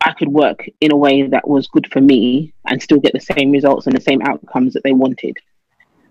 I 0.00 0.12
could 0.12 0.28
work 0.28 0.68
in 0.80 0.92
a 0.92 0.96
way 0.96 1.22
that 1.22 1.46
was 1.46 1.66
good 1.68 1.90
for 1.92 2.00
me 2.00 2.54
and 2.66 2.82
still 2.82 2.98
get 2.98 3.12
the 3.12 3.20
same 3.20 3.50
results 3.50 3.86
and 3.86 3.94
the 3.94 4.00
same 4.00 4.22
outcomes 4.22 4.72
that 4.72 4.82
they 4.82 4.92
wanted. 4.92 5.36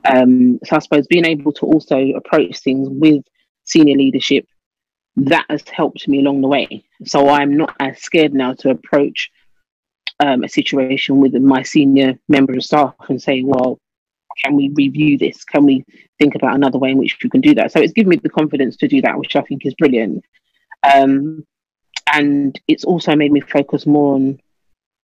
Um, 0.05 0.59
so 0.63 0.75
I 0.75 0.79
suppose 0.79 1.07
being 1.07 1.25
able 1.25 1.51
to 1.53 1.65
also 1.65 1.97
approach 2.11 2.59
things 2.59 2.87
with 2.89 3.23
senior 3.65 3.97
leadership 3.97 4.47
that 5.17 5.45
has 5.49 5.63
helped 5.67 6.07
me 6.07 6.19
along 6.19 6.41
the 6.41 6.47
way. 6.47 6.83
So 7.05 7.29
I'm 7.29 7.57
not 7.57 7.75
as 7.79 7.99
scared 8.01 8.33
now 8.33 8.53
to 8.55 8.69
approach 8.69 9.31
um, 10.19 10.43
a 10.43 10.49
situation 10.49 11.19
with 11.19 11.33
my 11.33 11.63
senior 11.63 12.17
member 12.27 12.53
of 12.53 12.63
staff 12.63 12.93
and 13.09 13.21
say, 13.21 13.41
well, 13.43 13.79
can 14.43 14.55
we 14.55 14.69
review 14.75 15.17
this? 15.17 15.43
Can 15.43 15.65
we 15.65 15.83
think 16.19 16.35
about 16.35 16.55
another 16.55 16.77
way 16.77 16.91
in 16.91 16.97
which 16.97 17.17
we 17.23 17.29
can 17.29 17.41
do 17.41 17.55
that? 17.55 17.71
So 17.71 17.79
it's 17.79 17.93
given 17.93 18.09
me 18.09 18.17
the 18.17 18.29
confidence 18.29 18.77
to 18.77 18.87
do 18.87 19.01
that, 19.01 19.17
which 19.17 19.35
I 19.35 19.41
think 19.41 19.65
is 19.65 19.73
brilliant. 19.75 20.23
Um, 20.83 21.45
and 22.11 22.59
it's 22.67 22.83
also 22.83 23.15
made 23.15 23.31
me 23.31 23.41
focus 23.41 23.85
more 23.85 24.15
on 24.15 24.39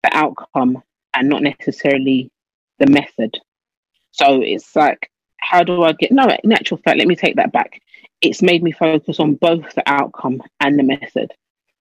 the 0.04 0.16
outcome 0.16 0.82
and 1.14 1.30
not 1.30 1.44
necessarily 1.44 2.32
the 2.80 2.88
method. 2.88 3.38
So 4.12 4.42
it's 4.42 4.76
like, 4.76 5.10
how 5.40 5.64
do 5.64 5.84
I 5.84 5.94
get 5.94 6.12
no 6.12 6.28
in 6.44 6.52
actual 6.52 6.78
fact, 6.78 6.98
let 6.98 7.08
me 7.08 7.16
take 7.16 7.36
that 7.36 7.52
back. 7.52 7.82
It's 8.22 8.42
made 8.42 8.64
me 8.64 8.72
focus 8.72 9.20
on 9.20 9.36
both 9.36 9.76
the 9.76 9.84
outcome 9.86 10.42
and 10.60 10.80
the 10.80 10.84
method. 10.84 11.32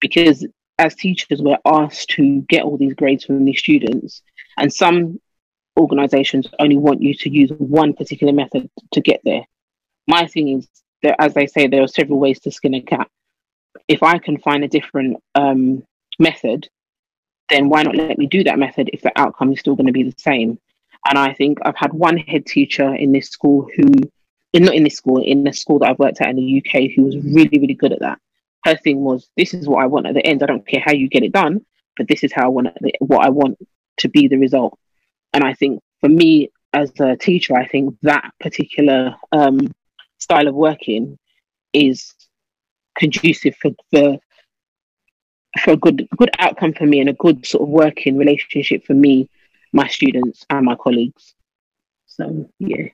Because 0.01 0.45
as 0.79 0.95
teachers, 0.95 1.41
we're 1.41 1.57
asked 1.65 2.09
to 2.11 2.41
get 2.41 2.63
all 2.63 2.77
these 2.77 2.93
grades 2.93 3.23
from 3.23 3.45
these 3.45 3.59
students, 3.59 4.21
and 4.57 4.73
some 4.73 5.19
organizations 5.79 6.47
only 6.59 6.77
want 6.77 7.01
you 7.01 7.13
to 7.13 7.29
use 7.29 7.51
one 7.57 7.93
particular 7.93 8.33
method 8.33 8.69
to 8.91 9.01
get 9.01 9.21
there. 9.23 9.43
My 10.07 10.27
thing 10.27 10.49
is 10.49 10.67
that, 11.03 11.15
as 11.19 11.33
they 11.33 11.47
say, 11.47 11.67
there 11.67 11.83
are 11.83 11.87
several 11.87 12.19
ways 12.19 12.39
to 12.41 12.51
skin 12.51 12.73
a 12.73 12.81
cat 12.81 13.07
if 13.93 14.01
I 14.01 14.17
can 14.17 14.39
find 14.39 14.63
a 14.63 14.67
different 14.67 15.17
um, 15.35 15.83
method, 16.17 16.67
then 17.49 17.69
why 17.69 17.83
not 17.83 17.95
let 17.95 18.17
me 18.17 18.25
do 18.25 18.43
that 18.45 18.57
method 18.57 18.89
if 18.91 19.03
the 19.03 19.11
outcome 19.15 19.53
is 19.53 19.59
still 19.59 19.75
going 19.75 19.85
to 19.85 19.93
be 19.93 20.01
the 20.01 20.15
same? 20.17 20.57
And 21.07 21.19
I 21.19 21.33
think 21.33 21.59
I've 21.63 21.77
had 21.77 21.93
one 21.93 22.17
head 22.17 22.47
teacher 22.47 22.95
in 22.95 23.11
this 23.11 23.29
school 23.29 23.69
who, 23.75 23.85
not 24.55 24.73
in 24.73 24.83
this 24.83 24.95
school, 24.95 25.23
in 25.23 25.43
the 25.43 25.53
school 25.53 25.77
that 25.79 25.89
I've 25.91 25.99
worked 25.99 26.21
at 26.21 26.29
in 26.29 26.37
the 26.37 26.57
UK, 26.57 26.89
who 26.95 27.03
was 27.03 27.17
really, 27.17 27.59
really 27.59 27.75
good 27.75 27.93
at 27.93 27.99
that. 27.99 28.19
Her 28.65 28.75
thing 28.75 29.01
was, 29.01 29.29
this 29.37 29.53
is 29.53 29.67
what 29.67 29.83
I 29.83 29.87
want 29.87 30.07
at 30.07 30.15
the 30.15 30.25
end. 30.25 30.41
I 30.41 30.47
don't 30.47 30.65
care 30.65 30.81
how 30.83 30.93
you 30.93 31.07
get 31.07 31.23
it 31.23 31.31
done, 31.31 31.63
but 31.95 32.07
this 32.07 32.23
is 32.23 32.33
how 32.33 32.45
I 32.45 32.47
want 32.47 32.69
it, 32.81 32.95
what 32.99 33.23
I 33.23 33.29
want 33.29 33.59
to 33.97 34.09
be 34.09 34.27
the 34.27 34.37
result. 34.37 34.79
And 35.33 35.43
I 35.43 35.53
think 35.53 35.81
for 35.99 36.09
me 36.09 36.49
as 36.73 36.91
a 36.99 37.15
teacher, 37.15 37.55
I 37.55 37.67
think 37.67 37.95
that 38.01 38.31
particular 38.39 39.15
um, 39.31 39.71
style 40.17 40.47
of 40.47 40.55
working 40.55 41.19
is 41.73 42.13
conducive 42.97 43.55
for 43.55 43.71
the 43.91 44.19
for 45.61 45.71
a 45.71 45.77
good 45.77 46.07
good 46.17 46.31
outcome 46.39 46.73
for 46.73 46.85
me 46.85 46.99
and 46.99 47.09
a 47.09 47.13
good 47.13 47.45
sort 47.45 47.63
of 47.63 47.69
working 47.69 48.17
relationship 48.17 48.85
for 48.85 48.93
me, 48.93 49.29
my 49.71 49.87
students 49.87 50.45
and 50.49 50.65
my 50.65 50.75
colleagues. 50.75 51.35
So 52.07 52.49
yeah. 52.59 52.87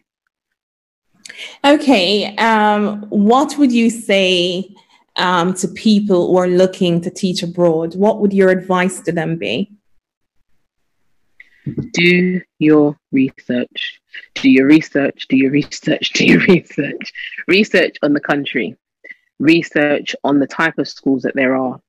Okay. 1.63 2.35
Um, 2.37 3.03
what 3.09 3.57
would 3.57 3.71
you 3.71 3.89
say 3.89 4.75
um, 5.15 5.53
to 5.55 5.67
people 5.67 6.27
who 6.27 6.37
are 6.37 6.47
looking 6.47 7.01
to 7.01 7.09
teach 7.09 7.43
abroad, 7.43 7.95
what 7.95 8.19
would 8.19 8.33
your 8.33 8.49
advice 8.49 9.01
to 9.01 9.11
them 9.11 9.37
be? 9.37 9.71
Do 11.93 12.41
your 12.57 12.97
research. 13.11 14.01
Do 14.35 14.49
your 14.49 14.65
research, 14.65 15.27
do 15.27 15.37
your 15.37 15.51
research, 15.51 16.09
do 16.13 16.25
your 16.25 16.41
research. 16.41 17.13
Research 17.47 17.97
on 18.01 18.13
the 18.13 18.19
country, 18.19 18.75
research 19.39 20.15
on 20.23 20.39
the 20.39 20.47
type 20.47 20.77
of 20.77 20.87
schools 20.87 21.23
that 21.23 21.35
there 21.35 21.55
are. 21.55 21.79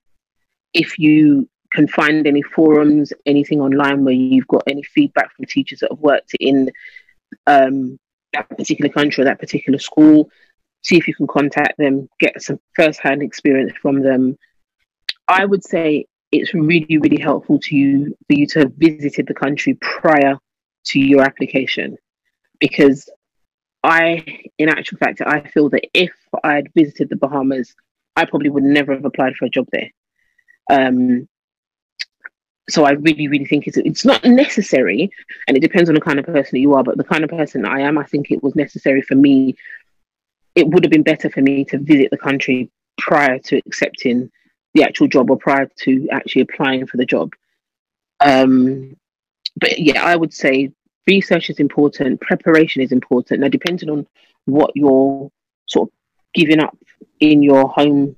If 0.72 0.98
you 0.98 1.48
can 1.72 1.88
find 1.88 2.26
any 2.26 2.42
forums, 2.42 3.12
anything 3.26 3.60
online 3.60 4.04
where 4.04 4.14
you've 4.14 4.48
got 4.48 4.64
any 4.66 4.82
feedback 4.82 5.34
from 5.34 5.46
teachers 5.46 5.80
that 5.80 5.90
have 5.90 6.00
worked 6.00 6.32
in 6.40 6.70
um, 7.46 7.98
that 8.32 8.48
particular 8.48 8.90
country 8.90 9.22
or 9.22 9.24
that 9.26 9.40
particular 9.40 9.78
school, 9.78 10.30
see 10.82 10.96
if 10.96 11.06
you 11.06 11.14
can 11.14 11.26
contact 11.26 11.76
them, 11.78 12.08
get 12.18 12.40
some 12.42 12.58
first-hand 12.74 13.22
experience 13.22 13.72
from 13.80 14.02
them. 14.02 14.36
I 15.28 15.44
would 15.44 15.64
say 15.64 16.06
it's 16.32 16.54
really, 16.54 16.98
really 16.98 17.20
helpful 17.20 17.58
to 17.60 17.76
you 17.76 18.16
for 18.26 18.34
you 18.34 18.46
to 18.48 18.60
have 18.60 18.72
visited 18.74 19.26
the 19.26 19.34
country 19.34 19.74
prior 19.80 20.38
to 20.86 20.98
your 20.98 21.22
application. 21.22 21.96
Because 22.58 23.08
I, 23.82 24.42
in 24.58 24.68
actual 24.68 24.98
fact, 24.98 25.22
I 25.24 25.40
feel 25.40 25.70
that 25.70 25.88
if 25.94 26.12
I 26.44 26.54
had 26.54 26.72
visited 26.74 27.08
the 27.08 27.16
Bahamas, 27.16 27.74
I 28.16 28.24
probably 28.24 28.50
would 28.50 28.62
never 28.62 28.92
have 28.92 29.04
applied 29.04 29.36
for 29.36 29.46
a 29.46 29.50
job 29.50 29.66
there. 29.72 29.90
Um, 30.70 31.28
so 32.68 32.84
I 32.84 32.92
really, 32.92 33.28
really 33.28 33.46
think 33.46 33.66
it's 33.66 33.76
it's 33.76 34.04
not 34.04 34.24
necessary, 34.24 35.10
and 35.48 35.56
it 35.56 35.60
depends 35.60 35.88
on 35.88 35.94
the 35.94 36.00
kind 36.00 36.18
of 36.18 36.26
person 36.26 36.50
that 36.52 36.60
you 36.60 36.74
are. 36.74 36.84
But 36.84 36.98
the 36.98 37.04
kind 37.04 37.24
of 37.24 37.30
person 37.30 37.66
I 37.66 37.80
am, 37.80 37.98
I 37.98 38.04
think 38.04 38.30
it 38.30 38.42
was 38.42 38.54
necessary 38.54 39.02
for 39.02 39.14
me. 39.14 39.56
It 40.54 40.68
would 40.68 40.84
have 40.84 40.90
been 40.90 41.02
better 41.02 41.30
for 41.30 41.40
me 41.40 41.64
to 41.66 41.78
visit 41.78 42.10
the 42.10 42.18
country 42.18 42.70
prior 42.98 43.38
to 43.38 43.60
accepting 43.66 44.30
the 44.74 44.84
actual 44.84 45.08
job 45.08 45.30
or 45.30 45.36
prior 45.36 45.68
to 45.80 46.08
actually 46.10 46.42
applying 46.42 46.86
for 46.86 46.96
the 46.96 47.06
job. 47.06 47.32
Um, 48.20 48.96
but 49.56 49.78
yeah, 49.78 50.04
I 50.04 50.14
would 50.14 50.32
say 50.32 50.72
research 51.10 51.50
is 51.50 51.58
important, 51.58 52.20
preparation 52.20 52.80
is 52.82 52.92
important. 52.92 53.40
Now, 53.40 53.48
depending 53.48 53.90
on 53.90 54.06
what 54.44 54.70
you're 54.74 55.30
sort 55.66 55.88
of 55.88 55.92
giving 56.34 56.60
up 56.60 56.76
in 57.18 57.42
your 57.42 57.68
home 57.68 58.16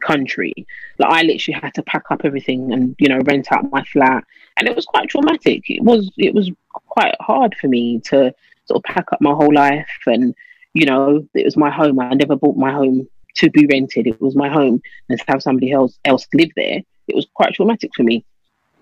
country, 0.00 0.54
like 0.98 1.12
I 1.12 1.22
literally 1.22 1.58
had 1.60 1.74
to 1.74 1.82
pack 1.82 2.04
up 2.10 2.20
everything 2.24 2.72
and 2.72 2.94
you 2.98 3.08
know 3.08 3.20
rent 3.30 3.46
out 3.50 3.70
my 3.70 3.82
flat, 3.92 4.24
and 4.56 4.68
it 4.68 4.76
was 4.76 4.86
quite 4.86 5.08
traumatic. 5.08 5.60
It 5.68 5.82
was 5.82 6.10
it 6.18 6.34
was 6.34 6.50
quite 6.94 7.16
hard 7.20 7.56
for 7.60 7.68
me 7.68 8.00
to 8.10 8.18
sort 8.66 8.78
of 8.80 8.82
pack 8.94 9.06
up 9.12 9.20
my 9.20 9.34
whole 9.40 9.54
life, 9.66 9.96
and 10.06 10.34
you 10.74 10.86
know 10.90 11.26
it 11.34 11.44
was 11.44 11.56
my 11.56 11.70
home. 11.70 11.98
I 11.98 12.14
never 12.14 12.36
bought 12.36 12.56
my 12.66 12.72
home 12.72 13.08
to 13.36 13.50
be 13.50 13.66
rented. 13.72 14.06
It 14.06 14.20
was 14.20 14.36
my 14.36 14.50
home, 14.58 14.80
and 15.08 15.18
to 15.18 15.24
have 15.28 15.42
somebody 15.42 15.72
else 15.72 15.98
else 16.04 16.26
live 16.34 16.52
there, 16.56 16.78
it 17.08 17.16
was 17.18 17.26
quite 17.34 17.54
traumatic 17.54 17.90
for 17.96 18.02
me, 18.02 18.24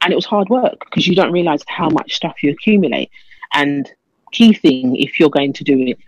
and 0.03 0.13
it 0.13 0.17
was 0.17 0.27
hard 0.35 0.49
work 0.49 0.79
because 0.85 1.07
you 1.07 1.15
don't 1.15 1.33
realize 1.33 1.63
how 1.67 1.89
much 1.91 2.15
stuff 2.15 2.43
you 2.43 2.51
accumulate. 2.51 3.11
And 3.53 3.91
key 4.33 4.53
thing, 4.53 4.97
if 4.97 5.19
you're 5.19 5.31
going 5.31 5.53
to 5.55 5.65
do 5.65 5.79
it, 5.79 5.99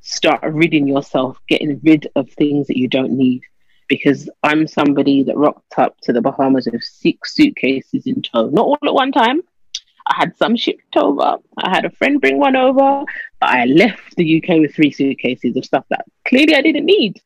start 0.00 0.42
ridding 0.42 0.86
yourself, 0.86 1.38
getting 1.48 1.80
rid 1.82 2.08
of 2.16 2.30
things 2.30 2.66
that 2.68 2.78
you 2.78 2.88
don't 2.88 3.12
need. 3.12 3.42
Because 3.88 4.28
I'm 4.42 4.66
somebody 4.66 5.22
that 5.24 5.36
rocked 5.36 5.78
up 5.78 6.00
to 6.02 6.12
the 6.12 6.20
Bahamas 6.20 6.68
with 6.70 6.82
six 6.82 7.34
suitcases 7.34 8.06
in 8.06 8.22
tow, 8.22 8.48
not 8.48 8.64
all 8.64 8.78
at 8.84 8.94
one 8.94 9.12
time. 9.12 9.42
I 10.08 10.14
had 10.16 10.36
some 10.36 10.56
shipped 10.56 10.96
over. 10.96 11.38
I 11.58 11.70
had 11.70 11.84
a 11.84 11.90
friend 11.90 12.20
bring 12.20 12.38
one 12.38 12.56
over, 12.56 13.04
but 13.40 13.50
I 13.50 13.64
left 13.64 14.16
the 14.16 14.42
UK 14.42 14.60
with 14.60 14.74
three 14.74 14.92
suitcases 14.92 15.56
of 15.56 15.64
stuff 15.64 15.84
that 15.90 16.04
clearly 16.26 16.54
I 16.54 16.62
didn't 16.62 16.86
need. 16.86 17.20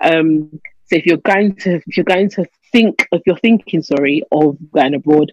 Um, 0.00 0.60
so 0.86 0.96
if 0.96 1.06
you're 1.06 1.16
going 1.18 1.56
to 1.56 1.76
if 1.76 1.96
you're 1.96 2.04
going 2.04 2.30
to 2.30 2.46
think 2.72 3.06
if 3.12 3.22
you're 3.26 3.38
thinking 3.38 3.82
sorry 3.82 4.22
of 4.32 4.56
going 4.72 4.94
abroad, 4.94 5.32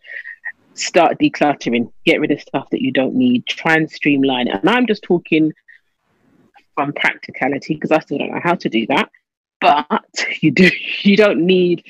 start 0.82 1.20
decluttering, 1.20 1.92
get 2.06 2.20
rid 2.20 2.32
of 2.32 2.42
stuff 2.42 2.70
that 2.72 2.82
you 2.82 2.92
don't 2.92 3.16
need, 3.16 3.46
try 3.46 3.76
and 3.76 3.90
streamline. 3.90 4.48
And 4.48 4.70
I'm 4.70 4.88
just 4.88 5.04
talking 5.04 5.54
from 6.76 6.94
practicality 6.94 7.76
because 7.76 7.92
I 7.92 8.00
still 8.00 8.18
don't 8.18 8.32
know 8.32 8.42
how 8.44 8.56
to 8.56 8.70
do 8.70 8.88
that. 8.88 9.10
But 9.60 10.26
you 10.42 10.52
do 10.52 10.70
you 11.04 11.16
don't 11.18 11.46
need 11.46 11.86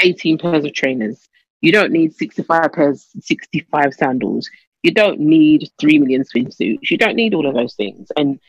18 0.00 0.38
pairs 0.38 0.64
of 0.64 0.72
trainers. 0.72 1.28
You 1.60 1.72
don't 1.72 1.92
need 1.92 2.14
65 2.14 2.72
pairs, 2.72 3.06
65 3.20 3.94
sandals. 3.94 4.48
You 4.82 4.92
don't 4.92 5.20
need 5.20 5.70
3 5.78 5.98
million 5.98 6.24
swimsuits. 6.24 6.90
You 6.90 6.96
don't 6.96 7.16
need 7.16 7.34
all 7.34 7.46
of 7.46 7.54
those 7.54 7.74
things. 7.74 8.10
And 8.16 8.40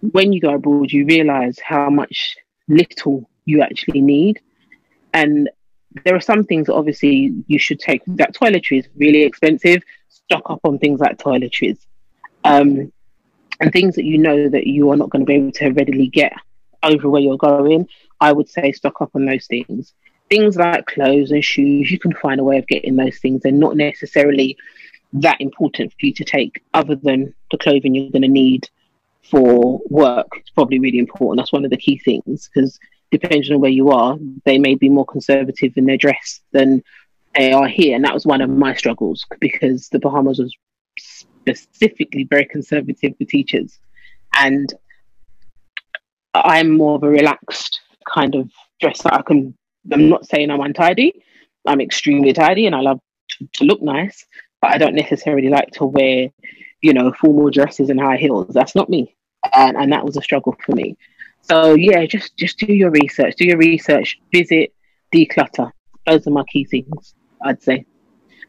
when 0.00 0.32
you 0.32 0.40
go 0.40 0.54
abroad, 0.54 0.92
you 0.92 1.04
realize 1.06 1.58
how 1.58 1.90
much 1.90 2.36
little 2.68 3.28
you 3.46 3.62
actually 3.62 4.00
need. 4.00 4.40
And 5.12 5.50
there 6.04 6.14
are 6.14 6.20
some 6.20 6.44
things 6.44 6.68
obviously 6.68 7.32
you 7.46 7.58
should 7.58 7.80
take. 7.80 8.02
That 8.06 8.34
toiletry 8.34 8.80
is 8.80 8.88
really 8.96 9.22
expensive. 9.22 9.82
Stock 10.08 10.42
up 10.50 10.60
on 10.64 10.78
things 10.78 11.00
like 11.00 11.18
toiletries. 11.18 11.78
Um, 12.44 12.92
and 13.60 13.72
things 13.72 13.94
that 13.96 14.04
you 14.04 14.18
know 14.18 14.48
that 14.48 14.66
you 14.66 14.90
are 14.90 14.96
not 14.96 15.10
going 15.10 15.24
to 15.24 15.26
be 15.26 15.34
able 15.34 15.52
to 15.52 15.70
readily 15.70 16.08
get 16.08 16.32
over 16.82 17.08
where 17.08 17.22
you're 17.22 17.38
going, 17.38 17.88
I 18.20 18.32
would 18.32 18.48
say 18.48 18.72
stock 18.72 19.00
up 19.00 19.10
on 19.14 19.24
those 19.24 19.46
things. 19.46 19.94
Things 20.28 20.56
like 20.56 20.86
clothes 20.86 21.30
and 21.30 21.44
shoes, 21.44 21.90
you 21.90 21.98
can 21.98 22.12
find 22.12 22.40
a 22.40 22.44
way 22.44 22.58
of 22.58 22.66
getting 22.66 22.96
those 22.96 23.18
things. 23.18 23.42
They're 23.42 23.52
not 23.52 23.76
necessarily 23.76 24.56
that 25.14 25.40
important 25.40 25.92
for 25.92 26.06
you 26.06 26.12
to 26.14 26.24
take, 26.24 26.62
other 26.74 26.96
than 26.96 27.34
the 27.50 27.58
clothing 27.58 27.94
you're 27.94 28.10
going 28.10 28.22
to 28.22 28.28
need 28.28 28.68
for 29.22 29.80
work. 29.88 30.28
It's 30.36 30.50
probably 30.50 30.78
really 30.78 30.98
important. 30.98 31.38
That's 31.38 31.52
one 31.52 31.64
of 31.64 31.70
the 31.70 31.76
key 31.76 31.98
things 31.98 32.50
because 32.52 32.78
depending 33.10 33.52
on 33.52 33.60
where 33.60 33.70
you 33.70 33.90
are, 33.90 34.18
they 34.44 34.58
may 34.58 34.74
be 34.74 34.88
more 34.88 35.06
conservative 35.06 35.72
in 35.76 35.86
their 35.86 35.96
dress 35.96 36.40
than 36.52 36.82
they 37.34 37.52
are 37.52 37.68
here. 37.68 37.94
And 37.94 38.04
that 38.04 38.14
was 38.14 38.26
one 38.26 38.40
of 38.40 38.50
my 38.50 38.74
struggles 38.74 39.24
because 39.40 39.88
the 39.88 39.98
Bahamas 39.98 40.38
was 40.38 40.54
specifically 40.98 42.24
very 42.24 42.44
conservative 42.44 43.16
for 43.16 43.24
teachers. 43.24 43.78
And 44.38 44.72
I'm 46.34 46.76
more 46.76 46.96
of 46.96 47.02
a 47.02 47.08
relaxed 47.08 47.80
kind 48.12 48.34
of 48.34 48.50
dresser. 48.80 49.08
I 49.12 49.22
can, 49.22 49.56
I'm 49.92 50.08
not 50.08 50.26
saying 50.26 50.50
I'm 50.50 50.60
untidy, 50.60 51.22
I'm 51.66 51.80
extremely 51.80 52.32
tidy 52.32 52.66
and 52.66 52.74
I 52.74 52.80
love 52.80 53.00
to, 53.30 53.48
to 53.54 53.64
look 53.64 53.82
nice, 53.82 54.26
but 54.60 54.70
I 54.70 54.78
don't 54.78 54.94
necessarily 54.94 55.48
like 55.48 55.70
to 55.72 55.84
wear, 55.84 56.28
you 56.82 56.92
know, 56.92 57.12
formal 57.12 57.50
dresses 57.50 57.90
and 57.90 58.00
high 58.00 58.16
heels. 58.16 58.52
That's 58.52 58.74
not 58.74 58.90
me. 58.90 59.14
And, 59.54 59.76
and 59.76 59.92
that 59.92 60.04
was 60.04 60.16
a 60.16 60.22
struggle 60.22 60.56
for 60.64 60.74
me. 60.74 60.96
So 61.48 61.74
yeah, 61.74 62.04
just 62.06 62.36
just 62.36 62.58
do 62.58 62.72
your 62.72 62.90
research. 62.90 63.36
Do 63.36 63.46
your 63.46 63.58
research. 63.58 64.18
Visit, 64.32 64.74
declutter. 65.14 65.70
Those 66.06 66.26
are 66.26 66.30
my 66.30 66.44
key 66.44 66.64
things. 66.64 67.14
I'd 67.42 67.62
say, 67.62 67.84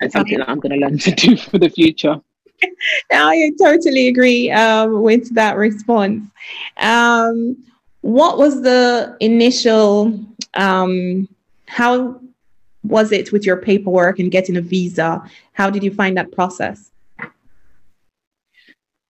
and 0.02 0.12
something 0.12 0.40
that 0.40 0.50
I'm 0.50 0.60
going 0.60 0.80
to 0.80 0.86
learn 0.86 0.98
to 1.00 1.12
do 1.12 1.38
for 1.50 1.60
the 1.60 1.70
future. 1.70 2.20
I 3.12 3.52
totally 3.62 4.08
agree 4.08 4.50
um, 4.50 5.02
with 5.04 5.34
that 5.36 5.58
response. 5.58 6.28
Um, 6.78 7.64
what 8.02 8.40
was 8.40 8.64
the 8.64 9.16
initial? 9.20 10.20
Um, 10.56 11.28
how 11.68 12.20
was 12.84 13.12
it 13.12 13.32
with 13.32 13.46
your 13.46 13.58
paperwork 13.58 14.18
and 14.18 14.32
getting 14.32 14.58
a 14.58 14.62
visa? 14.62 15.22
How 15.54 15.70
did 15.70 15.84
you 15.84 15.94
find 15.94 16.18
that 16.18 16.32
process? 16.32 16.90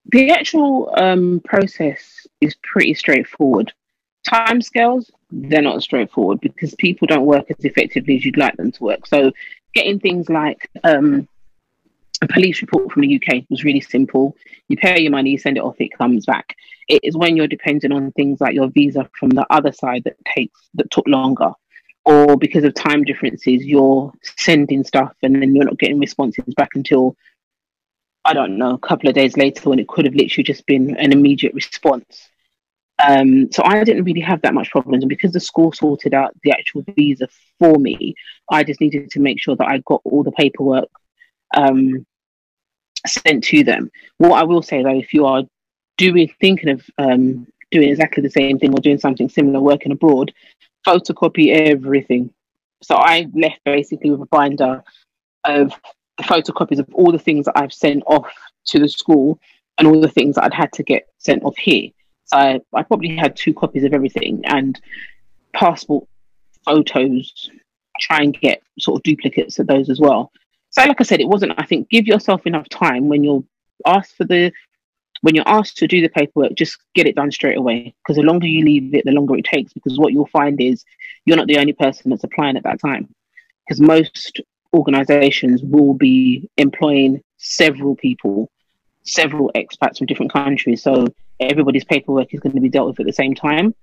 The 0.10 0.32
actual 0.32 0.93
um, 0.98 1.41
process 1.43 2.26
is 2.39 2.56
pretty 2.63 2.93
straightforward. 2.93 3.74
Timescales, 4.28 5.10
they're 5.32 5.62
not 5.62 5.84
straightforward 5.84 6.39
because 6.41 6.74
people 6.76 7.08
don't 7.08 7.26
work 7.26 7.46
as 7.50 7.63
effectively 7.65 8.15
as 8.15 8.26
you'd 8.26 8.38
like 8.38 8.56
them 8.56 8.72
to 8.72 8.84
work. 8.84 9.06
So 9.06 9.32
getting 9.74 10.00
things 10.00 10.30
like 10.30 10.70
um, 10.84 11.28
a 12.22 12.28
police 12.28 12.62
report 12.62 12.91
from 12.91 13.02
the 13.04 13.15
UK 13.15 13.43
was 13.50 13.63
really 13.63 13.82
simple. 13.82 14.36
You 14.70 14.78
pay 14.78 15.02
your 15.02 15.12
money, 15.12 15.32
you 15.32 15.38
send 15.38 15.58
it 15.58 15.63
off, 15.63 15.76
it 15.80 15.98
comes 15.98 16.26
back. 16.26 16.56
It 16.88 17.02
is 17.04 17.17
when 17.17 17.36
you're 17.36 17.48
dependent 17.48 17.93
on 17.93 18.12
things 18.13 18.39
like 18.39 18.56
your 18.56 18.70
visa 18.70 19.10
from 19.20 19.30
the 19.30 19.46
other 19.50 19.72
side 19.72 20.04
that 20.06 20.15
takes 20.36 20.60
that 20.76 20.89
took 20.89 21.08
longer. 21.08 21.52
Or 22.06 22.38
because 22.38 22.63
of 22.63 22.74
time 22.74 23.04
differences, 23.04 23.65
you're 23.65 24.13
sending 24.24 24.86
stuff 24.86 25.13
and 25.22 25.41
then 25.41 25.54
you're 25.54 25.65
not 25.65 25.78
getting 25.78 26.00
responses 26.00 26.54
back 26.56 26.70
until 26.76 27.17
I 28.28 28.34
don't 28.34 28.58
know, 28.58 28.74
a 28.74 28.78
couple 28.78 29.08
of 29.08 29.16
days 29.16 29.38
later 29.38 29.70
when 29.70 29.80
it 29.80 29.88
could 29.88 30.04
have 30.04 30.13
literally 30.13 30.44
just 30.44 30.66
been 30.66 30.98
an 30.98 31.13
immediate 31.13 31.54
response. 31.54 32.28
Um, 33.00 33.50
so 33.54 33.63
I 33.63 33.86
didn't 33.86 34.04
really 34.04 34.22
have 34.22 34.42
that 34.42 34.54
much 34.54 34.70
problems. 34.70 35.02
And 35.04 35.10
because 35.10 35.32
the 35.32 35.40
school 35.40 35.72
sorted 35.72 36.13
out 36.13 36.36
the 36.44 36.52
actual 36.52 36.84
visa 36.94 37.30
for 37.58 37.76
me, 37.78 38.16
I 38.52 38.66
just 38.66 38.82
needed 38.82 39.12
to 39.12 39.22
make 39.22 39.42
sure 39.42 39.56
that 39.56 39.68
I 39.68 39.78
got 39.86 40.02
all 40.04 40.24
the 40.24 40.34
paperwork 40.34 40.90
um, 41.56 42.06
sent 43.06 43.46
to 43.46 43.63
them. 43.63 43.90
What 44.18 44.42
I 44.42 44.44
will 44.44 44.62
say 44.62 44.84
though, 44.84 45.00
if 45.00 45.13
you 45.13 45.26
are 45.26 45.44
doing 45.98 46.30
thinking 46.42 46.70
of 46.70 46.84
um, 46.98 47.48
doing 47.72 47.90
exactly 47.90 48.24
the 48.24 48.30
same 48.30 48.60
thing 48.60 48.74
or 48.74 48.82
doing 48.82 49.00
something 49.00 49.30
similar, 49.30 49.62
working 49.62 49.94
abroad, 49.94 50.34
photocopy 50.86 51.56
everything. 51.56 52.34
So 52.84 52.96
I 52.96 53.28
left 53.34 53.62
basically 53.63 54.12
with 54.12 54.22
a 54.22 54.26
binder 54.26 54.84
of 55.46 55.72
photocopies 56.23 56.80
of 56.80 56.88
all 56.93 57.12
the 57.12 57.19
things 57.19 57.45
that 57.45 57.58
I've 57.58 57.73
sent 57.73 58.03
off 58.08 58.32
to 58.67 58.80
the 58.80 58.89
school 58.89 59.39
and 59.77 59.88
all 59.88 60.01
the 60.01 60.10
things 60.10 60.36
that 60.36 60.43
I'd 60.43 60.53
had 60.53 60.73
to 60.73 60.84
get 60.84 61.08
sent 61.17 61.43
off 61.43 61.58
here. 61.58 61.89
So 62.25 62.38
I, 62.38 62.60
I 62.73 62.84
probably 62.84 63.15
had 63.15 63.36
two 63.36 63.53
copies 63.53 63.84
of 63.84 63.93
everything 63.93 64.43
and 64.45 64.80
passport 65.53 66.08
photos, 66.65 67.49
try 67.99 68.19
and 68.19 68.38
get 68.39 68.62
sort 68.80 68.97
of 68.97 69.03
duplicates 69.03 69.60
of 69.60 69.67
those 69.67 69.89
as 69.89 69.99
well. 69.99 70.32
So, 70.69 70.84
like 70.84 70.99
I 70.99 71.03
said, 71.03 71.21
it 71.21 71.27
wasn't. 71.27 71.53
I 71.58 71.65
think 71.65 71.89
give 71.89 72.06
yourself 72.06 72.45
enough 72.45 72.67
time 72.69 73.08
when 73.08 73.23
you're 73.23 73.43
asked 73.86 74.15
for 74.15 74.25
the 74.25 74.51
when 75.21 75.34
you're 75.34 75.47
asked 75.47 75.77
to 75.77 75.88
do 75.88 76.01
the 76.01 76.10
paperwork, 76.10 76.53
just 76.53 76.77
get 76.93 77.08
it 77.08 77.15
done 77.15 77.32
straight 77.32 77.58
away. 77.58 77.95
Because 78.03 78.17
the 78.17 78.23
longer 78.23 78.45
you 78.45 78.63
leave 78.63 78.93
it, 78.93 79.06
the 79.06 79.12
longer 79.12 79.36
it 79.36 79.45
takes. 79.45 79.73
Because 79.73 79.97
what 79.97 80.13
you'll 80.13 80.27
find 80.27 80.62
is 80.62 80.84
you're 81.25 81.38
not 81.38 81.47
the 81.47 81.58
only 81.58 81.73
person 81.73 82.12
that's 82.12 82.23
applying 82.23 82.58
at 82.58 82.63
that 82.63 82.80
time. 82.80 83.10
Because 83.67 83.82
most 83.82 84.41
organizations 84.73 85.62
will 85.63 85.93
be 85.93 86.49
employing 86.58 87.21
several 87.38 87.95
people, 87.95 88.49
several 89.03 89.51
expats 89.56 89.97
from 89.97 90.08
different 90.08 90.32
countries. 90.34 90.84
So 90.84 91.08
everybody's 91.39 91.86
paperwork 91.86 92.34
is 92.34 92.39
going 92.39 92.56
to 92.56 92.62
be 92.62 92.69
dealt 92.69 92.88
with 92.88 92.99
at 92.99 93.06
the 93.06 93.13
same 93.13 93.36
time. 93.36 93.75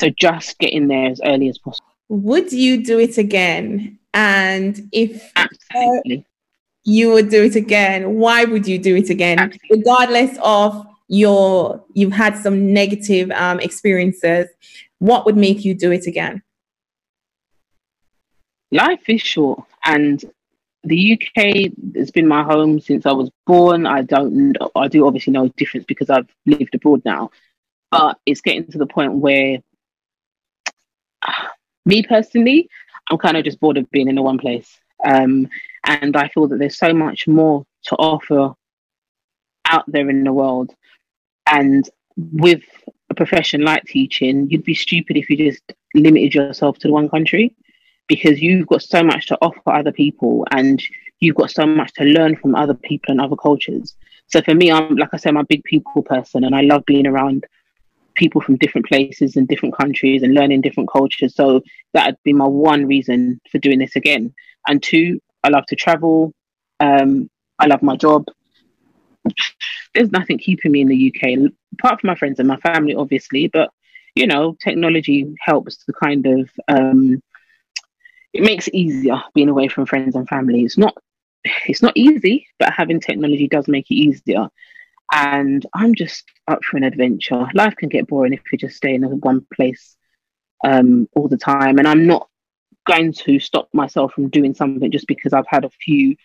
So 0.00 0.10
just 0.10 0.58
get 0.58 0.72
in 0.72 0.88
there 0.88 1.10
as 1.10 1.20
early 1.24 1.48
as 1.48 1.58
possible. 1.58 1.88
Would 2.08 2.52
you 2.52 2.84
do 2.84 2.98
it 2.98 3.18
again? 3.18 3.98
And 4.14 4.88
if 4.92 5.32
absolutely. 5.36 6.18
Uh, 6.18 6.22
you 6.84 7.12
would 7.12 7.28
do 7.28 7.44
it 7.44 7.56
again, 7.56 8.14
why 8.14 8.44
would 8.44 8.66
you 8.66 8.78
do 8.78 8.96
it 8.96 9.08
again? 9.10 9.38
Absolutely. 9.38 9.78
Regardless 9.78 10.38
of 10.42 10.86
your 11.08 11.84
you've 11.94 12.12
had 12.12 12.36
some 12.36 12.72
negative 12.72 13.30
um, 13.32 13.60
experiences, 13.60 14.48
what 14.98 15.26
would 15.26 15.36
make 15.36 15.64
you 15.64 15.74
do 15.74 15.92
it 15.92 16.06
again? 16.06 16.42
Life 18.72 19.08
is 19.08 19.20
short, 19.20 19.64
and 19.84 20.24
the 20.82 21.12
UK 21.12 21.72
has 21.94 22.10
been 22.10 22.26
my 22.26 22.42
home 22.42 22.80
since 22.80 23.04
I 23.04 23.12
was 23.12 23.30
born. 23.46 23.86
I 23.86 24.00
don't, 24.00 24.56
I 24.74 24.88
do 24.88 25.06
obviously 25.06 25.34
know 25.34 25.48
difference 25.48 25.84
because 25.86 26.08
I've 26.08 26.28
lived 26.46 26.74
abroad 26.74 27.02
now, 27.04 27.30
but 27.90 28.18
it's 28.24 28.40
getting 28.40 28.66
to 28.68 28.78
the 28.78 28.86
point 28.86 29.12
where, 29.12 29.58
me 31.84 32.02
personally, 32.02 32.70
I'm 33.10 33.18
kind 33.18 33.36
of 33.36 33.44
just 33.44 33.60
bored 33.60 33.76
of 33.76 33.90
being 33.90 34.08
in 34.08 34.14
the 34.14 34.22
one 34.22 34.38
place. 34.38 34.80
Um, 35.04 35.50
and 35.84 36.16
I 36.16 36.28
feel 36.28 36.48
that 36.48 36.58
there's 36.58 36.78
so 36.78 36.94
much 36.94 37.28
more 37.28 37.66
to 37.88 37.96
offer 37.96 38.54
out 39.66 39.84
there 39.86 40.08
in 40.08 40.24
the 40.24 40.32
world. 40.32 40.74
And 41.46 41.88
with 42.16 42.62
a 43.10 43.14
profession 43.14 43.62
like 43.62 43.84
teaching, 43.84 44.48
you'd 44.48 44.64
be 44.64 44.74
stupid 44.74 45.18
if 45.18 45.28
you 45.28 45.36
just 45.36 45.62
limited 45.94 46.34
yourself 46.34 46.78
to 46.78 46.88
the 46.88 46.94
one 46.94 47.10
country 47.10 47.54
because 48.12 48.42
you've 48.42 48.66
got 48.66 48.82
so 48.82 49.02
much 49.02 49.24
to 49.24 49.38
offer 49.40 49.72
other 49.72 49.90
people 49.90 50.46
and 50.50 50.82
you've 51.20 51.34
got 51.34 51.50
so 51.50 51.64
much 51.64 51.94
to 51.94 52.04
learn 52.04 52.36
from 52.36 52.54
other 52.54 52.74
people 52.74 53.10
and 53.10 53.22
other 53.22 53.36
cultures. 53.36 53.96
So 54.26 54.42
for 54.42 54.54
me, 54.54 54.70
I'm 54.70 54.96
like 54.96 55.08
I 55.14 55.16
said, 55.16 55.30
I'm 55.30 55.38
a 55.38 55.44
big 55.44 55.64
people 55.64 56.02
person 56.02 56.44
and 56.44 56.54
I 56.54 56.60
love 56.60 56.84
being 56.84 57.06
around 57.06 57.46
people 58.14 58.42
from 58.42 58.58
different 58.58 58.86
places 58.86 59.36
and 59.36 59.48
different 59.48 59.74
countries 59.74 60.22
and 60.22 60.34
learning 60.34 60.60
different 60.60 60.90
cultures. 60.92 61.34
So 61.34 61.62
that'd 61.94 62.18
be 62.22 62.34
my 62.34 62.44
one 62.44 62.84
reason 62.84 63.40
for 63.50 63.56
doing 63.56 63.78
this 63.78 63.96
again. 63.96 64.34
And 64.68 64.82
two, 64.82 65.18
I 65.42 65.48
love 65.48 65.64
to 65.68 65.76
travel. 65.76 66.34
Um, 66.80 67.30
I 67.58 67.64
love 67.64 67.82
my 67.82 67.96
job. 67.96 68.26
There's 69.94 70.10
nothing 70.10 70.36
keeping 70.36 70.70
me 70.70 70.82
in 70.82 70.88
the 70.88 71.14
UK, 71.14 71.50
apart 71.78 72.02
from 72.02 72.08
my 72.08 72.14
friends 72.14 72.38
and 72.38 72.46
my 72.46 72.58
family, 72.58 72.94
obviously. 72.94 73.48
But 73.48 73.70
you 74.14 74.26
know, 74.26 74.54
technology 74.62 75.34
helps 75.40 75.82
to 75.86 75.94
kind 75.94 76.26
of 76.26 76.50
um, 76.68 77.22
it 78.32 78.42
makes 78.42 78.68
it 78.68 78.74
easier 78.74 79.20
being 79.34 79.48
away 79.48 79.68
from 79.68 79.86
friends 79.86 80.16
and 80.16 80.28
family. 80.28 80.62
It's 80.62 80.78
not 80.78 80.96
it's 81.66 81.82
not 81.82 81.96
easy, 81.96 82.46
but 82.58 82.72
having 82.72 83.00
technology 83.00 83.48
does 83.48 83.68
make 83.68 83.90
it 83.90 83.94
easier. 83.94 84.48
And 85.12 85.66
I'm 85.74 85.94
just 85.94 86.24
up 86.48 86.64
for 86.64 86.76
an 86.76 86.84
adventure. 86.84 87.46
Life 87.54 87.76
can 87.76 87.88
get 87.88 88.06
boring 88.06 88.32
if 88.32 88.40
you 88.50 88.58
just 88.58 88.76
stay 88.76 88.94
in 88.94 89.02
one 89.02 89.46
place 89.54 89.96
um, 90.64 91.08
all 91.14 91.28
the 91.28 91.36
time. 91.36 91.78
And 91.78 91.86
I'm 91.86 92.06
not 92.06 92.28
going 92.86 93.12
to 93.12 93.38
stop 93.38 93.68
myself 93.72 94.12
from 94.12 94.30
doing 94.30 94.54
something 94.54 94.90
just 94.90 95.06
because 95.06 95.32
I've 95.32 95.46
had 95.46 95.64
a 95.64 95.70
few 95.70 96.16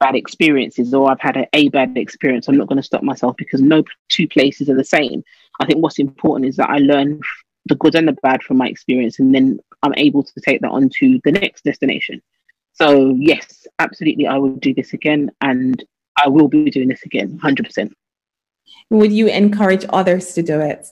bad 0.00 0.14
experiences 0.14 0.94
or 0.94 1.10
I've 1.10 1.20
had 1.20 1.36
a, 1.36 1.48
a 1.54 1.68
bad 1.70 1.96
experience. 1.96 2.46
I'm 2.46 2.56
not 2.56 2.68
going 2.68 2.76
to 2.76 2.82
stop 2.82 3.02
myself 3.02 3.36
because 3.36 3.60
no 3.60 3.82
two 4.08 4.28
places 4.28 4.68
are 4.68 4.76
the 4.76 4.84
same. 4.84 5.24
I 5.60 5.66
think 5.66 5.82
what's 5.82 5.98
important 5.98 6.48
is 6.48 6.56
that 6.56 6.70
I 6.70 6.78
learn 6.78 7.20
the 7.66 7.74
good 7.74 7.94
and 7.94 8.06
the 8.06 8.12
bad 8.22 8.42
from 8.42 8.58
my 8.58 8.68
experience 8.68 9.18
and 9.18 9.34
then 9.34 9.58
I'm 9.84 9.94
able 9.96 10.22
to 10.22 10.40
take 10.40 10.60
that 10.62 10.70
on 10.70 10.88
to 11.00 11.20
the 11.24 11.32
next 11.32 11.64
destination. 11.64 12.22
So, 12.72 13.14
yes, 13.18 13.66
absolutely, 13.78 14.26
I 14.26 14.38
will 14.38 14.56
do 14.56 14.74
this 14.74 14.94
again 14.94 15.30
and 15.40 15.84
I 16.16 16.28
will 16.28 16.48
be 16.48 16.70
doing 16.70 16.88
this 16.88 17.02
again, 17.04 17.38
100%. 17.38 17.92
Would 18.90 19.12
you 19.12 19.28
encourage 19.28 19.84
others 19.90 20.32
to 20.34 20.42
do 20.42 20.60
it? 20.60 20.86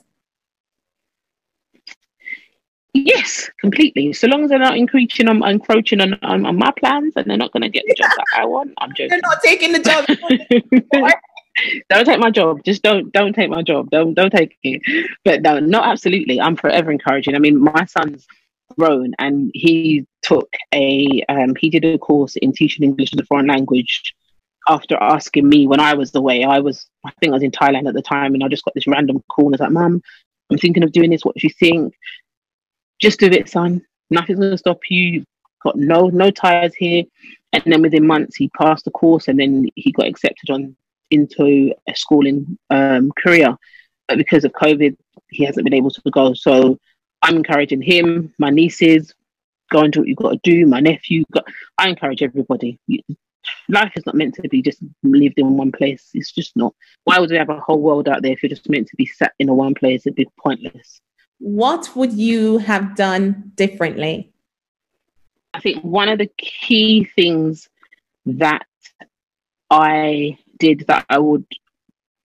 Yes, 2.95 3.51
completely. 3.59 4.13
So 4.13 4.29
long 4.29 4.45
as 4.45 4.51
they're 4.51 4.59
not 4.59 4.77
encroaching 4.77 5.27
on, 5.27 5.43
encroaching 5.49 6.01
on, 6.01 6.19
on, 6.23 6.45
on 6.45 6.57
my 6.57 6.71
plans 6.79 7.15
and 7.17 7.27
they're 7.27 7.39
not 7.39 7.53
going 7.53 7.63
to 7.63 7.71
get 7.71 7.85
the 7.87 7.95
job 7.95 8.11
that 8.11 8.41
I 8.41 8.45
want, 8.45 8.75
I'm 8.79 8.91
joking. 8.91 9.09
They're 9.09 9.21
not 9.23 9.43
taking 9.43 9.73
the 9.73 9.79
job. 9.79 10.05
don't 11.91 12.05
take 12.05 12.19
my 12.19 12.31
job. 12.31 12.63
Just 12.65 12.83
don't 12.83 13.11
don't 13.13 13.33
take 13.33 13.49
my 13.49 13.63
job. 13.63 13.89
Don't 13.91 14.13
don't 14.13 14.31
take 14.31 14.59
it. 14.63 14.83
But 15.25 15.41
no, 15.41 15.59
not 15.59 15.87
absolutely. 15.87 16.39
I'm 16.39 16.55
forever 16.55 16.91
encouraging. 16.91 17.35
I 17.35 17.39
mean, 17.39 17.59
my 17.59 17.87
son's 17.87 18.27
grown 18.77 19.13
and 19.19 19.51
he 19.55 20.07
took 20.23 20.49
a 20.75 21.23
um, 21.29 21.55
he 21.59 21.71
did 21.71 21.85
a 21.85 21.99
course 21.99 22.37
in 22.37 22.53
teaching 22.53 22.85
English 22.85 23.13
as 23.13 23.21
a 23.21 23.27
foreign 23.27 23.47
language 23.47 24.15
after 24.69 24.97
asking 25.01 25.49
me 25.49 25.67
when 25.67 25.81
I 25.81 25.95
was 25.95 26.15
away. 26.15 26.45
I 26.45 26.61
was 26.61 26.87
I 27.05 27.11
think 27.19 27.33
I 27.33 27.35
was 27.35 27.43
in 27.43 27.51
Thailand 27.51 27.89
at 27.89 27.95
the 27.95 28.03
time 28.03 28.35
and 28.35 28.45
I 28.45 28.49
just 28.49 28.65
got 28.65 28.75
this 28.75 28.87
random 28.87 29.23
call 29.29 29.47
and 29.47 29.55
I 29.55 29.57
was 29.57 29.61
like, 29.61 29.73
Mum, 29.73 30.03
I'm 30.51 30.59
thinking 30.59 30.83
of 30.83 30.93
doing 30.93 31.11
this. 31.11 31.25
What 31.25 31.37
do 31.37 31.47
you 31.47 31.53
think? 31.53 31.95
just 33.03 33.19
do 33.19 33.27
it, 33.27 33.49
son. 33.49 33.83
Nothing's 34.09 34.39
going 34.39 34.53
to 34.53 34.59
stop 34.59 34.79
you. 34.89 35.25
Got 35.63 35.77
no 35.77 36.09
no 36.09 36.31
tires 36.31 36.75
here. 36.75 37.05
And 37.53 37.63
then 37.67 37.83
within 37.83 38.07
months, 38.07 38.37
he 38.37 38.49
passed 38.49 38.87
the 38.87 38.91
course, 38.91 39.29
and 39.29 39.39
then 39.39 39.67
he 39.75 39.93
got 39.93 40.07
accepted 40.07 40.49
on 40.49 40.75
into 41.11 41.75
a 41.87 41.95
school 41.95 42.27
in 42.27 42.59
um, 42.71 43.13
Korea. 43.19 43.59
But 44.09 44.17
because 44.17 44.45
of 44.45 44.53
COVID, 44.53 44.97
he 45.29 45.45
hasn't 45.45 45.65
been 45.65 45.75
able 45.75 45.91
to 45.91 46.11
go. 46.11 46.33
So 46.33 46.79
I'm 47.23 47.37
encouraging 47.37 47.83
him, 47.83 48.35
my 48.39 48.51
nieces, 48.51 49.15
go 49.71 49.81
and 49.81 49.93
do 49.93 50.01
what 50.01 50.09
you've 50.09 50.19
got 50.19 50.31
to 50.33 50.41
do. 50.43 50.67
My 50.67 50.81
nephew, 50.81 51.25
got, 51.33 51.45
I 51.79 51.89
encourage 51.89 52.23
everybody. 52.23 52.79
Life 53.69 53.93
is 53.97 54.07
not 54.07 54.15
meant 54.15 54.35
to 54.35 54.49
be 54.49 54.63
just 54.63 54.79
lived 55.03 55.39
in 55.39 55.57
one 55.57 55.73
place. 55.73 56.11
It's 56.15 56.33
just 56.33 56.57
not. 56.57 56.75
Why 57.05 57.19
would 57.19 57.31
we 57.31 57.37
have 57.37 57.49
a 57.49 57.61
whole 57.61 57.81
world 57.81 58.09
out 58.09 58.23
there 58.23 58.33
if 58.33 58.43
you're 58.43 58.51
just 58.51 58.69
meant 58.69 58.89
to 58.89 58.97
be 58.97 59.07
sat 59.07 59.33
in 59.39 59.49
a 59.49 59.55
one 59.55 59.75
place? 59.75 60.07
It'd 60.07 60.17
be 60.17 60.29
pointless 60.39 61.01
what 61.43 61.97
would 61.97 62.13
you 62.13 62.59
have 62.59 62.95
done 62.95 63.51
differently? 63.57 64.33
I 65.53 65.59
think 65.59 65.83
one 65.83 66.09
of 66.09 66.19
the 66.19 66.31
key 66.39 67.03
things 67.03 67.69
that 68.27 68.65
I 69.69 70.39
did 70.57 70.85
that 70.87 71.05
I 71.09 71.19
would 71.19 71.45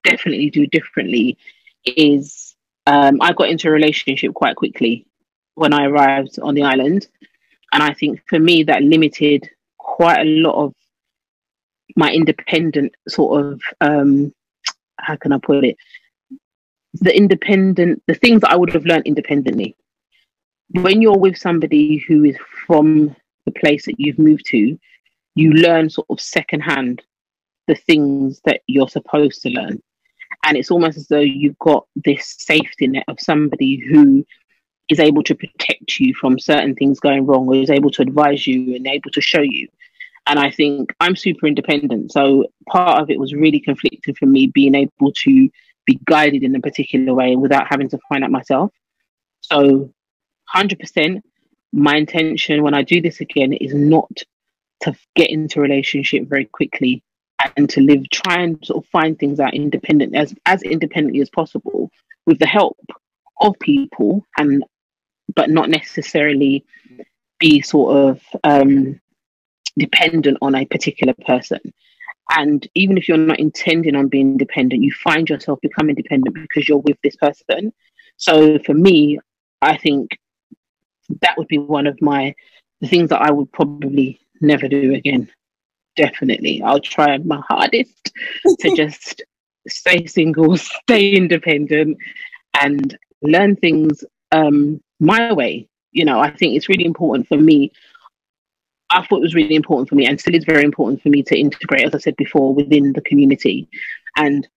definitely 0.03 0.51
do 0.51 0.67
differently 0.67 1.35
is 1.83 2.46
um, 2.87 3.21
I 3.21 3.33
got 3.33 3.49
into 3.49 3.67
a 3.67 3.71
relationship 3.71 4.33
quite 4.33 4.55
quickly 4.55 5.05
when 5.55 5.73
I 5.73 5.85
arrived 5.85 6.39
on 6.39 6.55
the 6.55 6.63
island. 6.63 7.07
And 7.73 7.83
I 7.83 7.93
think 7.93 8.21
for 8.27 8.39
me, 8.39 8.63
that 8.63 8.81
limited 8.81 9.49
quite 9.77 10.21
a 10.21 10.25
lot 10.25 10.55
of 10.63 10.73
my 11.95 12.11
independent 12.11 12.95
sort 13.07 13.45
of, 13.45 13.61
um, 13.81 14.33
how 14.97 15.15
can 15.15 15.31
I 15.31 15.37
put 15.37 15.65
it? 15.65 15.77
the 17.01 17.15
independent, 17.15 18.01
the 18.07 18.13
things 18.13 18.41
that 18.41 18.51
I 18.51 18.55
would 18.55 18.73
have 18.73 18.85
learned 18.85 19.07
independently. 19.07 19.75
When 20.71 21.01
you're 21.01 21.17
with 21.17 21.37
somebody 21.37 22.03
who 22.07 22.23
is 22.25 22.37
from 22.65 23.15
the 23.45 23.51
place 23.51 23.85
that 23.85 23.99
you've 23.99 24.19
moved 24.19 24.45
to, 24.47 24.77
you 25.35 25.51
learn 25.53 25.89
sort 25.89 26.07
of 26.09 26.19
secondhand 26.19 27.01
the 27.67 27.75
things 27.75 28.41
that 28.45 28.61
you're 28.67 28.89
supposed 28.89 29.41
to 29.43 29.49
learn. 29.49 29.81
And 30.47 30.55
it's 30.55 30.71
almost 30.71 30.97
as 30.97 31.07
though 31.07 31.19
you've 31.19 31.59
got 31.59 31.85
this 31.95 32.37
safety 32.39 32.87
net 32.87 33.03
of 33.09 33.19
somebody 33.19 33.83
who 33.85 34.25
is 34.87 34.97
able 34.97 35.21
to 35.23 35.35
protect 35.35 35.99
you 35.99 36.13
from 36.13 36.39
certain 36.39 36.73
things 36.73 37.01
going 37.01 37.25
wrong 37.25 37.49
or 37.49 37.55
is 37.55 37.69
able 37.69 37.91
to 37.91 38.01
advise 38.01 38.47
you 38.47 38.73
and 38.73 38.87
able 38.87 39.11
to 39.11 39.19
show 39.19 39.41
you. 39.41 39.67
And 40.25 40.39
I 40.39 40.49
think 40.49 40.93
I'm 41.01 41.17
super 41.17 41.47
independent. 41.47 42.13
So 42.13 42.45
part 42.69 43.01
of 43.01 43.09
it 43.09 43.19
was 43.19 43.33
really 43.33 43.59
conflicting 43.59 44.15
for 44.15 44.25
me 44.25 44.47
being 44.47 44.73
able 44.73 45.11
to 45.23 45.49
be 45.85 45.99
guided 46.05 46.43
in 46.43 46.55
a 46.55 46.61
particular 46.61 47.13
way 47.13 47.35
without 47.35 47.67
having 47.69 47.89
to 47.89 47.99
find 48.07 48.23
out 48.23 48.31
myself. 48.31 48.71
So, 49.41 49.91
100%, 50.55 51.21
my 51.73 51.97
intention 51.97 52.63
when 52.63 52.73
I 52.73 52.83
do 52.83 53.01
this 53.01 53.19
again 53.19 53.51
is 53.51 53.73
not 53.73 54.11
to 54.81 54.95
get 55.15 55.29
into 55.29 55.59
a 55.59 55.63
relationship 55.63 56.27
very 56.27 56.45
quickly 56.45 57.03
and 57.55 57.69
to 57.69 57.81
live, 57.81 58.09
try 58.09 58.41
and 58.41 58.63
sort 58.65 58.83
of 58.83 58.89
find 58.89 59.17
things 59.17 59.39
out 59.39 59.53
independent 59.53 60.15
as, 60.15 60.33
as 60.45 60.61
independently 60.63 61.21
as 61.21 61.29
possible 61.29 61.91
with 62.25 62.39
the 62.39 62.47
help 62.47 62.77
of 63.41 63.57
people 63.59 64.25
and 64.37 64.63
but 65.35 65.49
not 65.49 65.69
necessarily 65.69 66.65
be 67.39 67.61
sort 67.61 67.95
of 67.95 68.21
um, 68.43 68.99
dependent 69.77 70.37
on 70.41 70.55
a 70.55 70.65
particular 70.65 71.13
person. 71.25 71.59
And 72.29 72.67
even 72.75 72.97
if 72.97 73.07
you're 73.07 73.17
not 73.17 73.39
intending 73.39 73.95
on 73.95 74.07
being 74.07 74.31
independent, 74.31 74.83
you 74.83 74.91
find 74.91 75.29
yourself 75.29 75.59
becoming 75.61 75.95
dependent 75.95 76.35
because 76.35 76.67
you're 76.67 76.79
with 76.79 76.97
this 77.03 77.15
person. 77.15 77.73
So 78.17 78.59
for 78.59 78.73
me, 78.73 79.19
I 79.61 79.77
think 79.77 80.17
that 81.21 81.37
would 81.37 81.47
be 81.47 81.57
one 81.57 81.87
of 81.87 82.01
my 82.01 82.35
the 82.81 82.87
things 82.87 83.09
that 83.09 83.21
I 83.21 83.31
would 83.31 83.51
probably 83.51 84.19
never 84.41 84.67
do 84.67 84.93
again. 84.93 85.29
Definitely, 85.97 86.61
I'll 86.61 86.79
try 86.79 87.17
my 87.17 87.41
hardest 87.49 88.13
to 88.59 88.75
just 88.75 89.23
stay 89.67 90.05
single, 90.05 90.55
stay 90.83 91.11
independent, 91.11 91.97
and 92.61 92.97
learn 93.21 93.55
things 93.55 94.03
um, 94.31 94.81
my 94.99 95.33
way. 95.33 95.67
You 95.91 96.05
know, 96.05 96.19
I 96.19 96.29
think 96.31 96.55
it's 96.55 96.69
really 96.69 96.85
important 96.85 97.27
for 97.27 97.37
me. 97.37 97.71
I 98.89 99.05
thought 99.05 99.17
it 99.17 99.21
was 99.21 99.35
really 99.35 99.55
important 99.55 99.89
for 99.89 99.95
me, 99.95 100.05
and 100.05 100.19
still 100.19 100.35
is 100.35 100.45
very 100.45 100.63
important 100.63 101.01
for 101.01 101.09
me 101.09 101.23
to 101.23 101.37
integrate, 101.37 101.85
as 101.85 101.95
I 101.95 101.97
said 101.97 102.15
before, 102.15 102.53
within 102.53 102.93
the 102.93 103.01
community. 103.01 103.67
And 104.15 104.47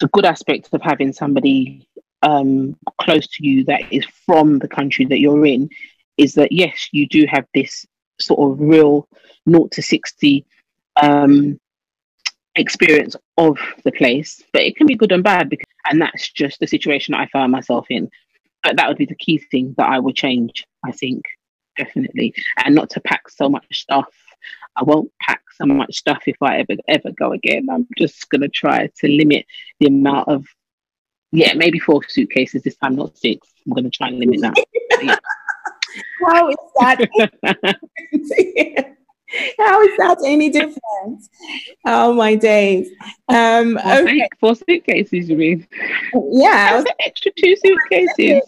the 0.00 0.08
good 0.08 0.24
aspect 0.24 0.68
of 0.72 0.82
having 0.82 1.12
somebody 1.12 1.86
um, 2.22 2.76
close 3.00 3.26
to 3.28 3.46
you 3.46 3.64
that 3.64 3.92
is 3.92 4.04
from 4.26 4.58
the 4.58 4.68
country 4.68 5.04
that 5.06 5.20
you're 5.20 5.46
in 5.46 5.70
is 6.16 6.34
that 6.34 6.52
yes, 6.52 6.88
you 6.92 7.06
do 7.06 7.26
have 7.26 7.46
this 7.54 7.86
sort 8.20 8.52
of 8.52 8.60
real 8.60 9.08
0 9.48 9.68
to 9.68 9.82
60 9.82 10.44
um, 11.02 11.58
experience 12.56 13.16
of 13.36 13.58
the 13.84 13.92
place, 13.92 14.42
but 14.52 14.62
it 14.62 14.76
can 14.76 14.86
be 14.86 14.94
good 14.94 15.12
and 15.12 15.24
bad, 15.24 15.48
because, 15.48 15.66
and 15.88 16.00
that's 16.00 16.30
just 16.30 16.60
the 16.60 16.66
situation 16.66 17.14
I 17.14 17.26
found 17.26 17.52
myself 17.52 17.86
in. 17.90 18.10
But 18.62 18.76
that 18.76 18.88
would 18.88 18.98
be 18.98 19.06
the 19.06 19.14
key 19.14 19.38
thing 19.38 19.74
that 19.78 19.88
I 19.88 19.98
would 19.98 20.16
change, 20.16 20.66
I 20.84 20.92
think, 20.92 21.24
definitely, 21.78 22.34
and 22.64 22.74
not 22.74 22.90
to 22.90 23.00
pack 23.00 23.28
so 23.28 23.48
much 23.48 23.66
stuff. 23.70 24.08
I 24.76 24.82
won't 24.82 25.10
pack 25.20 25.42
so 25.56 25.66
much 25.66 25.96
stuff 25.96 26.22
if 26.26 26.36
I 26.40 26.58
ever 26.58 26.74
ever 26.88 27.10
go 27.12 27.32
again. 27.32 27.68
I'm 27.70 27.86
just 27.98 28.28
gonna 28.30 28.48
try 28.48 28.90
to 28.98 29.08
limit 29.08 29.46
the 29.78 29.86
amount 29.86 30.28
of 30.28 30.46
yeah, 31.32 31.54
maybe 31.54 31.78
four 31.78 32.02
suitcases 32.08 32.62
this 32.62 32.76
time, 32.76 32.96
not 32.96 33.16
six. 33.16 33.48
I'm 33.66 33.72
gonna 33.72 33.90
try 33.90 34.08
and 34.08 34.18
limit 34.18 34.40
that. 34.40 34.56
yeah. 35.02 35.16
How 36.26 36.48
is 36.48 36.56
that? 36.80 37.76
How 39.58 39.82
is 39.82 39.96
that 39.98 40.18
any 40.24 40.50
different? 40.50 41.28
Oh 41.84 42.12
my 42.12 42.34
days. 42.34 42.88
Um, 43.28 43.78
okay. 43.78 44.28
Four 44.38 44.54
suitcases, 44.56 45.28
you 45.28 45.36
mean? 45.36 45.66
Yeah. 46.14 46.76
Was... 46.76 46.86
extra 47.04 47.32
two 47.38 47.56
suitcases. 47.56 48.42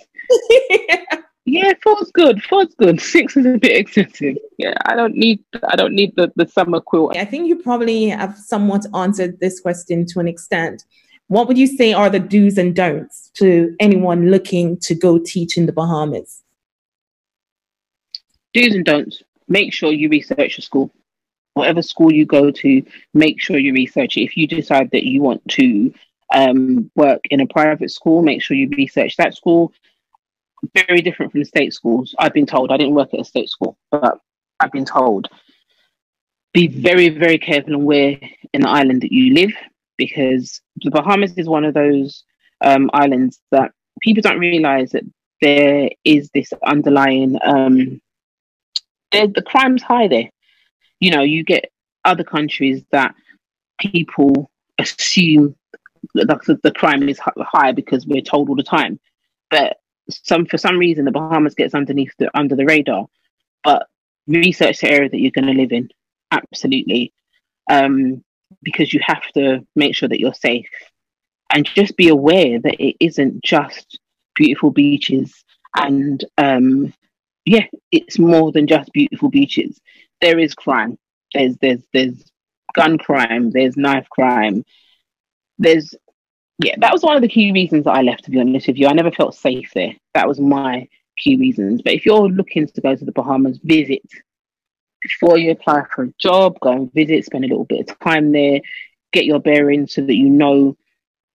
yeah. 0.50 1.04
yeah, 1.44 1.72
four's 1.82 2.10
good. 2.12 2.42
Four's 2.42 2.74
good. 2.74 3.00
Six 3.00 3.36
is 3.36 3.46
a 3.46 3.58
bit 3.58 3.76
excessive. 3.76 4.36
Yeah, 4.58 4.74
I 4.86 4.94
don't 4.94 5.14
need 5.14 5.42
I 5.68 5.76
don't 5.76 5.94
need 5.94 6.14
the, 6.16 6.32
the 6.36 6.48
summer 6.48 6.80
quilt. 6.80 7.16
I 7.16 7.24
think 7.24 7.48
you 7.48 7.56
probably 7.56 8.08
have 8.08 8.36
somewhat 8.36 8.86
answered 8.94 9.38
this 9.40 9.60
question 9.60 10.06
to 10.06 10.20
an 10.20 10.28
extent. 10.28 10.84
What 11.28 11.48
would 11.48 11.58
you 11.58 11.66
say 11.66 11.92
are 11.92 12.10
the 12.10 12.18
do's 12.18 12.58
and 12.58 12.74
don'ts 12.74 13.30
to 13.34 13.74
anyone 13.80 14.30
looking 14.30 14.78
to 14.80 14.94
go 14.94 15.18
teach 15.18 15.56
in 15.56 15.66
the 15.66 15.72
Bahamas? 15.72 16.42
Do's 18.52 18.74
and 18.74 18.84
don'ts 18.84 19.22
make 19.52 19.72
sure 19.72 19.92
you 19.92 20.08
research 20.08 20.58
your 20.58 20.62
school. 20.62 20.90
Whatever 21.54 21.82
school 21.82 22.12
you 22.12 22.24
go 22.24 22.50
to, 22.50 22.82
make 23.12 23.40
sure 23.40 23.58
you 23.58 23.72
research 23.74 24.16
it. 24.16 24.22
If 24.22 24.36
you 24.36 24.46
decide 24.46 24.90
that 24.92 25.04
you 25.04 25.20
want 25.20 25.46
to 25.50 25.92
um, 26.34 26.90
work 26.94 27.20
in 27.30 27.40
a 27.40 27.46
private 27.46 27.90
school, 27.90 28.22
make 28.22 28.42
sure 28.42 28.56
you 28.56 28.70
research 28.70 29.16
that 29.16 29.34
school. 29.34 29.72
Very 30.74 31.02
different 31.02 31.32
from 31.32 31.40
the 31.40 31.44
state 31.44 31.74
schools. 31.74 32.14
I've 32.18 32.32
been 32.32 32.46
told, 32.46 32.72
I 32.72 32.78
didn't 32.78 32.94
work 32.94 33.12
at 33.12 33.20
a 33.20 33.24
state 33.24 33.50
school, 33.50 33.76
but 33.90 34.18
I've 34.60 34.72
been 34.72 34.86
told 34.86 35.28
be 36.52 36.66
very, 36.66 37.08
very 37.08 37.38
careful 37.38 37.74
on 37.74 37.84
where 37.84 38.18
in 38.52 38.62
the 38.62 38.68
island 38.68 39.02
that 39.02 39.12
you 39.12 39.34
live 39.34 39.52
because 39.96 40.60
the 40.76 40.90
Bahamas 40.90 41.32
is 41.36 41.48
one 41.48 41.64
of 41.64 41.74
those 41.74 42.24
um, 42.60 42.90
islands 42.92 43.40
that 43.50 43.72
people 44.02 44.22
don't 44.22 44.38
realize 44.38 44.90
that 44.92 45.04
there 45.40 45.88
is 46.04 46.30
this 46.34 46.52
underlying 46.64 47.38
um, 47.44 48.00
the 49.12 49.42
crime's 49.44 49.82
high 49.82 50.08
there. 50.08 50.30
You 51.00 51.10
know, 51.10 51.22
you 51.22 51.44
get 51.44 51.70
other 52.04 52.24
countries 52.24 52.84
that 52.92 53.14
people 53.78 54.50
assume 54.78 55.56
that 56.14 56.58
the 56.62 56.72
crime 56.72 57.08
is 57.08 57.20
high 57.20 57.72
because 57.72 58.06
we're 58.06 58.22
told 58.22 58.48
all 58.48 58.56
the 58.56 58.62
time, 58.62 58.98
but 59.50 59.76
some 60.10 60.46
for 60.46 60.58
some 60.58 60.78
reason 60.78 61.04
the 61.04 61.12
Bahamas 61.12 61.54
gets 61.54 61.74
underneath 61.74 62.12
the 62.18 62.30
under 62.36 62.56
the 62.56 62.64
radar. 62.64 63.06
But 63.62 63.86
research 64.26 64.80
the 64.80 64.90
area 64.90 65.08
that 65.08 65.20
you're 65.20 65.30
going 65.30 65.46
to 65.46 65.60
live 65.60 65.72
in, 65.72 65.88
absolutely, 66.32 67.12
um, 67.70 68.24
because 68.62 68.92
you 68.92 69.00
have 69.04 69.24
to 69.34 69.64
make 69.76 69.94
sure 69.94 70.08
that 70.08 70.20
you're 70.20 70.34
safe, 70.34 70.68
and 71.52 71.64
just 71.64 71.96
be 71.96 72.08
aware 72.08 72.58
that 72.58 72.80
it 72.80 72.96
isn't 72.98 73.44
just 73.44 73.98
beautiful 74.34 74.70
beaches 74.70 75.44
and 75.76 76.24
um, 76.38 76.92
yeah, 77.44 77.66
it's 77.90 78.18
more 78.18 78.52
than 78.52 78.66
just 78.66 78.92
beautiful 78.92 79.28
beaches. 79.28 79.80
There 80.20 80.38
is 80.38 80.54
crime. 80.54 80.98
There's 81.34 81.56
there's 81.58 81.82
there's 81.92 82.24
gun 82.74 82.98
crime. 82.98 83.50
There's 83.50 83.76
knife 83.76 84.08
crime. 84.10 84.64
There's 85.58 85.94
yeah, 86.62 86.74
that 86.78 86.92
was 86.92 87.02
one 87.02 87.16
of 87.16 87.22
the 87.22 87.28
key 87.28 87.52
reasons 87.52 87.84
that 87.84 87.96
I 87.96 88.02
left. 88.02 88.24
To 88.24 88.30
be 88.30 88.40
honest 88.40 88.68
with 88.68 88.76
you, 88.76 88.86
I 88.86 88.92
never 88.92 89.10
felt 89.10 89.34
safe 89.34 89.72
there. 89.74 89.94
That 90.14 90.28
was 90.28 90.38
my 90.38 90.88
key 91.18 91.36
reasons. 91.36 91.82
But 91.82 91.94
if 91.94 92.06
you're 92.06 92.28
looking 92.28 92.66
to 92.66 92.80
go 92.80 92.94
to 92.94 93.04
the 93.04 93.12
Bahamas, 93.12 93.58
visit 93.62 94.02
before 95.00 95.38
you 95.38 95.50
apply 95.50 95.82
for 95.92 96.04
a 96.04 96.12
job. 96.18 96.58
Go 96.60 96.72
and 96.72 96.92
visit, 96.92 97.24
spend 97.24 97.44
a 97.44 97.48
little 97.48 97.64
bit 97.64 97.90
of 97.90 97.98
time 97.98 98.32
there, 98.32 98.60
get 99.12 99.24
your 99.24 99.40
bearings 99.40 99.94
so 99.94 100.02
that 100.02 100.16
you 100.16 100.30
know 100.30 100.76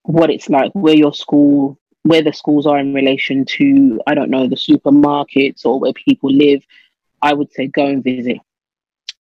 what 0.04 0.30
it's 0.30 0.50
like, 0.50 0.72
where 0.74 0.96
your 0.96 1.14
school 1.14 1.78
where 2.08 2.22
the 2.22 2.34
schools 2.34 2.66
are 2.66 2.80
in 2.80 2.94
relation 2.94 3.44
to, 3.44 4.02
I 4.08 4.14
don't 4.16 4.30
know, 4.30 4.48
the 4.48 4.56
supermarkets 4.56 5.66
or 5.66 5.80
where 5.80 5.94
people 5.94 6.32
live, 6.32 6.64
I 7.22 7.34
would 7.34 7.52
say 7.52 7.68
go 7.68 7.86
and 7.86 8.04
visit. 8.04 8.38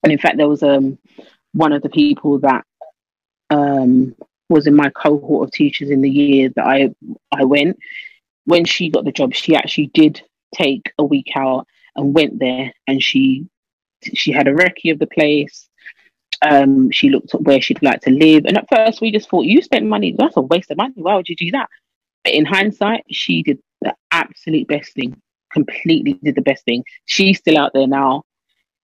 And 0.02 0.12
in 0.12 0.18
fact, 0.18 0.36
there 0.36 0.48
was 0.48 0.62
um, 0.62 0.98
one 1.52 1.72
of 1.72 1.82
the 1.82 1.88
people 1.88 2.40
that 2.40 2.64
um, 3.48 4.14
was 4.48 4.66
in 4.66 4.76
my 4.76 4.90
cohort 4.90 5.48
of 5.48 5.52
teachers 5.52 5.90
in 5.90 6.02
the 6.02 6.10
year 6.10 6.50
that 6.50 6.66
I 6.66 6.94
I 7.32 7.44
went. 7.44 7.78
When 8.44 8.66
she 8.66 8.90
got 8.90 9.06
the 9.06 9.12
job, 9.12 9.32
she 9.32 9.56
actually 9.56 9.86
did 9.86 10.22
take 10.54 10.92
a 10.98 11.04
week 11.04 11.30
out 11.34 11.66
and 11.96 12.14
went 12.14 12.38
there, 12.38 12.74
and 12.86 13.02
she 13.02 13.46
she 14.12 14.32
had 14.32 14.48
a 14.48 14.54
recce 14.54 14.92
of 14.92 14.98
the 14.98 15.06
place. 15.06 15.68
Um, 16.42 16.90
she 16.90 17.08
looked 17.08 17.34
at 17.34 17.40
where 17.40 17.62
she'd 17.62 17.82
like 17.82 18.02
to 18.02 18.10
live, 18.10 18.44
and 18.44 18.58
at 18.58 18.68
first 18.68 19.00
we 19.00 19.10
just 19.10 19.30
thought, 19.30 19.46
"You 19.46 19.62
spent 19.62 19.86
money. 19.86 20.14
That's 20.16 20.36
a 20.36 20.42
waste 20.42 20.70
of 20.70 20.76
money. 20.76 20.92
Why 20.96 21.16
would 21.16 21.30
you 21.30 21.36
do 21.36 21.50
that?" 21.52 21.70
In 22.24 22.44
hindsight, 22.44 23.04
she 23.10 23.42
did 23.42 23.58
the 23.80 23.94
absolute 24.10 24.68
best 24.68 24.92
thing. 24.94 25.20
Completely 25.52 26.14
did 26.14 26.34
the 26.34 26.42
best 26.42 26.64
thing. 26.64 26.84
She's 27.04 27.38
still 27.38 27.58
out 27.58 27.72
there 27.74 27.86
now 27.86 28.24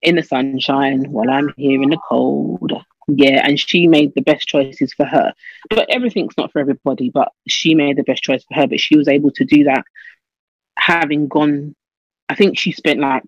in 0.01 0.15
the 0.15 0.23
sunshine 0.23 1.11
while 1.11 1.29
I'm 1.29 1.53
here 1.57 1.81
in 1.81 1.89
the 1.89 1.99
cold. 2.07 2.71
Yeah, 3.07 3.45
and 3.45 3.59
she 3.59 3.87
made 3.87 4.13
the 4.15 4.21
best 4.21 4.47
choices 4.47 4.93
for 4.93 5.05
her. 5.05 5.33
But 5.69 5.89
everything's 5.89 6.37
not 6.37 6.51
for 6.51 6.59
everybody, 6.59 7.09
but 7.09 7.29
she 7.47 7.75
made 7.75 7.97
the 7.97 8.03
best 8.03 8.23
choice 8.23 8.43
for 8.43 8.55
her. 8.55 8.67
But 8.67 8.79
she 8.79 8.95
was 8.95 9.07
able 9.07 9.31
to 9.31 9.43
do 9.43 9.65
that 9.65 9.83
having 10.77 11.27
gone, 11.27 11.75
I 12.29 12.35
think 12.35 12.57
she 12.57 12.71
spent 12.71 12.99
like 12.99 13.23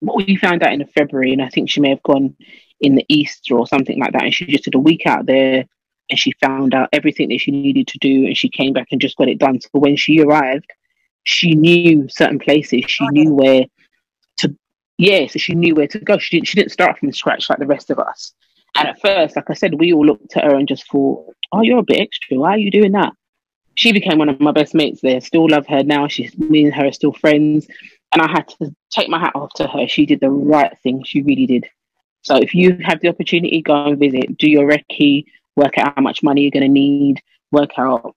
what 0.00 0.16
we 0.16 0.36
found 0.36 0.62
out 0.62 0.72
in 0.72 0.86
February, 0.86 1.32
and 1.32 1.42
I 1.42 1.48
think 1.48 1.70
she 1.70 1.80
may 1.80 1.90
have 1.90 2.02
gone 2.02 2.36
in 2.80 2.94
the 2.94 3.06
east 3.08 3.50
or 3.50 3.66
something 3.66 3.98
like 3.98 4.12
that. 4.12 4.24
And 4.24 4.34
she 4.34 4.46
just 4.46 4.64
did 4.64 4.74
a 4.74 4.80
week 4.80 5.06
out 5.06 5.26
there 5.26 5.64
and 6.10 6.18
she 6.18 6.32
found 6.42 6.74
out 6.74 6.88
everything 6.92 7.28
that 7.30 7.40
she 7.40 7.50
needed 7.50 7.86
to 7.88 7.98
do 7.98 8.26
and 8.26 8.36
she 8.36 8.48
came 8.48 8.72
back 8.72 8.88
and 8.90 9.00
just 9.00 9.16
got 9.16 9.28
it 9.28 9.38
done. 9.38 9.60
So 9.60 9.68
when 9.72 9.96
she 9.96 10.20
arrived, 10.20 10.70
she 11.24 11.54
knew 11.54 12.08
certain 12.08 12.38
places, 12.38 12.84
she 12.86 13.04
oh, 13.04 13.08
knew 13.08 13.32
where 13.32 13.64
to 14.38 14.54
yeah, 14.98 15.26
so 15.26 15.38
she 15.38 15.54
knew 15.54 15.74
where 15.74 15.88
to 15.88 15.98
go. 15.98 16.18
She 16.18 16.36
didn't 16.36 16.48
she 16.48 16.56
didn't 16.56 16.72
start 16.72 16.98
from 16.98 17.12
scratch 17.12 17.48
like 17.48 17.58
the 17.58 17.66
rest 17.66 17.90
of 17.90 17.98
us. 17.98 18.32
And 18.76 18.88
at 18.88 19.00
first, 19.00 19.36
like 19.36 19.48
I 19.48 19.54
said, 19.54 19.78
we 19.78 19.92
all 19.92 20.04
looked 20.04 20.36
at 20.36 20.44
her 20.44 20.56
and 20.56 20.68
just 20.68 20.90
thought, 20.90 21.34
Oh, 21.52 21.62
you're 21.62 21.78
a 21.78 21.84
bit 21.84 22.00
extra. 22.00 22.36
Why 22.36 22.50
are 22.50 22.58
you 22.58 22.70
doing 22.70 22.92
that? 22.92 23.12
She 23.76 23.92
became 23.92 24.18
one 24.18 24.28
of 24.28 24.40
my 24.40 24.52
best 24.52 24.74
mates 24.74 25.00
there. 25.00 25.20
Still 25.20 25.48
love 25.48 25.66
her 25.68 25.82
now. 25.82 26.06
She's 26.06 26.36
me 26.38 26.64
and 26.64 26.74
her 26.74 26.86
are 26.86 26.92
still 26.92 27.12
friends. 27.12 27.66
And 28.12 28.22
I 28.22 28.30
had 28.30 28.48
to 28.60 28.74
take 28.90 29.08
my 29.08 29.18
hat 29.18 29.32
off 29.34 29.50
to 29.56 29.66
her. 29.66 29.88
She 29.88 30.06
did 30.06 30.20
the 30.20 30.30
right 30.30 30.76
thing. 30.82 31.02
She 31.04 31.22
really 31.22 31.46
did. 31.46 31.66
So 32.22 32.36
if 32.36 32.54
you 32.54 32.78
have 32.82 33.00
the 33.00 33.08
opportunity, 33.08 33.60
go 33.60 33.86
and 33.86 33.98
visit, 33.98 34.38
do 34.38 34.48
your 34.48 34.68
recce, 34.68 35.24
work 35.56 35.78
out 35.78 35.94
how 35.96 36.02
much 36.02 36.22
money 36.22 36.42
you're 36.42 36.50
going 36.50 36.62
to 36.62 36.68
need, 36.68 37.22
work 37.52 37.70
out 37.78 38.14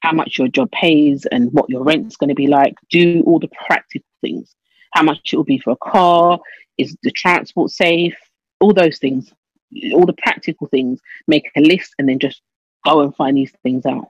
how 0.00 0.12
much 0.12 0.38
your 0.38 0.48
job 0.48 0.70
pays 0.70 1.26
and 1.26 1.52
what 1.52 1.68
your 1.68 1.82
rent's 1.82 2.16
going 2.16 2.28
to 2.28 2.34
be 2.34 2.46
like. 2.46 2.74
Do 2.90 3.22
all 3.26 3.38
the 3.38 3.50
practical 3.66 4.06
things. 4.20 4.54
How 4.92 5.02
much 5.02 5.32
it 5.32 5.36
will 5.36 5.44
be 5.44 5.58
for 5.58 5.72
a 5.72 5.76
car? 5.76 6.38
Is 6.78 6.96
the 7.02 7.10
transport 7.10 7.70
safe? 7.70 8.16
All 8.60 8.72
those 8.72 8.98
things, 8.98 9.32
all 9.92 10.06
the 10.06 10.14
practical 10.14 10.68
things. 10.68 11.00
Make 11.26 11.50
a 11.56 11.60
list 11.60 11.94
and 11.98 12.08
then 12.08 12.18
just 12.18 12.40
go 12.84 13.00
and 13.00 13.14
find 13.14 13.36
these 13.36 13.52
things 13.62 13.84
out. 13.84 14.08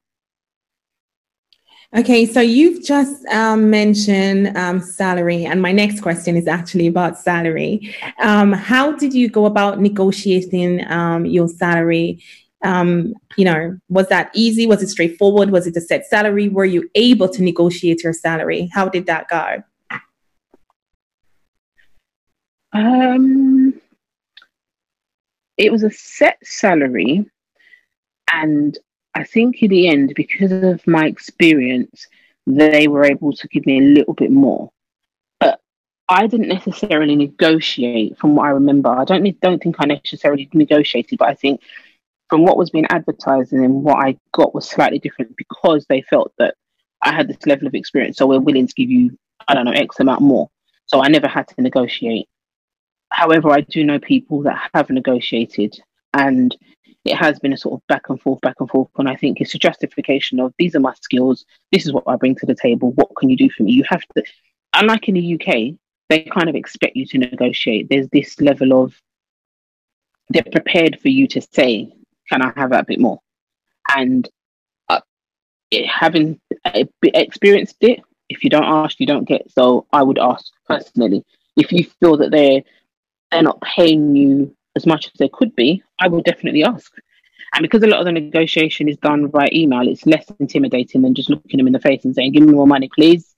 Okay, 1.96 2.26
so 2.26 2.42
you've 2.42 2.84
just 2.84 3.24
um, 3.28 3.70
mentioned 3.70 4.54
um, 4.54 4.80
salary, 4.80 5.46
and 5.46 5.62
my 5.62 5.72
next 5.72 6.02
question 6.02 6.36
is 6.36 6.46
actually 6.46 6.86
about 6.86 7.18
salary. 7.18 7.96
Um, 8.18 8.52
how 8.52 8.92
did 8.92 9.14
you 9.14 9.30
go 9.30 9.46
about 9.46 9.80
negotiating 9.80 10.86
um, 10.92 11.24
your 11.24 11.48
salary? 11.48 12.22
Um, 12.62 13.14
you 13.38 13.46
know, 13.46 13.78
was 13.88 14.08
that 14.08 14.30
easy? 14.34 14.66
Was 14.66 14.82
it 14.82 14.88
straightforward? 14.88 15.50
Was 15.50 15.66
it 15.66 15.74
a 15.74 15.80
set 15.80 16.04
salary? 16.04 16.50
Were 16.50 16.66
you 16.66 16.86
able 16.94 17.30
to 17.30 17.42
negotiate 17.42 18.02
your 18.04 18.12
salary? 18.12 18.68
How 18.74 18.90
did 18.90 19.06
that 19.06 19.28
go? 19.30 19.62
Um, 22.74 23.80
it 25.56 25.72
was 25.72 25.82
a 25.82 25.90
set 25.90 26.36
salary, 26.44 27.24
and 28.30 28.78
I 29.16 29.24
think 29.24 29.62
in 29.62 29.70
the 29.70 29.88
end, 29.88 30.12
because 30.14 30.52
of 30.52 30.86
my 30.86 31.06
experience, 31.06 32.06
they 32.46 32.86
were 32.86 33.04
able 33.04 33.32
to 33.32 33.48
give 33.48 33.64
me 33.64 33.78
a 33.78 33.82
little 33.82 34.12
bit 34.12 34.30
more. 34.30 34.70
But 35.40 35.58
I 36.06 36.26
didn't 36.26 36.48
necessarily 36.48 37.16
negotiate, 37.16 38.18
from 38.18 38.36
what 38.36 38.46
I 38.46 38.50
remember. 38.50 38.90
I 38.90 39.04
don't 39.04 39.40
don't 39.40 39.62
think 39.62 39.76
I 39.78 39.86
necessarily 39.86 40.50
negotiated, 40.52 41.18
but 41.18 41.28
I 41.28 41.34
think 41.34 41.62
from 42.28 42.42
what 42.44 42.58
was 42.58 42.68
being 42.68 42.86
advertised 42.90 43.54
and 43.54 43.82
what 43.82 44.04
I 44.04 44.18
got 44.32 44.54
was 44.54 44.68
slightly 44.68 44.98
different 44.98 45.34
because 45.36 45.86
they 45.88 46.02
felt 46.02 46.32
that 46.38 46.54
I 47.00 47.14
had 47.14 47.26
this 47.26 47.46
level 47.46 47.66
of 47.66 47.74
experience, 47.74 48.18
so 48.18 48.26
we're 48.26 48.38
willing 48.40 48.66
to 48.66 48.74
give 48.74 48.90
you, 48.90 49.16
I 49.48 49.54
don't 49.54 49.64
know, 49.64 49.72
X 49.72 49.98
amount 49.98 50.20
more. 50.20 50.50
So 50.84 51.02
I 51.02 51.08
never 51.08 51.26
had 51.26 51.48
to 51.48 51.62
negotiate. 51.62 52.28
However, 53.10 53.50
I 53.50 53.62
do 53.62 53.82
know 53.82 53.98
people 53.98 54.42
that 54.42 54.70
have 54.74 54.90
negotiated 54.90 55.80
and 56.12 56.54
it 57.06 57.16
has 57.16 57.38
been 57.38 57.52
a 57.52 57.56
sort 57.56 57.80
of 57.80 57.86
back 57.86 58.08
and 58.08 58.20
forth, 58.20 58.40
back 58.40 58.56
and 58.60 58.68
forth. 58.68 58.88
And 58.98 59.08
I 59.08 59.16
think 59.16 59.40
it's 59.40 59.54
a 59.54 59.58
justification 59.58 60.40
of 60.40 60.52
these 60.58 60.74
are 60.74 60.80
my 60.80 60.94
skills, 61.00 61.44
this 61.72 61.86
is 61.86 61.92
what 61.92 62.04
I 62.06 62.16
bring 62.16 62.34
to 62.36 62.46
the 62.46 62.54
table, 62.54 62.92
what 62.92 63.14
can 63.16 63.28
you 63.28 63.36
do 63.36 63.50
for 63.50 63.62
me? 63.62 63.72
You 63.72 63.84
have 63.88 64.02
to, 64.16 64.24
unlike 64.74 65.08
in 65.08 65.14
the 65.14 65.34
UK, 65.34 65.78
they 66.08 66.20
kind 66.22 66.48
of 66.48 66.54
expect 66.54 66.96
you 66.96 67.06
to 67.06 67.18
negotiate. 67.18 67.88
There's 67.88 68.08
this 68.08 68.40
level 68.40 68.82
of, 68.82 68.94
they're 70.28 70.42
prepared 70.42 71.00
for 71.00 71.08
you 71.08 71.26
to 71.28 71.40
say, 71.40 71.92
can 72.28 72.42
I 72.42 72.52
have 72.56 72.70
that 72.70 72.86
bit 72.86 73.00
more? 73.00 73.20
And 73.94 74.28
uh, 74.88 75.00
it, 75.70 75.86
having 75.86 76.40
experienced 77.02 77.76
it, 77.80 78.00
if 78.28 78.42
you 78.42 78.50
don't 78.50 78.64
ask, 78.64 78.98
you 78.98 79.06
don't 79.06 79.24
get. 79.24 79.50
So 79.50 79.86
I 79.92 80.02
would 80.02 80.18
ask 80.18 80.46
personally 80.66 81.24
if 81.56 81.72
you 81.72 81.84
feel 82.00 82.16
that 82.18 82.30
they're 82.30 82.62
they're 83.30 83.42
not 83.42 83.60
paying 83.60 84.14
you 84.14 84.56
as 84.76 84.86
much 84.86 85.06
as 85.06 85.12
they 85.18 85.28
could 85.28 85.54
be. 85.56 85.82
I 86.00 86.08
would 86.08 86.24
definitely 86.24 86.62
ask. 86.62 86.92
And 87.54 87.62
because 87.62 87.82
a 87.82 87.86
lot 87.86 88.00
of 88.00 88.06
the 88.06 88.12
negotiation 88.12 88.88
is 88.88 88.98
done 88.98 89.28
by 89.28 89.48
email, 89.52 89.88
it's 89.88 90.06
less 90.06 90.30
intimidating 90.38 91.02
than 91.02 91.14
just 91.14 91.30
looking 91.30 91.58
them 91.58 91.66
in 91.66 91.72
the 91.72 91.80
face 91.80 92.04
and 92.04 92.14
saying, 92.14 92.32
"Give 92.32 92.42
me 92.42 92.52
more 92.52 92.66
money, 92.66 92.88
please." 92.94 93.34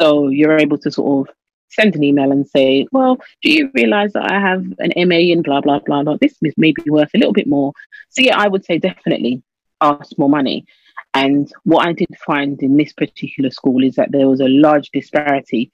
So 0.00 0.28
you're 0.28 0.58
able 0.58 0.78
to 0.78 0.90
sort 0.90 1.28
of 1.28 1.34
send 1.70 1.96
an 1.96 2.04
email 2.04 2.32
and 2.32 2.46
say, 2.46 2.86
"Well, 2.92 3.18
do 3.42 3.50
you 3.50 3.70
realise 3.74 4.12
that 4.12 4.30
I 4.30 4.38
have 4.40 4.64
an 4.78 4.92
MA 4.96 5.32
in 5.32 5.42
blah 5.42 5.60
blah 5.60 5.80
blah 5.80 6.02
blah? 6.02 6.16
This 6.20 6.36
is 6.42 6.54
maybe 6.56 6.82
worth 6.88 7.14
a 7.14 7.18
little 7.18 7.32
bit 7.32 7.46
more." 7.46 7.72
So 8.10 8.22
yeah, 8.22 8.36
I 8.38 8.48
would 8.48 8.64
say 8.64 8.78
definitely 8.78 9.42
ask 9.80 10.18
more 10.18 10.30
money. 10.30 10.66
And 11.14 11.50
what 11.64 11.86
I 11.86 11.92
did 11.92 12.08
find 12.26 12.62
in 12.62 12.76
this 12.76 12.92
particular 12.92 13.50
school 13.50 13.82
is 13.82 13.94
that 13.94 14.12
there 14.12 14.28
was 14.28 14.40
a 14.40 14.48
large 14.48 14.90
disparity 14.90 15.70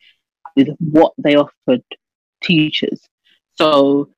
with 0.56 0.68
what 0.78 1.12
they 1.18 1.34
offered 1.36 1.82
teachers. 2.42 3.08
So 3.54 4.10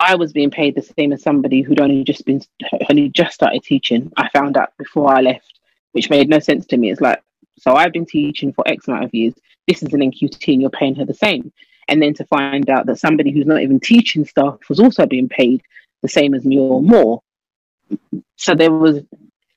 I 0.00 0.14
was 0.14 0.32
being 0.32 0.50
paid 0.50 0.74
the 0.74 0.82
same 0.82 1.12
as 1.12 1.22
somebody 1.22 1.62
who'd 1.62 1.80
only 1.80 2.04
just 2.04 2.24
been 2.24 2.40
only 2.88 3.08
just 3.08 3.34
started 3.34 3.62
teaching. 3.62 4.12
I 4.16 4.28
found 4.28 4.56
out 4.56 4.76
before 4.78 5.12
I 5.12 5.20
left, 5.20 5.58
which 5.92 6.10
made 6.10 6.28
no 6.28 6.38
sense 6.38 6.66
to 6.66 6.76
me. 6.76 6.90
It's 6.90 7.00
like, 7.00 7.22
so 7.58 7.74
I've 7.74 7.92
been 7.92 8.06
teaching 8.06 8.52
for 8.52 8.66
X 8.68 8.86
amount 8.86 9.04
of 9.04 9.14
years. 9.14 9.34
This 9.66 9.82
is 9.82 9.92
an 9.92 10.00
NQT, 10.00 10.52
and 10.52 10.60
you're 10.60 10.70
paying 10.70 10.94
her 10.94 11.04
the 11.04 11.14
same. 11.14 11.52
And 11.88 12.00
then 12.00 12.14
to 12.14 12.24
find 12.26 12.68
out 12.70 12.86
that 12.86 12.98
somebody 12.98 13.32
who's 13.32 13.46
not 13.46 13.60
even 13.60 13.80
teaching 13.80 14.24
staff 14.24 14.58
was 14.68 14.78
also 14.78 15.06
being 15.06 15.28
paid 15.28 15.62
the 16.02 16.08
same 16.08 16.34
as 16.34 16.44
me 16.44 16.58
or 16.58 16.80
more. 16.80 17.22
So 18.36 18.54
there 18.54 18.70
was 18.70 19.02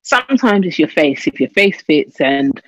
sometimes 0.01 0.65
it's 0.65 0.79
your 0.79 0.87
face. 0.87 1.27
If 1.27 1.39
your 1.39 1.49
face 1.49 1.81
fits 1.81 2.19
and 2.19 2.59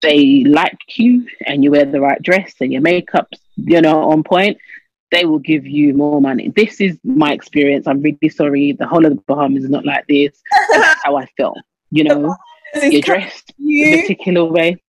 they 0.00 0.42
like 0.44 0.78
you 0.96 1.28
and 1.46 1.62
you 1.62 1.70
wear 1.70 1.84
the 1.84 2.00
right 2.00 2.20
dress 2.20 2.54
and 2.60 2.72
your 2.72 2.82
makeup's, 2.82 3.38
you 3.56 3.80
know, 3.80 4.10
on 4.10 4.24
point, 4.24 4.58
they 5.12 5.26
will 5.26 5.38
give 5.38 5.66
you 5.66 5.92
more 5.92 6.20
money. 6.20 6.48
This 6.56 6.80
is 6.80 6.98
my 7.04 7.32
experience. 7.32 7.86
I'm 7.86 8.00
really 8.00 8.30
sorry. 8.30 8.72
The 8.72 8.86
whole 8.86 9.04
of 9.04 9.14
the 9.14 9.22
Bahamas 9.26 9.64
is 9.64 9.70
not 9.70 9.84
like 9.84 10.06
this. 10.08 10.42
That's 10.70 11.04
how 11.04 11.16
I 11.16 11.26
feel. 11.36 11.54
You 11.90 12.04
know, 12.04 12.34
you're 12.82 13.02
dressed 13.02 13.52
you. 13.58 13.94
a 13.94 14.00
particular 14.00 14.44
way. 14.46 14.82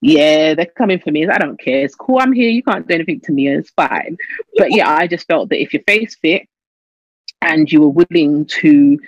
Yeah, 0.00 0.54
they're 0.54 0.66
coming 0.66 0.98
for 0.98 1.10
me. 1.10 1.28
I 1.28 1.38
don't 1.38 1.60
care. 1.60 1.84
It's 1.84 1.94
cool. 1.94 2.20
I'm 2.20 2.32
here. 2.32 2.48
You 2.48 2.62
can't 2.62 2.88
do 2.88 2.94
anything 2.94 3.20
to 3.22 3.32
me. 3.32 3.48
It's 3.48 3.70
fine. 3.70 4.16
But 4.56 4.72
yeah, 4.72 4.90
I 4.90 5.06
just 5.06 5.26
felt 5.26 5.50
that 5.50 5.60
if 5.60 5.74
your 5.74 5.82
face 5.86 6.16
fit 6.16 6.48
and 7.42 7.70
you 7.70 7.82
were 7.82 8.04
willing 8.10 8.46
to 8.46 8.98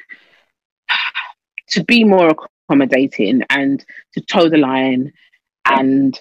to 1.70 1.84
be 1.84 2.04
more 2.04 2.34
accommodating 2.68 3.42
and 3.48 3.84
to 4.12 4.20
toe 4.20 4.50
the 4.50 4.58
line 4.58 5.12
and 5.64 6.20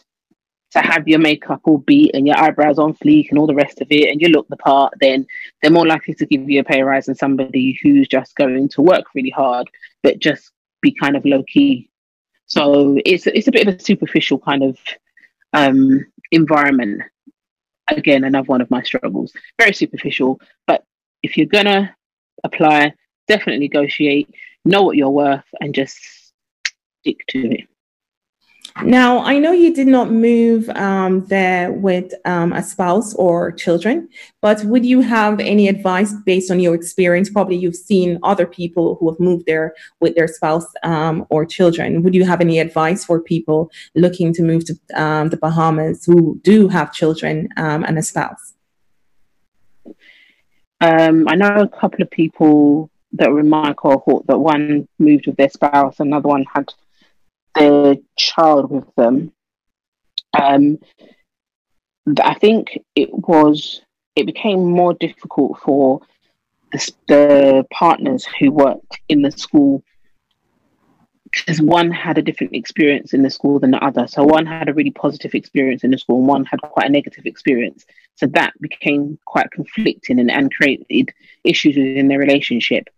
to 0.71 0.79
have 0.79 1.07
your 1.07 1.19
makeup 1.19 1.61
all 1.63 1.79
beat 1.79 2.11
and 2.13 2.27
your 2.27 2.37
eyebrows 2.37 2.77
on 2.77 2.93
fleek 2.93 3.29
and 3.29 3.39
all 3.39 3.47
the 3.47 3.55
rest 3.55 3.81
of 3.81 3.87
it 3.89 4.09
and 4.09 4.21
you 4.21 4.27
look 4.29 4.47
the 4.49 4.57
part, 4.57 4.93
then 5.01 5.25
they're 5.61 5.71
more 5.71 5.87
likely 5.87 6.13
to 6.13 6.25
give 6.25 6.49
you 6.49 6.59
a 6.59 6.63
pay 6.63 6.81
rise 6.81 7.07
than 7.07 7.15
somebody 7.15 7.79
who's 7.81 8.07
just 8.07 8.35
going 8.35 8.69
to 8.69 8.81
work 8.81 9.05
really 9.15 9.31
hard 9.31 9.69
but 10.03 10.19
just 10.19 10.51
be 10.81 10.91
kind 10.91 11.15
of 11.15 11.25
low 11.25 11.43
key. 11.43 11.89
So 12.45 12.97
it's 13.05 13.27
it's 13.27 13.47
a 13.47 13.51
bit 13.51 13.67
of 13.67 13.75
a 13.75 13.79
superficial 13.79 14.39
kind 14.39 14.63
of 14.63 14.77
um, 15.53 16.05
environment. 16.31 17.03
Again, 17.87 18.23
another 18.23 18.45
one 18.45 18.61
of 18.61 18.69
my 18.69 18.83
struggles. 18.83 19.33
Very 19.59 19.73
superficial, 19.73 20.39
but 20.67 20.83
if 21.23 21.37
you're 21.37 21.47
gonna 21.47 21.95
apply, 22.43 22.93
definitely 23.27 23.59
negotiate 23.59 24.29
know 24.65 24.83
what 24.83 24.97
you're 24.97 25.09
worth 25.09 25.45
and 25.61 25.73
just 25.73 25.97
stick 27.01 27.25
to 27.29 27.53
it. 27.53 27.67
Now, 28.83 29.19
I 29.19 29.39
know 29.39 29.51
you 29.51 29.73
did 29.73 29.87
not 29.87 30.09
move 30.09 30.69
um, 30.69 31.25
there 31.25 31.71
with 31.71 32.13
um, 32.23 32.53
a 32.53 32.63
spouse 32.63 33.13
or 33.15 33.51
children, 33.51 34.07
but 34.41 34.63
would 34.63 34.85
you 34.85 35.01
have 35.01 35.39
any 35.41 35.67
advice 35.67 36.13
based 36.25 36.49
on 36.49 36.59
your 36.61 36.75
experience? 36.75 37.29
Probably 37.29 37.57
you've 37.57 37.75
seen 37.75 38.19
other 38.23 38.45
people 38.45 38.95
who 38.95 39.09
have 39.09 39.19
moved 39.19 39.45
there 39.45 39.73
with 39.99 40.15
their 40.15 40.27
spouse 40.27 40.65
um, 40.83 41.25
or 41.29 41.45
children. 41.45 42.03
Would 42.03 42.15
you 42.15 42.23
have 42.25 42.39
any 42.39 42.59
advice 42.59 43.03
for 43.03 43.19
people 43.19 43.69
looking 43.95 44.33
to 44.33 44.43
move 44.43 44.63
to 44.65 44.79
um, 44.95 45.29
the 45.29 45.37
Bahamas 45.37 46.05
who 46.05 46.39
do 46.43 46.69
have 46.69 46.93
children 46.93 47.49
um, 47.57 47.83
and 47.83 47.97
a 47.97 48.01
spouse? 48.03 48.53
Um, 50.79 51.27
I 51.27 51.35
know 51.35 51.61
a 51.61 51.67
couple 51.67 52.01
of 52.01 52.09
people 52.09 52.89
that 53.13 53.29
were 53.29 53.41
in 53.41 53.49
my 53.49 53.73
cohort 53.73 54.25
that 54.27 54.39
one 54.39 54.87
moved 54.99 55.27
with 55.27 55.35
their 55.35 55.49
spouse, 55.49 55.99
another 55.99 56.29
one 56.29 56.45
had 56.53 56.73
their 57.55 57.95
child 58.17 58.69
with 58.69 58.93
them. 58.95 59.31
Um, 60.39 60.79
I 62.21 62.33
think 62.35 62.79
it 62.95 63.09
was 63.11 63.81
it 64.15 64.25
became 64.25 64.71
more 64.71 64.93
difficult 64.93 65.59
for 65.59 66.01
the, 66.71 66.91
the 67.07 67.65
partners 67.71 68.27
who 68.39 68.51
worked 68.51 68.99
in 69.07 69.21
the 69.21 69.31
school 69.31 69.83
because 71.31 71.61
one 71.61 71.91
had 71.91 72.17
a 72.17 72.21
different 72.21 72.55
experience 72.55 73.13
in 73.13 73.21
the 73.21 73.29
school 73.29 73.59
than 73.59 73.71
the 73.71 73.83
other. 73.83 74.07
So 74.07 74.23
one 74.23 74.45
had 74.45 74.67
a 74.67 74.73
really 74.73 74.91
positive 74.91 75.35
experience 75.35 75.83
in 75.83 75.91
the 75.91 75.97
school, 75.97 76.17
and 76.17 76.27
one 76.27 76.45
had 76.45 76.61
quite 76.61 76.87
a 76.87 76.91
negative 76.91 77.25
experience. 77.25 77.85
So 78.15 78.25
that 78.27 78.53
became 78.59 79.19
quite 79.25 79.51
conflicting 79.51 80.19
and, 80.19 80.31
and 80.31 80.53
created 80.53 81.13
issues 81.43 81.77
within 81.77 82.07
their 82.07 82.19
relationship. 82.19 82.89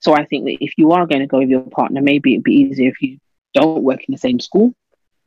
So 0.00 0.14
I 0.14 0.24
think 0.24 0.44
that 0.44 0.58
if 0.60 0.74
you 0.76 0.92
are 0.92 1.06
going 1.06 1.20
to 1.20 1.26
go 1.26 1.38
with 1.38 1.48
your 1.48 1.60
partner, 1.60 2.00
maybe 2.00 2.34
it'd 2.34 2.44
be 2.44 2.54
easier 2.54 2.88
if 2.88 3.00
you 3.02 3.18
don't 3.54 3.82
work 3.82 4.00
in 4.06 4.12
the 4.12 4.18
same 4.18 4.40
school. 4.40 4.74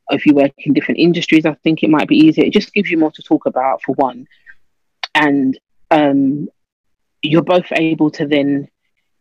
If 0.09 0.25
you 0.25 0.33
work 0.33 0.53
in 0.57 0.73
different 0.73 0.99
industries, 0.99 1.45
I 1.45 1.53
think 1.55 1.83
it 1.83 1.89
might 1.89 2.07
be 2.07 2.17
easier. 2.17 2.45
It 2.45 2.53
just 2.53 2.73
gives 2.73 2.89
you 2.89 2.97
more 2.97 3.11
to 3.11 3.23
talk 3.23 3.45
about 3.45 3.81
for 3.83 3.93
one. 3.95 4.27
And 5.15 5.57
um, 5.91 6.49
you're 7.21 7.41
both 7.41 7.71
able 7.71 8.11
to 8.11 8.25
then 8.25 8.69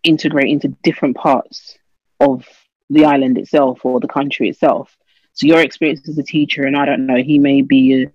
integrate 0.02 0.50
into 0.50 0.68
different 0.82 1.16
parts 1.16 1.76
of 2.20 2.46
the 2.90 3.04
island 3.04 3.38
itself 3.38 3.84
or 3.84 3.98
the 3.98 4.08
country 4.08 4.48
itself. 4.48 4.96
So 5.32 5.46
your 5.46 5.60
experience 5.60 6.08
as 6.08 6.18
a 6.18 6.22
teacher, 6.22 6.64
and 6.64 6.76
I 6.76 6.86
don't 6.86 7.06
know, 7.06 7.22
he 7.22 7.38
may 7.38 7.62
be 7.62 8.08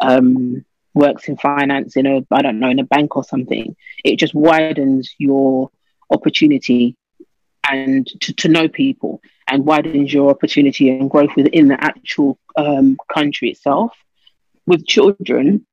um, 0.00 0.64
works 0.94 1.28
in 1.28 1.36
finance 1.36 1.96
in 1.96 2.06
a 2.06 2.26
I 2.30 2.42
don't 2.42 2.58
know 2.58 2.68
in 2.68 2.78
a 2.78 2.84
bank 2.84 3.16
or 3.16 3.24
something. 3.24 3.76
It 4.04 4.16
just 4.16 4.34
widens 4.34 5.14
your 5.18 5.70
opportunity 6.10 6.96
and 7.68 8.06
to, 8.22 8.32
to 8.34 8.48
know 8.48 8.68
people 8.68 9.20
and 9.48 9.64
widens 9.64 10.12
your 10.12 10.30
opportunity 10.30 10.90
and 10.90 11.10
growth 11.10 11.30
within 11.36 11.68
the 11.68 11.82
actual 11.82 12.38
um, 12.56 12.98
country 13.12 13.50
itself. 13.50 13.92
With 14.66 14.86
children, 14.86 15.66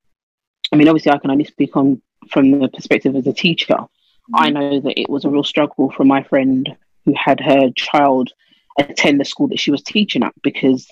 I 0.72 0.78
mean, 0.78 0.88
obviously, 0.88 1.12
I 1.12 1.18
can 1.18 1.32
only 1.32 1.44
speak 1.44 1.76
on 1.76 2.02
from 2.32 2.60
the 2.60 2.70
perspective 2.70 3.16
as 3.16 3.28
a 3.28 3.34
teacher. 3.34 3.76
Mm-hmm. 3.76 4.36
I 4.36 4.50
know 4.50 4.80
that 4.80 5.00
it 5.00 5.10
was 5.10 5.26
a 5.26 5.30
real 5.30 5.44
struggle 5.44 5.92
for 5.92 6.06
my 6.06 6.24
friend 6.24 6.76
who 7.06 7.14
had 7.16 7.40
her 7.40 7.70
child 7.76 8.32
attend 8.80 9.20
the 9.20 9.26
school 9.26 9.48
that 9.50 9.60
she 9.60 9.72
was 9.72 9.84
teaching 9.84 10.24
at 10.24 10.34
because 10.42 10.90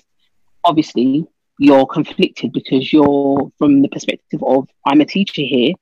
obviously 0.62 1.26
you're 1.58 1.86
conflicted 1.86 2.52
because 2.52 2.92
you're 2.92 3.50
from 3.58 3.82
the 3.82 3.88
perspective 3.88 4.42
of 4.42 4.68
I'm 4.86 5.00
a 5.00 5.04
teacher 5.04 5.42
here, 5.42 5.74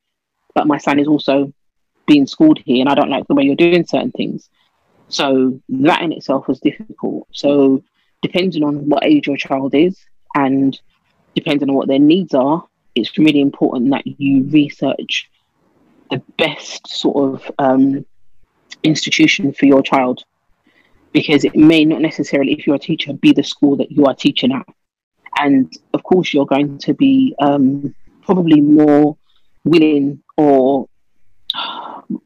but 0.55 0.67
my 0.67 0.79
son 0.79 0.99
is 0.99 1.09
also 1.09 1.53
being 2.07 2.27
schooled 2.27 2.59
here 2.59 2.81
and 2.81 2.89
I 2.89 2.95
don't 2.95 3.11
like 3.11 3.27
the 3.29 3.35
way 3.35 3.45
you're 3.45 3.57
doing 3.57 3.87
certain 3.87 4.11
things. 4.13 4.49
So 5.13 5.61
that 5.69 6.01
in 6.01 6.13
itself 6.13 6.49
was 6.49 6.59
difficult. 6.59 7.29
So 7.33 7.85
depending 8.23 8.65
on 8.65 8.89
what 8.89 9.05
age 9.05 9.27
your 9.27 9.37
child 9.37 9.75
is 9.75 9.99
and 10.35 10.79
depending 11.35 11.69
on 11.69 11.75
what 11.75 11.87
their 11.87 11.99
needs 11.99 12.33
are, 12.33 12.65
it's 12.95 13.19
really 13.19 13.41
important 13.41 13.91
that 13.91 14.07
you 14.07 14.45
research 14.45 15.31
the 16.11 16.23
best 16.39 16.89
sort 16.89 17.35
of 17.35 17.53
um, 17.59 18.07
institution 18.83 19.53
for 19.53 19.67
your 19.67 19.83
child 19.83 20.25
because 21.13 21.45
it 21.45 21.55
may 21.55 21.85
not 21.85 22.01
necessarily, 22.01 22.53
if 22.53 22.67
you're 22.67 22.77
a 22.77 22.79
teacher, 22.79 23.13
be 23.13 23.33
the 23.33 23.43
school 23.43 23.77
that 23.77 23.93
you 23.93 24.07
are 24.07 24.15
teaching 24.15 24.51
at. 24.51 24.67
And 25.39 25.71
of 25.93 26.03
course, 26.05 26.33
you're 26.33 26.47
going 26.47 26.79
to 26.79 26.95
be 26.95 27.35
um, 27.39 27.95
probably 28.23 28.63
more 28.63 29.19
willing 29.65 30.23
or 30.39 30.89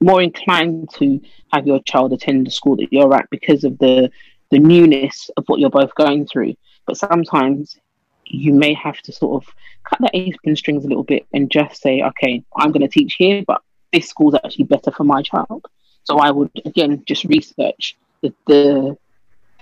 more 0.01 0.23
inclined 0.23 0.91
to 0.95 1.21
have 1.53 1.67
your 1.67 1.81
child 1.83 2.13
attend 2.13 2.47
the 2.47 2.51
school 2.51 2.77
that 2.77 2.93
you're 2.93 3.15
at 3.15 3.29
because 3.31 3.65
of 3.65 3.79
the 3.79 4.11
the 4.51 4.59
newness 4.59 5.29
of 5.37 5.45
what 5.47 5.59
you're 5.61 5.71
both 5.71 5.95
going 5.95 6.27
through. 6.27 6.55
But 6.87 6.97
sometimes 6.97 7.77
you 8.25 8.53
may 8.53 8.75
have 8.75 8.99
to 9.03 9.13
sort 9.13 9.43
of 9.43 9.55
cut 9.85 10.01
the 10.01 10.11
apron 10.13 10.57
strings 10.57 10.85
a 10.85 10.89
little 10.89 11.05
bit 11.05 11.27
and 11.33 11.51
just 11.51 11.81
say, 11.81 12.03
okay, 12.03 12.45
I'm 12.57 12.73
going 12.73 12.83
to 12.83 12.89
teach 12.89 13.15
here, 13.19 13.45
but 13.47 13.63
this 13.93 14.09
school's 14.09 14.35
actually 14.35 14.65
better 14.65 14.91
for 14.91 15.05
my 15.05 15.23
child. 15.23 15.65
So 16.05 16.19
I 16.19 16.31
would 16.31 16.51
again 16.65 17.03
just 17.07 17.25
research 17.25 17.97
the, 18.23 18.33
the 18.47 18.97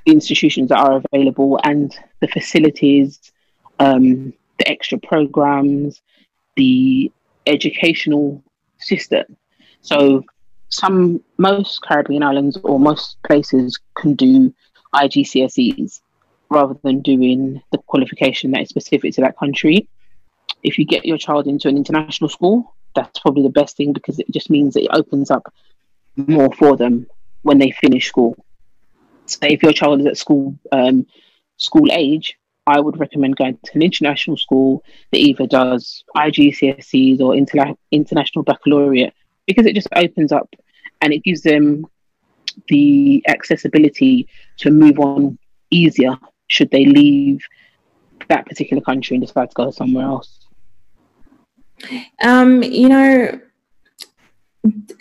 institutions 0.06 0.68
that 0.68 0.78
are 0.78 1.02
available 1.12 1.58
and 1.64 1.96
the 2.20 2.28
facilities, 2.28 3.32
um, 3.78 4.34
the 4.58 4.68
extra 4.68 4.98
programs, 4.98 6.02
the 6.56 7.10
educational 7.46 8.42
system. 8.78 9.24
So 9.84 10.24
some 10.70 11.22
most 11.36 11.82
Caribbean 11.82 12.22
islands 12.22 12.56
or 12.64 12.80
most 12.80 13.18
places 13.22 13.78
can 13.96 14.14
do 14.14 14.52
IGCSEs 14.94 16.00
rather 16.48 16.74
than 16.82 17.02
doing 17.02 17.62
the 17.70 17.78
qualification 17.86 18.50
that 18.52 18.62
is 18.62 18.70
specific 18.70 19.12
to 19.14 19.20
that 19.20 19.38
country. 19.38 19.86
If 20.62 20.78
you 20.78 20.86
get 20.86 21.04
your 21.04 21.18
child 21.18 21.46
into 21.46 21.68
an 21.68 21.76
international 21.76 22.30
school, 22.30 22.74
that's 22.94 23.20
probably 23.20 23.42
the 23.42 23.50
best 23.50 23.76
thing 23.76 23.92
because 23.92 24.18
it 24.18 24.30
just 24.30 24.48
means 24.48 24.72
that 24.74 24.84
it 24.84 24.90
opens 24.90 25.30
up 25.30 25.52
more 26.16 26.50
for 26.54 26.76
them 26.76 27.06
when 27.42 27.58
they 27.58 27.70
finish 27.70 28.08
school. 28.08 28.36
So 29.26 29.40
if 29.42 29.62
your 29.62 29.72
child 29.72 30.00
is 30.00 30.06
at 30.06 30.16
school 30.16 30.58
um, 30.72 31.06
school 31.58 31.92
age, 31.92 32.38
I 32.66 32.80
would 32.80 32.98
recommend 32.98 33.36
going 33.36 33.58
to 33.62 33.72
an 33.74 33.82
international 33.82 34.38
school 34.38 34.82
that 35.12 35.18
either 35.18 35.46
does 35.46 36.04
IGCSEs 36.16 37.20
or 37.20 37.34
inter- 37.34 37.74
international 37.90 38.44
baccalaureate 38.44 39.12
because 39.46 39.66
it 39.66 39.74
just 39.74 39.88
opens 39.94 40.32
up 40.32 40.48
and 41.00 41.12
it 41.12 41.22
gives 41.24 41.42
them 41.42 41.86
the 42.68 43.22
accessibility 43.28 44.28
to 44.58 44.70
move 44.70 44.98
on 44.98 45.38
easier 45.70 46.16
should 46.46 46.70
they 46.70 46.84
leave 46.84 47.40
that 48.28 48.46
particular 48.46 48.82
country 48.82 49.16
and 49.16 49.26
decide 49.26 49.50
to 49.50 49.54
go 49.54 49.70
somewhere 49.70 50.06
else. 50.06 50.46
Um, 52.22 52.62
you 52.62 52.88
know, 52.88 53.40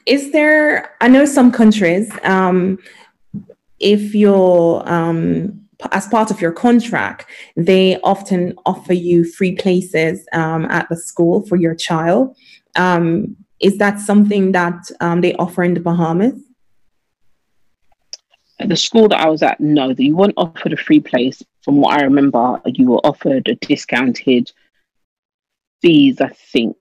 is 0.06 0.32
there, 0.32 0.96
I 1.00 1.08
know 1.08 1.26
some 1.26 1.52
countries, 1.52 2.12
um, 2.24 2.80
if 3.80 4.16
you're, 4.16 4.84
um, 4.89 5.62
as 5.91 6.08
part 6.08 6.32
of 6.32 6.39
your 6.41 6.52
contract, 6.52 7.26
they 7.56 8.00
often 8.02 8.54
offer 8.66 8.94
you 8.94 9.26
free 9.26 9.56
places 9.56 10.26
um, 10.34 10.66
at 10.66 10.88
the 10.89 10.96
school 10.96 11.46
for 11.46 11.58
your 11.58 11.76
child. 11.76 12.36
Um, 12.76 13.36
is 13.60 13.78
that 13.78 13.99
something 13.99 14.51
that 14.51 14.89
um, 14.99 15.22
they 15.22 15.34
offer 15.36 15.64
in 15.64 15.74
the 15.74 15.80
Bahamas? 15.80 16.34
the 18.60 18.76
school 18.76 19.08
that 19.10 19.20
I 19.20 19.30
was 19.30 19.43
at, 19.43 19.60
no, 19.60 19.89
you 19.97 20.16
weren't 20.16 20.36
offered 20.38 20.74
a 20.74 20.78
free 20.78 20.99
place. 20.99 21.41
From 21.64 21.78
what 21.78 21.99
I 21.99 22.04
remember, 22.04 22.62
you 22.66 22.91
were 22.91 23.06
offered 23.06 23.47
a 23.47 23.56
discounted 23.56 24.51
fees, 25.82 26.22
I 26.22 26.30
think. 26.30 26.78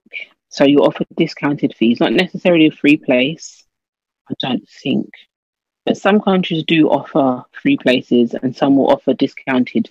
So 0.49 0.65
you 0.65 0.79
offer 0.79 1.05
discounted 1.17 1.75
fees, 1.75 1.99
not 1.99 2.13
necessarily 2.13 2.67
a 2.67 2.71
free 2.71 2.97
place, 2.97 3.63
I 4.29 4.33
don't 4.39 4.67
think. 4.69 5.09
But 5.85 5.97
some 5.97 6.21
countries 6.21 6.63
do 6.63 6.89
offer 6.89 7.43
free 7.51 7.77
places 7.77 8.35
and 8.35 8.55
some 8.55 8.75
will 8.77 8.91
offer 8.91 9.13
discounted. 9.13 9.89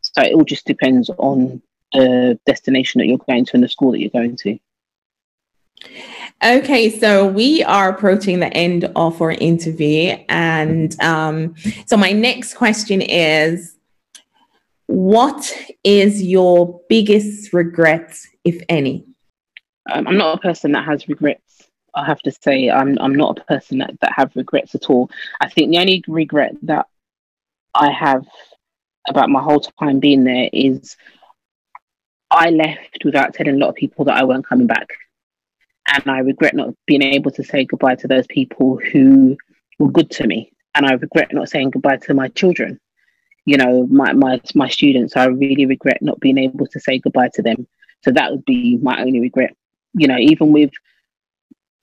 So 0.00 0.22
it 0.22 0.34
all 0.34 0.44
just 0.44 0.66
depends 0.66 1.10
on 1.10 1.62
the 1.92 2.38
destination 2.46 3.00
that 3.00 3.06
you're 3.06 3.18
going 3.18 3.44
to 3.46 3.52
and 3.54 3.62
the 3.62 3.68
school 3.68 3.92
that 3.92 4.00
you're 4.00 4.10
going 4.10 4.36
to. 4.36 4.58
Okay, 6.42 6.90
so 6.98 7.26
we 7.26 7.62
are 7.62 7.88
approaching 7.88 8.40
the 8.40 8.54
end 8.54 8.84
of 8.96 9.22
our 9.22 9.30
interview. 9.32 10.16
And 10.28 10.98
um, 11.00 11.54
so, 11.86 11.96
my 11.96 12.12
next 12.12 12.54
question 12.54 13.00
is 13.00 13.76
What 14.86 15.50
is 15.84 16.22
your 16.22 16.80
biggest 16.88 17.52
regret, 17.52 18.18
if 18.44 18.62
any? 18.68 19.06
Um, 19.90 20.06
I'm 20.06 20.18
not 20.18 20.38
a 20.38 20.40
person 20.40 20.72
that 20.72 20.84
has 20.84 21.08
regrets. 21.08 21.68
I 21.94 22.04
have 22.04 22.20
to 22.22 22.32
say, 22.32 22.70
I'm 22.70 22.98
I'm 22.98 23.14
not 23.14 23.38
a 23.38 23.44
person 23.44 23.78
that, 23.78 23.98
that 24.00 24.12
have 24.14 24.32
regrets 24.34 24.74
at 24.74 24.90
all. 24.90 25.10
I 25.40 25.48
think 25.48 25.70
the 25.70 25.78
only 25.78 26.04
regret 26.08 26.56
that 26.62 26.86
I 27.74 27.90
have 27.90 28.26
about 29.08 29.30
my 29.30 29.42
whole 29.42 29.60
time 29.60 30.00
being 30.00 30.24
there 30.24 30.50
is 30.52 30.96
I 32.30 32.50
left 32.50 33.04
without 33.04 33.34
telling 33.34 33.54
a 33.54 33.58
lot 33.58 33.68
of 33.68 33.74
people 33.76 34.04
that 34.06 34.16
I 34.16 34.24
weren't 34.24 34.46
coming 34.46 34.66
back. 34.66 34.88
And 35.86 36.10
I 36.10 36.18
regret 36.20 36.54
not 36.54 36.74
being 36.86 37.02
able 37.02 37.30
to 37.32 37.44
say 37.44 37.64
goodbye 37.64 37.96
to 37.96 38.08
those 38.08 38.26
people 38.26 38.78
who 38.78 39.36
were 39.78 39.90
good 39.90 40.10
to 40.12 40.26
me. 40.26 40.52
And 40.74 40.86
I 40.86 40.92
regret 40.94 41.32
not 41.32 41.48
saying 41.48 41.70
goodbye 41.70 41.98
to 41.98 42.14
my 42.14 42.28
children, 42.28 42.80
you 43.44 43.56
know, 43.56 43.86
my, 43.86 44.12
my, 44.12 44.40
my 44.54 44.68
students. 44.68 45.16
I 45.16 45.26
really 45.26 45.66
regret 45.66 46.02
not 46.02 46.20
being 46.20 46.38
able 46.38 46.66
to 46.66 46.80
say 46.80 46.98
goodbye 46.98 47.30
to 47.34 47.42
them. 47.42 47.66
So 48.02 48.10
that 48.10 48.30
would 48.30 48.44
be 48.44 48.78
my 48.78 49.00
only 49.00 49.20
regret. 49.20 49.56
You 49.92 50.08
know, 50.08 50.18
even 50.18 50.52
with 50.52 50.70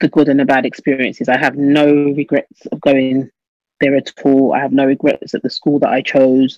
the 0.01 0.09
good 0.09 0.27
and 0.27 0.39
the 0.39 0.45
bad 0.45 0.65
experiences, 0.65 1.29
I 1.29 1.37
have 1.37 1.55
no 1.55 1.85
regrets 1.93 2.65
of 2.71 2.81
going 2.81 3.29
there 3.79 3.95
at 3.95 4.11
all. 4.23 4.53
I 4.53 4.59
have 4.59 4.73
no 4.73 4.85
regrets 4.85 5.33
at 5.33 5.43
the 5.43 5.49
school 5.49 5.79
that 5.79 5.89
I 5.89 6.01
chose. 6.01 6.57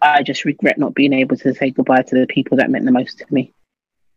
I 0.00 0.22
just 0.22 0.44
regret 0.44 0.78
not 0.78 0.94
being 0.94 1.12
able 1.12 1.36
to 1.38 1.54
say 1.54 1.70
goodbye 1.70 2.02
to 2.02 2.18
the 2.18 2.26
people 2.26 2.58
that 2.58 2.70
meant 2.70 2.84
the 2.84 2.92
most 2.92 3.18
to 3.18 3.26
me. 3.30 3.52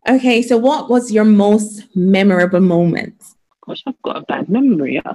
Okay, 0.07 0.41
so 0.41 0.57
what 0.57 0.89
was 0.89 1.11
your 1.11 1.25
most 1.25 1.83
memorable 1.95 2.61
moment? 2.61 3.21
Gosh, 3.65 3.83
I've 3.85 4.01
got 4.01 4.17
a 4.17 4.21
bad 4.21 4.49
memory. 4.49 5.01
Uh, 5.03 5.13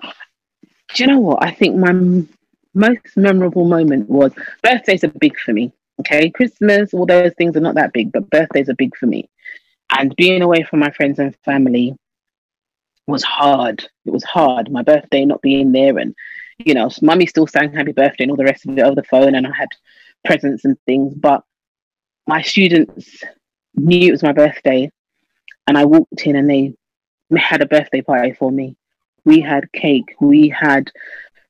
do 0.94 1.04
you 1.04 1.06
know 1.08 1.20
what? 1.20 1.42
I 1.42 1.50
think 1.50 1.76
my 1.76 1.90
m- 1.90 2.28
most 2.74 3.16
memorable 3.16 3.64
moment 3.64 4.08
was 4.08 4.32
birthdays 4.62 5.02
are 5.04 5.08
big 5.08 5.38
for 5.38 5.52
me. 5.52 5.72
Okay, 6.00 6.30
Christmas, 6.30 6.92
all 6.92 7.06
those 7.06 7.32
things 7.34 7.56
are 7.56 7.60
not 7.60 7.76
that 7.76 7.92
big, 7.92 8.12
but 8.12 8.28
birthdays 8.30 8.68
are 8.68 8.74
big 8.74 8.96
for 8.96 9.06
me. 9.06 9.28
And 9.96 10.14
being 10.16 10.42
away 10.42 10.62
from 10.62 10.80
my 10.80 10.90
friends 10.90 11.18
and 11.18 11.34
family 11.44 11.96
was 13.06 13.22
hard. 13.22 13.88
It 14.04 14.12
was 14.12 14.24
hard. 14.24 14.70
My 14.70 14.82
birthday 14.82 15.24
not 15.24 15.42
being 15.42 15.72
there, 15.72 15.98
and 15.98 16.14
you 16.58 16.74
know, 16.74 16.90
mummy 17.00 17.26
still 17.26 17.46
sang 17.46 17.72
happy 17.72 17.92
birthday 17.92 18.24
and 18.24 18.30
all 18.30 18.36
the 18.36 18.44
rest 18.44 18.66
of 18.66 18.76
it 18.76 18.82
over 18.82 18.94
the 18.94 19.02
phone, 19.04 19.34
and 19.34 19.46
I 19.46 19.52
had 19.56 19.68
presents 20.24 20.64
and 20.64 20.76
things. 20.86 21.14
But 21.14 21.42
my 22.26 22.42
students 22.42 23.22
knew 23.76 24.08
it 24.08 24.12
was 24.12 24.22
my 24.22 24.32
birthday, 24.32 24.90
and 25.66 25.78
I 25.78 25.84
walked 25.84 26.26
in 26.26 26.36
and 26.36 26.48
they 26.48 26.74
had 27.36 27.62
a 27.62 27.66
birthday 27.66 28.02
party 28.02 28.32
for 28.32 28.50
me. 28.50 28.76
We 29.24 29.40
had 29.40 29.72
cake, 29.72 30.14
we 30.20 30.48
had 30.48 30.90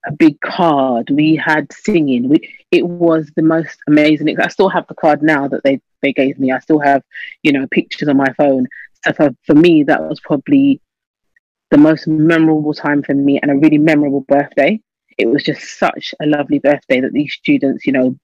a 0.06 0.12
big 0.12 0.40
card, 0.40 1.10
we 1.10 1.36
had 1.36 1.72
singing. 1.72 2.28
We, 2.28 2.54
it 2.70 2.86
was 2.86 3.30
the 3.36 3.42
most 3.42 3.78
amazing. 3.88 4.38
I 4.38 4.48
still 4.48 4.68
have 4.68 4.86
the 4.86 4.94
card 4.94 5.22
now 5.22 5.48
that 5.48 5.64
they, 5.64 5.80
they 6.02 6.12
gave 6.12 6.38
me. 6.38 6.52
I 6.52 6.58
still 6.60 6.80
have, 6.80 7.02
you 7.42 7.52
know, 7.52 7.66
pictures 7.70 8.08
on 8.08 8.16
my 8.16 8.32
phone. 8.34 8.68
So 9.04 9.12
for, 9.12 9.30
for 9.44 9.54
me, 9.54 9.82
that 9.84 10.02
was 10.02 10.20
probably 10.20 10.80
the 11.70 11.78
most 11.78 12.06
memorable 12.06 12.74
time 12.74 13.02
for 13.02 13.14
me 13.14 13.40
and 13.40 13.50
a 13.50 13.56
really 13.56 13.78
memorable 13.78 14.20
birthday. 14.20 14.80
It 15.18 15.26
was 15.26 15.42
just 15.42 15.78
such 15.78 16.14
a 16.20 16.26
lovely 16.26 16.58
birthday 16.58 17.00
that 17.00 17.12
these 17.12 17.32
students, 17.32 17.86
you 17.86 17.92
know, 17.92 18.16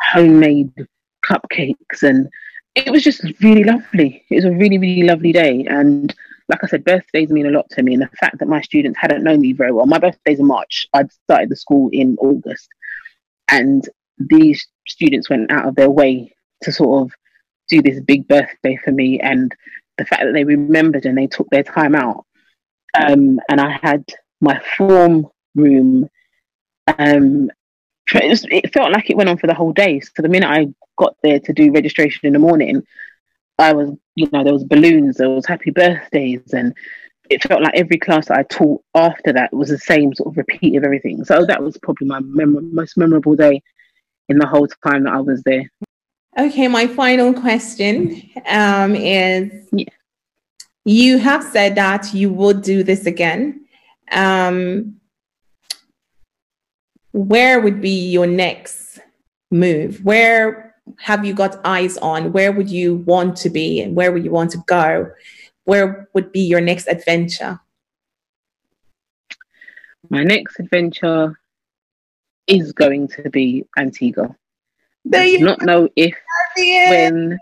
homemade 0.00 0.72
cupcakes 1.24 2.02
and 2.02 2.28
it 2.86 2.90
was 2.90 3.04
just 3.04 3.22
really 3.40 3.64
lovely. 3.64 4.24
It 4.30 4.36
was 4.36 4.44
a 4.44 4.50
really, 4.50 4.78
really 4.78 5.02
lovely 5.02 5.32
day. 5.32 5.66
And 5.68 6.14
like 6.48 6.62
I 6.62 6.66
said, 6.66 6.84
birthdays 6.84 7.30
mean 7.30 7.46
a 7.46 7.50
lot 7.50 7.68
to 7.70 7.82
me. 7.82 7.94
And 7.94 8.02
the 8.02 8.08
fact 8.18 8.38
that 8.38 8.48
my 8.48 8.60
students 8.60 8.98
hadn't 8.98 9.24
known 9.24 9.40
me 9.40 9.52
very 9.52 9.72
well, 9.72 9.86
my 9.86 9.98
birthday's 9.98 10.40
in 10.40 10.46
March. 10.46 10.86
I'd 10.94 11.12
started 11.12 11.50
the 11.50 11.56
school 11.56 11.90
in 11.92 12.16
August. 12.20 12.68
And 13.48 13.88
these 14.18 14.66
students 14.86 15.30
went 15.30 15.50
out 15.50 15.66
of 15.66 15.74
their 15.74 15.90
way 15.90 16.34
to 16.62 16.72
sort 16.72 17.02
of 17.02 17.12
do 17.68 17.82
this 17.82 18.00
big 18.00 18.26
birthday 18.28 18.78
for 18.82 18.92
me. 18.92 19.20
And 19.20 19.54
the 19.98 20.04
fact 20.04 20.22
that 20.24 20.32
they 20.32 20.44
remembered 20.44 21.04
and 21.04 21.16
they 21.16 21.26
took 21.26 21.48
their 21.50 21.64
time 21.64 21.94
out. 21.94 22.24
Um, 22.98 23.40
and 23.48 23.60
I 23.60 23.78
had 23.82 24.04
my 24.40 24.60
form 24.76 25.26
room 25.54 26.08
um, 26.98 27.50
it, 28.14 28.28
was, 28.28 28.46
it 28.50 28.72
felt 28.72 28.92
like 28.92 29.10
it 29.10 29.16
went 29.16 29.28
on 29.28 29.38
for 29.38 29.46
the 29.46 29.54
whole 29.54 29.72
day. 29.72 30.00
So 30.00 30.22
the 30.22 30.28
minute 30.28 30.48
I 30.48 30.68
got 30.96 31.16
there 31.22 31.40
to 31.40 31.52
do 31.52 31.72
registration 31.72 32.26
in 32.26 32.32
the 32.32 32.38
morning, 32.38 32.82
I 33.58 33.72
was, 33.72 33.96
you 34.14 34.28
know, 34.32 34.44
there 34.44 34.52
was 34.52 34.64
balloons, 34.64 35.16
there 35.16 35.28
was 35.28 35.46
happy 35.46 35.70
birthdays, 35.70 36.52
and 36.52 36.74
it 37.28 37.42
felt 37.42 37.62
like 37.62 37.74
every 37.74 37.98
class 37.98 38.28
that 38.28 38.38
I 38.38 38.42
taught 38.44 38.82
after 38.94 39.32
that 39.32 39.52
was 39.52 39.68
the 39.68 39.78
same 39.78 40.14
sort 40.14 40.32
of 40.32 40.36
repeat 40.36 40.76
of 40.76 40.84
everything. 40.84 41.24
So 41.24 41.44
that 41.44 41.62
was 41.62 41.76
probably 41.78 42.06
my 42.06 42.20
mem- 42.20 42.74
most 42.74 42.96
memorable 42.96 43.36
day 43.36 43.62
in 44.28 44.38
the 44.38 44.46
whole 44.46 44.68
time 44.86 45.04
that 45.04 45.12
I 45.12 45.20
was 45.20 45.42
there. 45.42 45.70
Okay, 46.38 46.68
my 46.68 46.86
final 46.86 47.34
question 47.34 48.30
um, 48.46 48.94
is 48.94 49.68
yeah. 49.72 49.86
You 50.84 51.18
have 51.18 51.44
said 51.44 51.74
that 51.74 52.14
you 52.14 52.32
would 52.32 52.62
do 52.62 52.82
this 52.82 53.04
again. 53.04 53.66
Um, 54.10 55.00
where 57.12 57.60
would 57.60 57.80
be 57.80 58.10
your 58.10 58.26
next 58.26 59.00
move? 59.50 60.04
Where 60.04 60.74
have 60.98 61.24
you 61.24 61.34
got 61.34 61.60
eyes 61.64 61.96
on? 61.98 62.32
Where 62.32 62.52
would 62.52 62.70
you 62.70 62.96
want 62.96 63.36
to 63.38 63.50
be 63.50 63.80
and 63.80 63.94
where 63.94 64.12
would 64.12 64.24
you 64.24 64.30
want 64.30 64.50
to 64.52 64.62
go? 64.66 65.10
Where 65.64 66.08
would 66.14 66.32
be 66.32 66.40
your 66.40 66.60
next 66.60 66.86
adventure? 66.86 67.60
My 70.10 70.22
next 70.22 70.58
adventure 70.58 71.38
is 72.46 72.72
going 72.72 73.08
to 73.08 73.28
be 73.28 73.66
Antigua. 73.76 74.34
I 75.12 75.36
do 75.36 75.44
not 75.44 75.62
know 75.62 75.88
if 75.96 76.14
when 76.60 77.38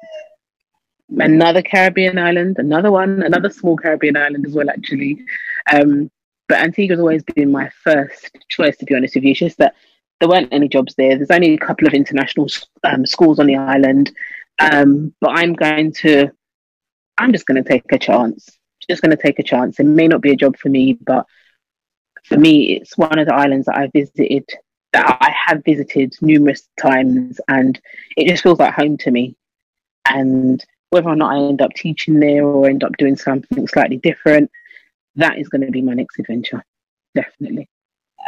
another 1.19 1.63
Caribbean 1.63 2.19
island, 2.19 2.57
another 2.59 2.91
one, 2.91 3.23
another 3.23 3.51
small 3.51 3.77
Caribbean 3.77 4.17
island 4.17 4.47
as 4.47 4.55
well, 4.55 4.69
actually. 4.69 5.25
Um, 5.73 6.11
but 6.49 6.59
Antigua's 6.59 7.01
always 7.01 7.23
been 7.25 7.51
my 7.51 7.71
first 7.83 8.37
choice, 8.49 8.77
to 8.79 8.85
be 8.85 8.95
honest 8.95 9.15
with 9.15 9.25
you. 9.25 9.31
It's 9.31 9.41
just 9.41 9.59
that 9.59 9.75
there 10.21 10.29
weren't 10.29 10.53
any 10.53 10.69
jobs 10.69 10.95
there. 10.97 11.17
There's 11.17 11.31
only 11.31 11.55
a 11.55 11.59
couple 11.59 11.87
of 11.87 11.95
international 11.95 12.49
um, 12.85 13.05
schools 13.07 13.39
on 13.39 13.47
the 13.47 13.57
island. 13.57 14.13
Um, 14.59 15.15
but 15.21 15.31
I'm 15.39 15.53
going 15.53 15.93
to, 15.95 16.31
I'm 17.19 17.33
just 17.33 17.47
going 17.47 17.63
to 17.63 17.69
take 17.69 17.85
a 17.93 17.99
chance. 17.99 18.49
Just 18.89 19.03
going 19.03 19.17
to 19.17 19.23
take 19.23 19.39
a 19.39 19.43
chance. 19.43 19.81
It 19.81 19.85
may 19.85 20.07
not 20.07 20.21
be 20.21 20.31
a 20.31 20.37
job 20.37 20.57
for 20.57 20.69
me, 20.69 20.95
but 20.95 21.27
for 22.25 22.39
me, 22.39 22.77
it's 22.77 22.97
one 22.97 23.19
of 23.19 23.27
the 23.27 23.35
islands 23.35 23.67
that 23.67 23.77
I 23.77 23.89
visited, 23.89 24.49
that 24.93 25.19
I 25.21 25.35
have 25.47 25.65
visited 25.65 26.15
numerous 26.21 26.69
times, 26.81 27.41
and 27.49 27.81
it 28.17 28.29
just 28.29 28.43
feels 28.43 28.59
like 28.59 28.75
home 28.75 28.97
to 28.99 29.11
me. 29.11 29.37
And 30.09 30.65
whether 30.91 31.09
or 31.09 31.17
not 31.17 31.35
I 31.35 31.39
end 31.41 31.63
up 31.63 31.73
teaching 31.75 32.21
there 32.21 32.45
or 32.45 32.69
end 32.69 32.85
up 32.85 32.97
doing 32.97 33.17
something 33.17 33.67
slightly 33.67 33.97
different, 33.97 34.51
that 35.17 35.39
is 35.39 35.49
going 35.49 35.63
to 35.63 35.71
be 35.71 35.83
my 35.83 35.95
next 35.95 36.19
adventure, 36.19 36.65
definitely. 37.15 37.69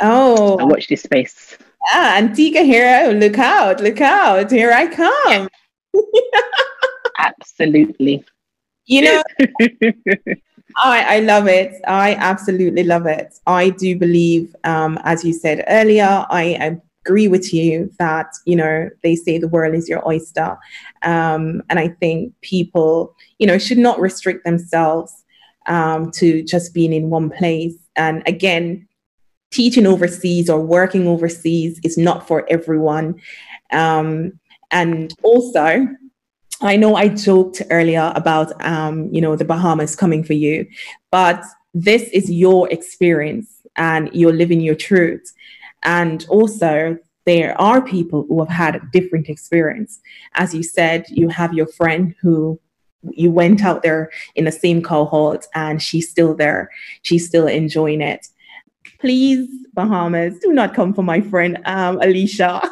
Oh, 0.01 0.59
I 0.59 0.65
watch 0.65 0.89
this 0.89 1.03
space. 1.03 1.57
Ah, 1.93 2.19
Antigua 2.19 2.63
hero, 2.63 3.13
look 3.13 3.39
out, 3.39 3.81
look 3.81 4.01
out, 4.01 4.51
here 4.51 4.73
I 4.73 4.87
come. 4.87 5.49
Absolutely. 7.19 8.25
You 8.87 9.03
know, 9.03 9.23
I, 10.77 11.17
I 11.17 11.21
love 11.21 11.47
it. 11.47 11.81
I 11.87 12.15
absolutely 12.15 12.85
love 12.85 13.07
it. 13.07 13.39
I 13.47 13.71
do 13.71 13.99
believe, 13.99 14.55
um, 14.65 14.99
as 15.05 15.25
you 15.25 15.33
said 15.33 15.65
earlier, 15.69 16.25
I, 16.31 16.57
I 16.61 16.81
agree 17.09 17.29
with 17.29 17.55
you 17.55 17.91
that 17.99 18.27
you 18.45 18.55
know 18.55 18.91
they 19.03 19.15
say 19.17 19.39
the 19.39 19.49
world 19.49 19.75
is 19.75 19.89
your 19.89 20.07
oyster 20.07 20.59
um, 21.03 21.63
and 21.71 21.79
i 21.79 21.89
think 21.89 22.35
people 22.43 23.15
you 23.39 23.47
know 23.47 23.57
should 23.57 23.79
not 23.79 23.99
restrict 23.99 24.45
themselves 24.45 25.18
um, 25.69 26.11
to 26.13 26.43
just 26.43 26.75
being 26.75 26.93
in 26.93 27.11
one 27.11 27.31
place. 27.31 27.75
And 27.97 28.23
again 28.27 28.87
teaching 29.51 29.87
overseas 29.87 30.51
or 30.51 30.61
working 30.61 31.09
overseas 31.09 31.81
is 31.83 31.97
not 31.97 32.29
for 32.29 32.45
everyone. 32.51 33.21
Um, 33.73 34.39
and 34.71 35.15
also 35.23 35.87
i 36.61 36.77
know 36.77 36.95
i 36.97 37.09
joked 37.09 37.63
earlier 37.71 38.13
about 38.17 38.53
um, 38.67 39.09
you 39.15 39.21
know 39.21 39.35
the 39.35 39.45
bahamas 39.45 39.97
coming 39.97 40.23
for 40.23 40.35
you 40.35 40.67
but 41.11 41.43
this 41.75 42.03
is 42.11 42.31
your 42.31 42.69
experience 42.71 43.59
and 43.77 44.11
you're 44.13 44.33
living 44.33 44.61
your 44.61 44.75
truth. 44.75 45.33
And 45.85 46.27
also, 46.29 46.99
there 47.25 47.59
are 47.61 47.81
people 47.83 48.25
who 48.29 48.41
have 48.41 48.49
had 48.49 48.77
a 48.77 48.89
different 48.93 49.29
experience. 49.29 50.01
As 50.35 50.55
you 50.55 50.63
said, 50.63 51.05
you 51.09 51.29
have 51.29 51.53
your 51.53 51.67
friend 51.67 52.15
who 52.21 52.59
you 53.11 53.31
went 53.31 53.63
out 53.63 53.83
there 53.83 54.11
in 54.35 54.45
the 54.45 54.53
same 54.53 54.83
cohort 54.83 55.47
and 55.55 55.83
she's 55.83 56.11
still 56.11 56.35
there. 56.35 56.71
She's 57.03 57.27
still 57.27 57.47
enjoying 57.47 58.01
it. 58.01 58.27
Please, 59.01 59.49
Bahamas, 59.75 60.39
do 60.41 60.53
not 60.53 60.75
come 60.75 60.93
for 60.93 61.03
my 61.03 61.21
friend 61.21 61.59
um, 61.65 61.99
Alesha. 62.01 62.69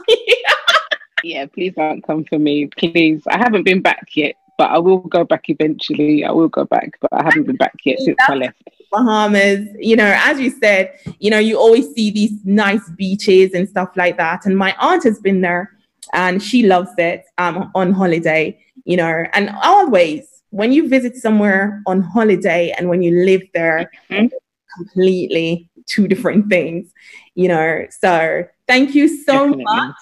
yeah, 1.23 1.47
please 1.47 1.75
don't 1.77 2.03
come 2.03 2.25
for 2.25 2.39
me. 2.39 2.67
Please. 2.67 3.23
I 3.29 3.39
haven't 3.39 3.65
been 3.65 3.81
back 3.81 4.09
yet, 4.15 4.35
but 4.59 4.71
I 4.71 4.79
will 4.79 4.99
go 4.99 5.25
back 5.25 5.49
eventually. 5.49 6.25
I 6.25 6.33
will 6.33 6.49
go 6.49 6.65
back, 6.65 6.99
but 7.01 7.13
I 7.13 7.25
haven't 7.25 7.45
been 7.45 7.57
back 7.57 7.75
yet 7.85 7.99
since 8.01 8.19
I 8.29 8.35
left. 8.35 8.63
Bahamas, 8.91 9.69
you 9.79 9.97
know, 9.97 10.13
as 10.17 10.41
you 10.41 10.51
said, 10.51 10.99
you 11.19 11.31
know, 11.31 11.39
you 11.39 11.59
always 11.59 11.93
see 11.93 12.11
these 12.11 12.33
nice 12.45 12.89
beaches 12.91 13.53
and 13.53 13.69
stuff 13.69 13.91
like 13.97 14.17
that. 14.17 14.47
And 14.47 14.57
my 14.57 14.75
aunt 14.79 15.05
has 15.05 15.21
been 15.21 15.41
there 15.41 15.73
and 16.13 16.43
she 16.43 16.67
loves 16.67 16.91
it 16.99 17.25
um, 17.39 17.71
on 17.75 17.93
holiday, 17.93 18.59
you 18.87 18.97
know, 18.97 19.25
and 19.33 19.51
always 19.63 20.27
when 20.51 20.73
you 20.73 20.89
visit 20.89 21.17
somewhere 21.17 21.83
on 21.87 22.01
holiday 22.01 22.73
and 22.79 22.89
when 22.89 23.03
you 23.03 23.25
live 23.25 23.43
there, 23.53 23.91
mm-hmm. 24.11 24.29
completely 24.77 25.69
two 25.87 26.09
different 26.09 26.49
things, 26.49 26.93
you 27.35 27.49
know. 27.49 27.87
So 27.91 28.45
thank 28.67 28.95
you 28.95 29.09
so 29.09 29.33
Definitely. 29.33 29.65
much. 29.65 29.97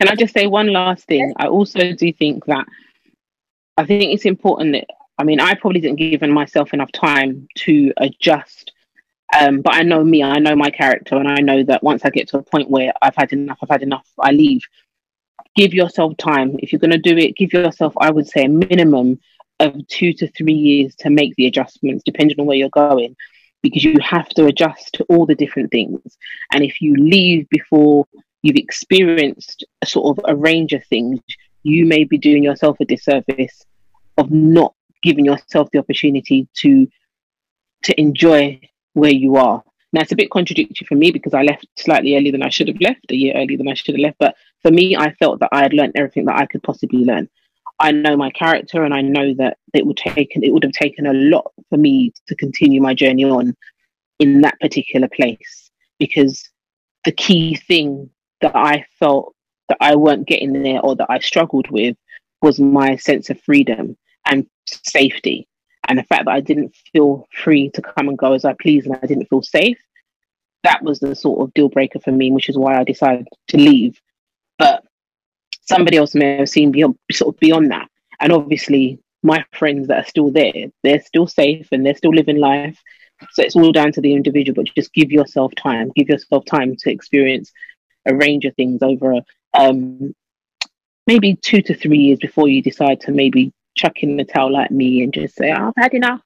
Can 0.00 0.08
I 0.08 0.14
just 0.14 0.32
say 0.32 0.46
one 0.46 0.72
last 0.72 1.04
thing? 1.06 1.34
I 1.36 1.46
also 1.46 1.92
do 1.92 2.12
think 2.12 2.46
that 2.46 2.66
I 3.76 3.84
think 3.84 4.14
it's 4.14 4.24
important 4.24 4.72
that 4.72 4.86
I 5.18 5.24
mean, 5.24 5.40
I 5.40 5.54
probably 5.54 5.80
didn't 5.80 5.98
give 5.98 6.22
myself 6.22 6.72
enough 6.72 6.90
time 6.92 7.46
to 7.58 7.92
adjust. 7.98 8.72
Um, 9.38 9.60
but 9.60 9.74
I 9.74 9.82
know 9.82 10.02
me, 10.04 10.22
I 10.22 10.38
know 10.38 10.56
my 10.56 10.70
character, 10.70 11.16
and 11.16 11.28
I 11.28 11.38
know 11.38 11.62
that 11.64 11.82
once 11.82 12.04
I 12.04 12.10
get 12.10 12.28
to 12.28 12.38
a 12.38 12.42
point 12.42 12.70
where 12.70 12.92
I've 13.00 13.16
had 13.16 13.32
enough, 13.32 13.58
I've 13.62 13.70
had 13.70 13.82
enough, 13.82 14.06
I 14.18 14.32
leave. 14.32 14.62
Give 15.54 15.74
yourself 15.74 16.16
time. 16.16 16.56
If 16.60 16.72
you're 16.72 16.80
going 16.80 16.92
to 16.92 16.98
do 16.98 17.16
it, 17.16 17.36
give 17.36 17.52
yourself, 17.52 17.94
I 17.98 18.10
would 18.10 18.26
say, 18.26 18.44
a 18.44 18.48
minimum 18.48 19.20
of 19.60 19.86
two 19.88 20.12
to 20.14 20.28
three 20.28 20.54
years 20.54 20.94
to 20.96 21.10
make 21.10 21.34
the 21.36 21.46
adjustments, 21.46 22.02
depending 22.04 22.40
on 22.40 22.46
where 22.46 22.56
you're 22.56 22.70
going, 22.70 23.16
because 23.62 23.84
you 23.84 23.96
have 24.02 24.28
to 24.30 24.46
adjust 24.46 24.94
to 24.94 25.04
all 25.04 25.26
the 25.26 25.34
different 25.34 25.70
things. 25.70 26.00
And 26.52 26.64
if 26.64 26.80
you 26.80 26.96
leave 26.96 27.48
before 27.48 28.06
you've 28.42 28.56
experienced 28.56 29.64
a 29.82 29.86
sort 29.86 30.18
of 30.18 30.24
a 30.28 30.34
range 30.34 30.72
of 30.72 30.84
things, 30.86 31.20
you 31.62 31.86
may 31.86 32.04
be 32.04 32.18
doing 32.18 32.42
yourself 32.42 32.78
a 32.80 32.84
disservice 32.84 33.64
of 34.18 34.30
not 34.30 34.74
giving 35.02 35.24
yourself 35.24 35.68
the 35.72 35.78
opportunity 35.78 36.48
to 36.54 36.88
to 37.84 38.00
enjoy 38.00 38.60
where 38.94 39.12
you 39.12 39.36
are. 39.36 39.62
Now 39.92 40.00
it's 40.00 40.12
a 40.12 40.16
bit 40.16 40.30
contradictory 40.30 40.86
for 40.86 40.94
me 40.94 41.10
because 41.10 41.34
I 41.34 41.42
left 41.42 41.66
slightly 41.76 42.16
earlier 42.16 42.32
than 42.32 42.42
I 42.42 42.48
should 42.48 42.68
have 42.68 42.80
left, 42.80 43.10
a 43.10 43.14
year 43.14 43.34
earlier 43.36 43.58
than 43.58 43.68
I 43.68 43.74
should 43.74 43.94
have 43.94 44.00
left. 44.00 44.16
But 44.18 44.34
for 44.62 44.70
me, 44.70 44.96
I 44.96 45.12
felt 45.14 45.40
that 45.40 45.50
I 45.52 45.62
had 45.62 45.74
learned 45.74 45.92
everything 45.96 46.24
that 46.26 46.38
I 46.38 46.46
could 46.46 46.62
possibly 46.62 47.04
learn. 47.04 47.28
I 47.78 47.90
know 47.90 48.16
my 48.16 48.30
character, 48.30 48.84
and 48.84 48.94
I 48.94 49.02
know 49.02 49.34
that 49.34 49.58
it 49.74 49.84
would 49.84 49.96
take 49.96 50.32
it 50.34 50.52
would 50.52 50.62
have 50.62 50.72
taken 50.72 51.06
a 51.06 51.12
lot 51.12 51.52
for 51.68 51.76
me 51.76 52.12
to 52.28 52.36
continue 52.36 52.80
my 52.80 52.94
journey 52.94 53.24
on 53.24 53.54
in 54.18 54.40
that 54.42 54.58
particular 54.60 55.08
place 55.08 55.70
because 55.98 56.48
the 57.04 57.12
key 57.12 57.56
thing 57.56 58.08
that 58.40 58.54
I 58.54 58.86
felt 58.98 59.34
that 59.68 59.78
I 59.80 59.96
weren't 59.96 60.28
getting 60.28 60.62
there 60.62 60.80
or 60.80 60.94
that 60.96 61.10
I 61.10 61.18
struggled 61.18 61.70
with 61.70 61.96
was 62.40 62.60
my 62.60 62.96
sense 62.96 63.30
of 63.30 63.40
freedom 63.40 63.96
and 64.26 64.46
safety. 64.66 65.48
And 65.88 65.98
the 65.98 66.04
fact 66.04 66.26
that 66.26 66.32
I 66.32 66.40
didn't 66.40 66.74
feel 66.92 67.26
free 67.32 67.70
to 67.70 67.82
come 67.82 68.08
and 68.08 68.16
go 68.16 68.32
as 68.32 68.44
I 68.44 68.54
please 68.54 68.86
and 68.86 68.96
I 69.02 69.06
didn't 69.06 69.28
feel 69.28 69.42
safe, 69.42 69.78
that 70.62 70.82
was 70.82 71.00
the 71.00 71.14
sort 71.14 71.40
of 71.40 71.52
deal 71.54 71.68
breaker 71.68 71.98
for 71.98 72.12
me, 72.12 72.30
which 72.30 72.48
is 72.48 72.56
why 72.56 72.78
I 72.78 72.84
decided 72.84 73.26
to 73.48 73.56
leave. 73.56 74.00
But 74.58 74.84
somebody 75.62 75.96
else 75.96 76.14
may 76.14 76.36
have 76.36 76.48
seen 76.48 76.70
beyond, 76.70 76.96
sort 77.10 77.34
of 77.34 77.40
beyond 77.40 77.70
that. 77.72 77.88
And 78.20 78.32
obviously, 78.32 79.00
my 79.22 79.44
friends 79.52 79.88
that 79.88 80.04
are 80.04 80.08
still 80.08 80.30
there, 80.30 80.66
they're 80.82 81.00
still 81.00 81.26
safe 81.26 81.68
and 81.72 81.84
they're 81.84 81.96
still 81.96 82.14
living 82.14 82.38
life. 82.38 82.78
So 83.32 83.42
it's 83.42 83.56
all 83.56 83.72
down 83.72 83.92
to 83.92 84.00
the 84.00 84.14
individual, 84.14 84.62
but 84.62 84.74
just 84.74 84.92
give 84.92 85.10
yourself 85.10 85.52
time, 85.56 85.92
give 85.94 86.08
yourself 86.08 86.44
time 86.44 86.76
to 86.76 86.90
experience 86.90 87.52
a 88.06 88.14
range 88.14 88.44
of 88.44 88.54
things 88.56 88.82
over 88.82 89.20
um, 89.54 90.14
maybe 91.06 91.36
two 91.36 91.62
to 91.62 91.74
three 91.74 91.98
years 91.98 92.18
before 92.18 92.48
you 92.48 92.62
decide 92.62 93.00
to 93.02 93.12
maybe 93.12 93.52
chuck 93.74 94.02
in 94.02 94.16
the 94.16 94.24
towel 94.24 94.52
like 94.52 94.70
me 94.70 95.02
and 95.02 95.12
just 95.12 95.34
say, 95.36 95.52
oh, 95.52 95.68
I've 95.68 95.82
had 95.82 95.94
enough. 95.94 96.20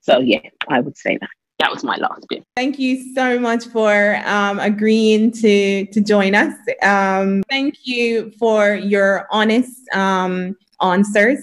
So, 0.00 0.18
yeah, 0.20 0.40
I 0.68 0.80
would 0.80 0.96
say 0.96 1.18
that. 1.20 1.30
That 1.58 1.70
was 1.70 1.84
my 1.84 1.96
last 1.96 2.26
bit. 2.28 2.44
Thank 2.56 2.80
you 2.80 3.14
so 3.14 3.38
much 3.38 3.66
for 3.66 4.16
um, 4.26 4.58
agreeing 4.58 5.30
to 5.32 5.86
to 5.86 6.00
join 6.00 6.34
us. 6.34 6.52
Um, 6.82 7.44
thank 7.48 7.86
you 7.86 8.32
for 8.32 8.74
your 8.74 9.28
honest 9.30 9.88
um, 9.92 10.56
answers, 10.80 11.38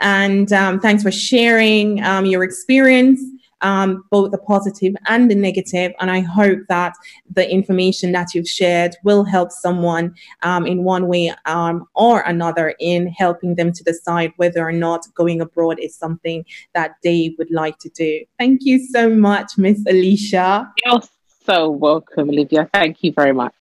and 0.00 0.50
um, 0.54 0.80
thanks 0.80 1.02
for 1.02 1.10
sharing 1.10 2.02
um, 2.02 2.24
your 2.24 2.44
experience 2.44 3.20
um, 3.60 4.04
both 4.10 4.30
the 4.30 4.38
positive 4.38 4.94
and 5.06 5.30
the 5.30 5.34
negative. 5.34 5.92
And 6.00 6.10
I 6.10 6.20
hope 6.20 6.60
that 6.68 6.94
the 7.30 7.50
information 7.50 8.12
that 8.12 8.34
you've 8.34 8.48
shared 8.48 8.96
will 9.04 9.24
help 9.24 9.52
someone 9.52 10.14
um, 10.42 10.66
in 10.66 10.84
one 10.84 11.08
way 11.08 11.32
um, 11.46 11.86
or 11.94 12.20
another 12.20 12.74
in 12.80 13.08
helping 13.08 13.54
them 13.54 13.72
to 13.72 13.84
decide 13.84 14.32
whether 14.36 14.66
or 14.66 14.72
not 14.72 15.06
going 15.14 15.40
abroad 15.40 15.78
is 15.80 15.94
something 15.94 16.44
that 16.74 16.92
they 17.02 17.34
would 17.38 17.50
like 17.50 17.78
to 17.78 17.88
do. 17.90 18.24
Thank 18.38 18.64
you 18.64 18.78
so 18.78 19.08
much, 19.08 19.52
Miss 19.56 19.82
Alesha. 19.84 20.70
You're 20.84 21.02
so 21.44 21.70
welcome, 21.70 22.28
Olivia. 22.30 22.68
Thank 22.72 23.02
you 23.02 23.12
very 23.12 23.32
much. 23.32 23.54